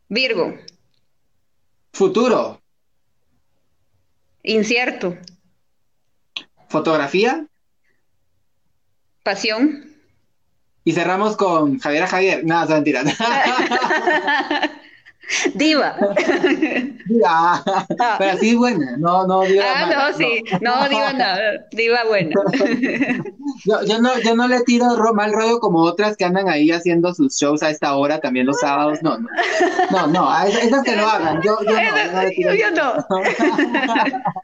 Virgo. 0.08 0.56
Futuro. 1.92 2.59
Incierto. 4.44 5.18
Fotografía. 6.70 7.46
Pasión. 9.24 9.94
Y 10.84 10.94
cerramos 10.94 11.36
con 11.36 11.80
Javiera 11.80 12.08
Javier. 12.08 12.46
No, 12.46 12.64
es 12.64 12.70
mentira. 12.70 13.04
Diva. 15.54 15.96
Ah, 17.26 17.86
pero 18.18 18.32
así 18.32 18.56
buena. 18.56 18.98
No, 18.98 19.28
no, 19.28 19.42
diva. 19.44 19.64
Ah, 19.76 19.86
mala, 19.86 20.10
no, 20.12 20.18
sí. 20.18 20.44
No, 20.62 20.90
diva 20.90 21.14
nada. 21.14 21.68
Diva 21.72 22.04
buena. 22.06 22.36
Yo, 23.66 23.84
yo 23.86 24.00
no, 24.02 24.20
yo 24.20 24.36
no 24.36 24.48
le 24.48 24.62
tiro 24.62 24.96
ro- 24.96 25.14
mal 25.14 25.32
rollo 25.34 25.60
como 25.60 25.80
otras 25.82 26.18
que 26.18 26.26
andan 26.26 26.50
ahí 26.50 26.72
haciendo 26.72 27.14
sus 27.14 27.36
shows 27.38 27.62
a 27.64 27.70
esta 27.70 27.96
hora, 27.96 28.20
también 28.20 28.46
los 28.46 28.60
sábados. 28.60 29.00
No, 29.02 29.18
no. 29.20 29.28
No, 29.92 30.08
no, 30.08 30.32
a 30.32 30.48
esas, 30.48 30.64
esas 30.64 30.84
que 30.84 30.96
lo 30.96 31.08
hagan. 31.08 31.42
Yo, 31.42 31.58
yo 31.64 31.72
no, 31.74 32.32
yo 32.32 32.52
no 32.52 32.56
Yo 32.56 32.72
no. 32.72 34.40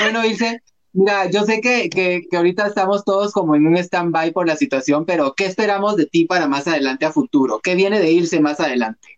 Bueno, 0.00 0.24
Ilse, 0.24 0.60
mira, 0.92 1.30
yo 1.30 1.44
sé 1.44 1.60
que, 1.60 1.88
que, 1.88 2.22
que 2.30 2.36
ahorita 2.36 2.66
estamos 2.66 3.04
todos 3.04 3.32
como 3.32 3.54
en 3.56 3.66
un 3.66 3.76
stand-by 3.76 4.32
por 4.32 4.46
la 4.46 4.56
situación, 4.56 5.04
pero 5.04 5.34
¿qué 5.34 5.46
esperamos 5.46 5.96
de 5.96 6.06
ti 6.06 6.24
para 6.24 6.48
más 6.48 6.66
adelante 6.66 7.06
a 7.06 7.12
futuro? 7.12 7.60
¿Qué 7.62 7.74
viene 7.74 8.00
de 8.00 8.10
Ilse 8.12 8.40
más 8.40 8.60
adelante? 8.60 9.08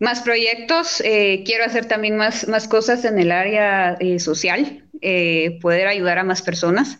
Más 0.00 0.22
proyectos, 0.22 1.02
eh, 1.04 1.42
quiero 1.44 1.64
hacer 1.64 1.84
también 1.86 2.16
más, 2.16 2.48
más 2.48 2.66
cosas 2.66 3.04
en 3.04 3.18
el 3.18 3.30
área 3.30 3.98
eh, 4.00 4.18
social, 4.18 4.82
eh, 5.02 5.58
poder 5.60 5.86
ayudar 5.86 6.18
a 6.18 6.24
más 6.24 6.40
personas. 6.40 6.98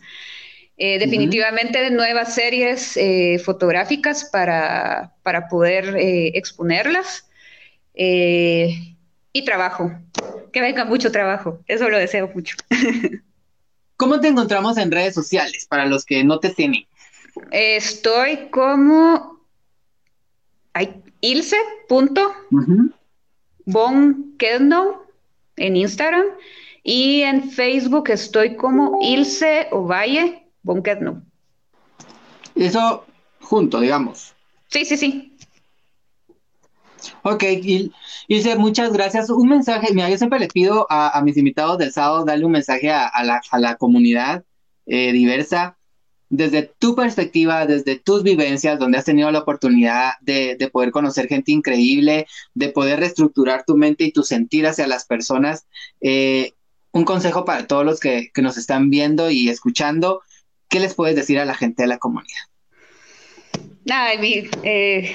Eh, 0.77 0.99
definitivamente 0.99 1.89
nuevas 1.89 2.33
series 2.35 2.95
eh, 2.97 3.39
fotográficas 3.43 4.25
para, 4.25 5.13
para 5.23 5.47
poder 5.47 5.95
exponerlas. 5.97 7.27
Y 7.93 9.45
trabajo, 9.45 9.91
que 10.53 10.61
venga 10.61 10.85
mucho 10.85 11.11
trabajo, 11.11 11.59
eso 11.67 11.89
lo 11.89 11.97
deseo 11.97 12.29
mucho. 12.33 12.55
¿Cómo 13.97 14.19
te 14.19 14.27
encontramos 14.27 14.77
en 14.77 14.91
redes 14.91 15.13
sociales 15.13 15.65
para 15.65 15.85
los 15.85 16.05
que 16.05 16.23
no 16.23 16.39
te 16.39 16.49
tienen? 16.51 16.85
Estoy 17.51 18.49
como 18.49 19.41
ay, 20.73 21.01
Ilse. 21.21 21.55
punto. 21.87 22.33
Bon 23.65 24.35
Kedno 24.37 25.03
en 25.55 25.75
Instagram 25.77 26.25
y 26.83 27.21
en 27.21 27.51
Facebook 27.51 28.09
estoy 28.09 28.55
como 28.55 28.99
Ilse 29.01 29.67
Ovalle 29.71 30.47
Bon. 30.63 30.81
Eso 32.55 33.05
junto, 33.39 33.79
digamos. 33.79 34.33
Sí, 34.67 34.85
sí, 34.85 34.97
sí. 34.97 35.37
Ok, 37.23 37.43
Il- 37.43 37.93
Ilse, 38.27 38.55
muchas 38.57 38.93
gracias. 38.93 39.29
Un 39.29 39.49
mensaje, 39.49 39.93
mira, 39.93 40.09
yo 40.09 40.17
siempre 40.17 40.39
les 40.39 40.49
pido 40.49 40.85
a, 40.89 41.17
a 41.17 41.21
mis 41.21 41.37
invitados 41.37 41.77
del 41.77 41.91
sábado 41.91 42.25
darle 42.25 42.45
un 42.45 42.51
mensaje 42.51 42.91
a, 42.91 43.07
a 43.07 43.23
la, 43.23 43.41
a 43.49 43.59
la 43.59 43.75
comunidad 43.75 44.43
eh, 44.85 45.11
diversa, 45.11 45.77
desde 46.31 46.63
tu 46.79 46.95
perspectiva, 46.95 47.65
desde 47.65 47.99
tus 47.99 48.23
vivencias, 48.23 48.79
donde 48.79 48.97
has 48.97 49.05
tenido 49.05 49.29
la 49.31 49.39
oportunidad 49.39 50.13
de, 50.21 50.55
de 50.55 50.69
poder 50.69 50.91
conocer 50.91 51.27
gente 51.27 51.51
increíble, 51.51 52.25
de 52.53 52.69
poder 52.69 53.01
reestructurar 53.01 53.65
tu 53.67 53.75
mente 53.75 54.05
y 54.05 54.13
tu 54.13 54.23
sentir 54.23 54.65
hacia 54.65 54.87
las 54.87 55.05
personas. 55.05 55.67
Eh, 55.99 56.53
un 56.93 57.03
consejo 57.03 57.43
para 57.43 57.67
todos 57.67 57.85
los 57.85 57.99
que, 57.99 58.31
nos 58.37 58.57
están 58.57 58.89
viendo 58.89 59.29
y 59.29 59.49
escuchando, 59.49 60.21
¿qué 60.69 60.79
les 60.79 60.93
puedes 60.93 61.17
decir 61.17 61.37
a 61.37 61.45
la 61.45 61.53
gente 61.53 61.83
de 61.83 61.87
la 61.87 61.97
comunidad? 61.97 62.41
Nada, 63.83 64.11
eh, 64.63 65.11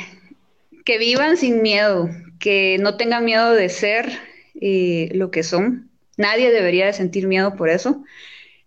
que 0.85 0.99
vivan 0.99 1.39
sin 1.39 1.63
miedo, 1.63 2.11
que 2.39 2.77
no 2.79 2.99
tengan 2.99 3.25
miedo 3.25 3.53
de 3.53 3.71
ser 3.71 4.21
eh, 4.61 5.09
lo 5.15 5.31
que 5.31 5.43
son. 5.43 5.91
Nadie 6.19 6.51
debería 6.51 6.85
de 6.85 6.93
sentir 6.93 7.27
miedo 7.27 7.57
por 7.57 7.71
eso. 7.71 8.05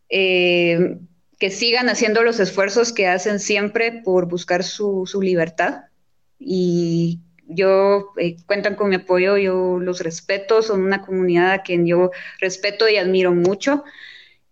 Eh, 0.09 0.97
que 1.39 1.49
sigan 1.49 1.89
haciendo 1.89 2.21
los 2.21 2.39
esfuerzos 2.39 2.93
que 2.93 3.07
hacen 3.07 3.39
siempre 3.39 4.01
por 4.03 4.27
buscar 4.27 4.63
su, 4.63 5.05
su 5.07 5.21
libertad. 5.21 5.85
Y 6.37 7.19
yo 7.47 8.11
eh, 8.17 8.37
cuentan 8.45 8.75
con 8.75 8.89
mi 8.89 8.95
apoyo, 8.95 9.37
yo 9.37 9.79
los 9.79 10.01
respeto, 10.01 10.61
son 10.61 10.83
una 10.83 11.01
comunidad 11.01 11.51
a 11.51 11.63
quien 11.63 11.87
yo 11.87 12.11
respeto 12.39 12.87
y 12.87 12.97
admiro 12.97 13.33
mucho. 13.33 13.83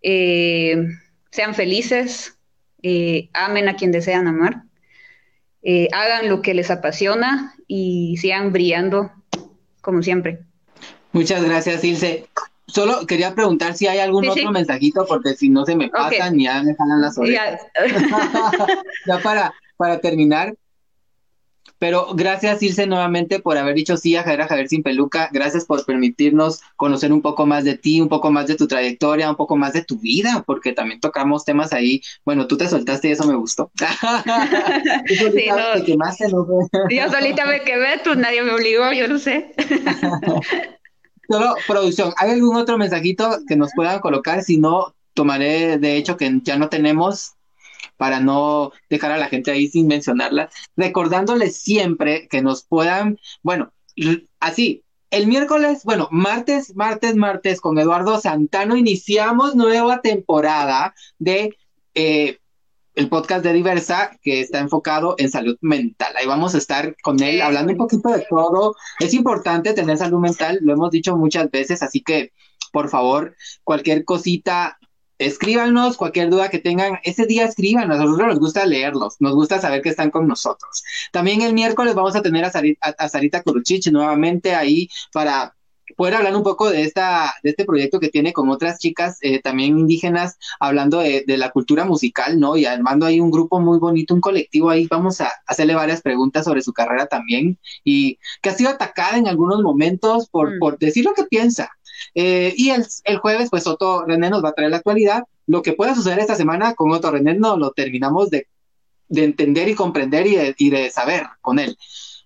Eh, 0.02 0.78
sean 1.30 1.54
felices, 1.54 2.38
eh, 2.82 3.30
amen 3.34 3.68
a 3.70 3.76
quien 3.76 3.92
desean 3.92 4.28
amar, 4.28 4.64
eh, 5.62 5.88
hagan 5.92 6.30
lo 6.30 6.42
que 6.42 6.54
les 6.54 6.72
apasiona 6.72 7.54
y 7.68 8.18
sigan 8.18 8.54
brillando 8.54 9.12
como 9.82 10.02
siempre. 10.02 10.40
Muchas 11.12 11.44
gracias, 11.44 11.84
Ilse. 11.84 12.28
Solo 12.68 13.06
quería 13.06 13.34
preguntar 13.34 13.76
si 13.76 13.88
hay 13.88 14.00
algún 14.00 14.24
Sí, 14.26 14.30
otro 14.30 14.44
sí. 14.44 14.50
mensajito, 14.50 15.06
porque 15.08 15.36
si 15.36 15.50
no 15.50 15.66
se 15.66 15.76
me 15.76 15.90
pasan 15.90 16.40
y 16.40 16.44
ya 16.44 16.62
me 16.64 16.76
jalan 16.76 17.02
las 17.02 17.18
orejas. 17.18 17.62
Ya, 17.76 17.88
ya 19.08 19.20
para, 19.20 19.54
para 19.78 20.00
terminar. 20.00 20.54
Pero 21.80 22.08
gracias, 22.16 22.64
Ilse, 22.64 22.88
nuevamente 22.88 23.40
por 23.40 23.58
haber 23.58 23.76
dicho 23.76 23.98
sí 23.98 24.16
a 24.16 24.24
Javier 24.24 24.42
a 24.42 24.48
Javier 24.48 24.68
sin 24.68 24.82
peluca. 24.82 25.30
Gracias 25.32 25.66
por 25.66 25.86
permitirnos 25.86 26.62
conocer 26.76 27.14
un 27.14 27.22
poco 27.22 27.46
más 27.46 27.64
de 27.66 27.78
ti, 27.78 28.02
un 28.02 28.10
poco 28.10 28.32
más 28.32 28.48
de 28.48 28.56
tu 28.56 28.68
trayectoria, 28.68 29.30
un 29.30 29.36
poco 29.36 29.56
más 29.58 29.74
de 29.74 29.84
tu 29.84 30.00
vida, 30.00 30.44
porque 30.48 30.74
también 30.74 31.00
tocamos 31.00 31.46
temas 31.46 31.74
ahí. 31.74 32.02
Bueno, 32.26 32.48
tú 32.48 32.58
te 32.58 32.68
soltaste 32.68 33.10
y 33.10 33.12
eso 33.12 33.28
me 33.28 33.36
gustó. 33.36 33.72
Sí, 35.08 35.50
no. 35.50 35.74
te 35.74 35.84
quemaste, 35.84 36.28
¿no? 36.30 36.48
yo 36.90 37.12
solita 37.12 37.46
me 37.46 37.62
quedé, 37.62 38.00
tú 38.04 38.16
nadie 38.16 38.42
me 38.42 38.54
obligó, 38.54 38.92
yo 38.94 39.08
no 39.08 39.20
sé. 39.20 39.54
Solo 41.30 41.56
producción, 41.68 42.14
¿hay 42.18 42.32
algún 42.32 42.56
otro 42.56 42.78
mensajito 42.78 43.40
que 43.48 43.56
nos 43.56 43.72
puedan 43.76 44.00
colocar? 44.00 44.44
Si 44.44 44.58
no, 44.58 44.96
tomaré 45.14 45.78
de 45.78 45.98
hecho 45.98 46.16
que 46.16 46.40
ya 46.44 46.58
no 46.58 46.70
tenemos 46.70 47.34
para 47.98 48.20
no 48.20 48.72
dejar 48.90 49.12
a 49.12 49.18
la 49.18 49.28
gente 49.28 49.52
ahí 49.52 49.68
sin 49.68 49.88
mencionarla, 49.88 50.50
recordándoles 50.76 51.58
siempre 51.58 52.28
que 52.28 52.42
nos 52.42 52.64
puedan, 52.64 53.20
bueno, 53.42 53.74
así, 54.40 54.84
el 55.10 55.28
miércoles, 55.28 55.84
bueno, 55.84 56.08
martes, 56.12 56.76
martes, 56.76 57.16
martes 57.16 57.62
con 57.62 57.80
Eduardo 57.80 58.20
Santano 58.20 58.76
iniciamos 58.76 59.56
nueva 59.56 60.02
temporada 60.02 60.94
de 61.18 61.58
eh, 61.96 62.40
el 62.98 63.10
podcast 63.10 63.44
de 63.44 63.54
Diversa 63.54 64.10
que 64.24 64.42
está 64.42 64.58
enfocado 64.58 65.14
en 65.20 65.30
salud 65.30 65.56
mental. 65.62 66.14
Ahí 66.18 66.26
vamos 66.26 66.56
a 66.56 66.58
estar 66.58 66.96
con 67.04 67.22
él 67.22 67.44
hablando 67.44 67.72
un 67.72 67.78
poquito 67.78 68.10
de 68.10 68.26
todo. 68.28 68.76
Es 69.00 69.14
importante 69.14 69.74
tener 69.74 69.98
salud 69.98 70.20
mental, 70.20 70.58
lo 70.62 70.74
hemos 70.74 70.90
dicho 70.90 71.16
muchas 71.16 71.52
veces, 71.52 71.84
así 71.84 72.02
que 72.02 72.34
por 72.72 72.90
favor, 72.90 73.36
cualquier 73.64 74.04
cosita, 74.04 74.80
escríbanos, 75.20 75.96
cualquier 75.96 76.32
duda 76.32 76.50
que 76.50 76.58
tengan, 76.58 77.00
ese 77.04 77.28
día 77.28 77.46
escriban, 77.46 77.92
a 77.92 77.98
nosotros 77.98 78.28
nos 78.28 78.40
gusta 78.40 78.66
leerlos, 78.66 79.18
nos 79.20 79.36
gusta 79.36 79.62
saber 79.62 79.84
que 79.84 79.90
están 79.90 80.10
con 80.10 80.28
nosotros. 80.28 80.84
También 81.12 81.44
el 81.44 81.54
miércoles 81.54 81.94
vamos 81.94 82.16
a 82.16 82.24
tener 82.24 82.46
a 82.46 82.52
Sarita, 82.52 83.38
a, 83.38 83.44
Kuruchich 83.44 83.92
nuevamente 83.92 84.56
ahí 84.56 84.90
para 85.14 85.56
poder 85.96 86.16
hablar 86.16 86.36
un 86.36 86.44
poco 86.44 86.70
de, 86.70 86.84
esta, 86.84 87.34
de 87.44 87.52
este 87.52 87.66
proyecto 87.66 88.00
que 88.00 88.10
tiene 88.10 88.34
con 88.34 88.50
otras 88.50 88.80
chicas 88.80 89.18
eh, 89.22 89.42
también 89.42 89.78
indígenas, 89.78 90.38
hablando 90.60 91.00
de, 91.00 91.24
la 91.28 91.52
cultura 91.52 91.86
musical, 91.86 92.40
¿no? 92.40 92.58
Y 92.58 92.66
armando 92.66 93.06
ahí 93.06 93.20
un 93.20 93.32
grupo 93.32 93.60
muy 93.60 93.78
bonito, 93.80 94.14
un 94.14 94.22
colectivo 94.22 94.70
ahí. 94.70 94.88
Vamos 94.90 95.22
a 95.22 95.32
hacerle 95.46 95.76
varias 95.76 96.02
preguntas 96.02 96.46
sobre 96.46 96.62
su 96.62 96.74
carrera 96.74 97.06
también 97.08 97.60
y 97.84 98.18
que 98.42 98.50
ha 98.50 98.54
sido 98.54 98.70
atacada 98.70 99.18
en 99.18 99.28
algunos 99.28 99.62
momentos 99.62 100.30
por, 100.30 100.56
mm. 100.56 100.60
por 100.60 100.80
decir 100.80 101.06
lo 101.06 101.14
que 101.14 101.24
piensa. 101.24 101.70
Eh, 102.16 102.54
y 102.58 102.72
el, 102.72 102.86
el, 103.04 103.18
jueves, 103.18 103.50
pues 103.50 103.68
Otto 103.68 104.06
René 104.06 104.30
nos 104.30 104.44
va 104.44 104.50
a 104.50 104.54
traer 104.54 104.72
la 104.72 104.78
actualidad. 104.78 105.24
Lo 105.46 105.62
que 105.62 105.74
pueda 105.74 105.96
suceder 105.96 106.20
esta 106.20 106.36
semana 106.36 106.74
con 106.74 106.92
Otto 106.92 107.12
René 107.12 107.36
no 107.36 107.58
lo 107.58 107.72
terminamos 107.72 108.30
de, 108.30 108.48
de 109.10 109.24
entender 109.24 109.70
y 109.70 109.76
comprender 109.76 110.28
y 110.28 110.36
de, 110.36 110.56
y 110.58 110.70
de 110.70 110.90
saber 110.90 111.28
con 111.42 111.60
él. 111.60 111.78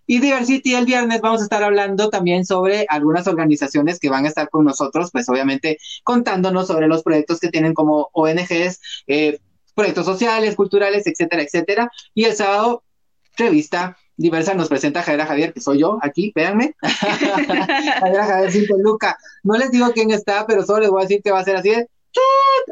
Y 0.08 0.20
Diversity 0.20 0.76
el 0.76 0.86
viernes 0.86 1.22
vamos 1.22 1.42
a 1.42 1.44
estar 1.44 1.64
hablando 1.64 2.10
también 2.10 2.46
sobre 2.46 2.86
algunas 2.90 3.28
organizaciones 3.28 4.00
que 4.00 4.10
van 4.10 4.26
a 4.26 4.30
estar 4.30 4.50
con 4.50 4.66
nosotros, 4.66 5.10
pues 5.12 5.30
obviamente 5.30 5.78
contándonos 6.04 6.68
sobre 6.68 6.88
los 6.88 7.04
proyectos 7.04 7.40
que 7.40 7.50
tienen 7.50 7.74
como 7.74 8.10
ONGs, 8.14 8.80
eh, 9.08 9.40
proyectos 9.76 10.06
sociales, 10.06 10.56
culturales, 10.56 11.08
etcétera, 11.08 11.44
etcétera. 11.44 11.92
Y 12.14 12.26
el 12.26 12.36
sábado, 12.36 12.84
revista 13.38 13.98
Diversa 14.22 14.54
nos 14.54 14.70
presenta 14.70 15.02
Javier 15.02 15.26
Javier, 15.26 15.54
que 15.54 15.62
soy 15.62 15.80
yo 15.80 15.98
aquí, 16.02 16.32
véanme. 16.36 16.76
Javier 16.82 18.22
Javier 18.22 18.52
sin 18.52 18.68
peluca. 18.68 19.18
No 19.44 19.58
les 19.58 19.72
digo 19.72 19.92
quién 19.94 20.12
está, 20.12 20.46
pero 20.46 20.64
solo 20.64 20.82
les 20.82 20.90
voy 20.90 21.02
a 21.02 21.06
decir 21.06 21.22
que 21.24 21.32
va 21.32 21.40
a 21.40 21.44
ser 21.44 21.56
así 21.56 21.70
de 21.70 21.88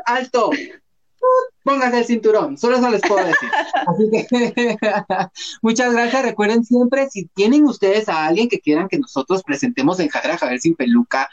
alto, 0.05 0.51
póngase 1.63 1.99
el 1.99 2.05
cinturón, 2.05 2.57
solo 2.57 2.77
eso 2.77 2.89
les 2.89 3.01
puedo 3.01 3.25
decir. 3.25 3.49
Así 3.87 4.09
que 4.11 4.27
muchas 5.61 5.93
gracias. 5.93 6.23
Recuerden 6.23 6.63
siempre, 6.63 7.09
si 7.09 7.25
tienen 7.25 7.65
ustedes 7.65 8.07
a 8.09 8.25
alguien 8.25 8.49
que 8.49 8.59
quieran 8.59 8.87
que 8.87 8.97
nosotros 8.99 9.43
presentemos 9.43 9.99
en 9.99 10.09
Javier 10.09 10.37
Javier 10.37 10.59
sin 10.59 10.75
peluca, 10.75 11.29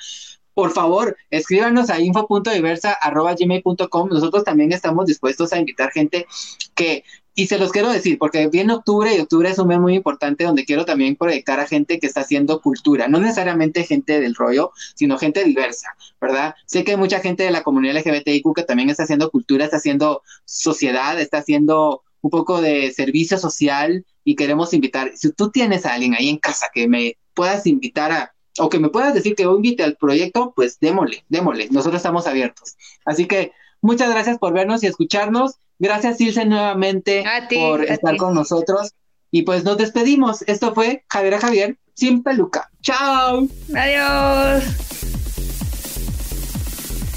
por 0.54 0.72
favor, 0.72 1.16
escríbanos 1.30 1.90
a 1.90 2.00
info.diversa.gmail.com. 2.00 4.08
Nosotros 4.08 4.44
también 4.44 4.72
estamos 4.72 5.06
dispuestos 5.06 5.52
a 5.52 5.58
invitar 5.58 5.92
gente 5.92 6.26
que 6.74 7.04
y 7.38 7.48
se 7.48 7.58
los 7.58 7.70
quiero 7.70 7.90
decir, 7.90 8.16
porque 8.18 8.48
viene 8.48 8.72
octubre 8.72 9.14
y 9.14 9.20
octubre 9.20 9.50
es 9.50 9.58
un 9.58 9.68
mes 9.68 9.78
muy 9.78 9.94
importante 9.94 10.44
donde 10.44 10.64
quiero 10.64 10.86
también 10.86 11.16
proyectar 11.16 11.60
a 11.60 11.66
gente 11.66 12.00
que 12.00 12.06
está 12.06 12.22
haciendo 12.22 12.62
cultura, 12.62 13.08
no 13.08 13.20
necesariamente 13.20 13.84
gente 13.84 14.20
del 14.20 14.34
rollo, 14.34 14.72
sino 14.94 15.18
gente 15.18 15.44
diversa, 15.44 15.94
¿verdad? 16.18 16.54
Sé 16.64 16.82
que 16.82 16.92
hay 16.92 16.96
mucha 16.96 17.20
gente 17.20 17.42
de 17.42 17.50
la 17.50 17.62
comunidad 17.62 17.96
LGBTIQ 17.96 18.54
que 18.56 18.62
también 18.62 18.88
está 18.88 19.02
haciendo 19.02 19.30
cultura, 19.30 19.66
está 19.66 19.76
haciendo 19.76 20.22
sociedad, 20.46 21.20
está 21.20 21.38
haciendo 21.38 22.02
un 22.22 22.30
poco 22.30 22.62
de 22.62 22.90
servicio 22.92 23.36
social 23.36 24.06
y 24.24 24.34
queremos 24.34 24.72
invitar, 24.72 25.12
si 25.14 25.30
tú 25.32 25.50
tienes 25.50 25.84
a 25.84 25.92
alguien 25.92 26.14
ahí 26.14 26.30
en 26.30 26.38
casa 26.38 26.70
que 26.72 26.88
me 26.88 27.18
puedas 27.34 27.66
invitar 27.66 28.12
a, 28.12 28.34
o 28.58 28.70
que 28.70 28.78
me 28.78 28.88
puedas 28.88 29.12
decir 29.12 29.34
que 29.34 29.42
yo 29.42 29.54
invite 29.54 29.82
al 29.82 29.96
proyecto, 29.96 30.54
pues 30.56 30.80
démosle, 30.80 31.22
démosle, 31.28 31.68
nosotros 31.70 31.98
estamos 31.98 32.26
abiertos. 32.26 32.76
Así 33.04 33.26
que 33.26 33.52
muchas 33.86 34.10
gracias 34.10 34.38
por 34.38 34.52
vernos 34.52 34.82
y 34.82 34.86
escucharnos 34.86 35.58
Gracias, 35.78 36.20
Ilse, 36.20 36.46
nuevamente 36.46 37.24
por 37.54 37.84
estar 37.84 38.16
con 38.16 38.34
nosotros. 38.34 38.94
Y 39.30 39.42
pues 39.42 39.64
nos 39.64 39.76
despedimos. 39.76 40.42
Esto 40.42 40.74
fue 40.74 41.04
Javier 41.08 41.34
a 41.34 41.40
Javier 41.40 41.76
sin 41.94 42.22
peluca. 42.22 42.70
¡Chao! 42.80 43.46
Adiós. 43.74 44.64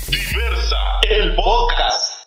Diversa, 0.09 0.77
el 1.09 1.35
podcast. 1.35 2.18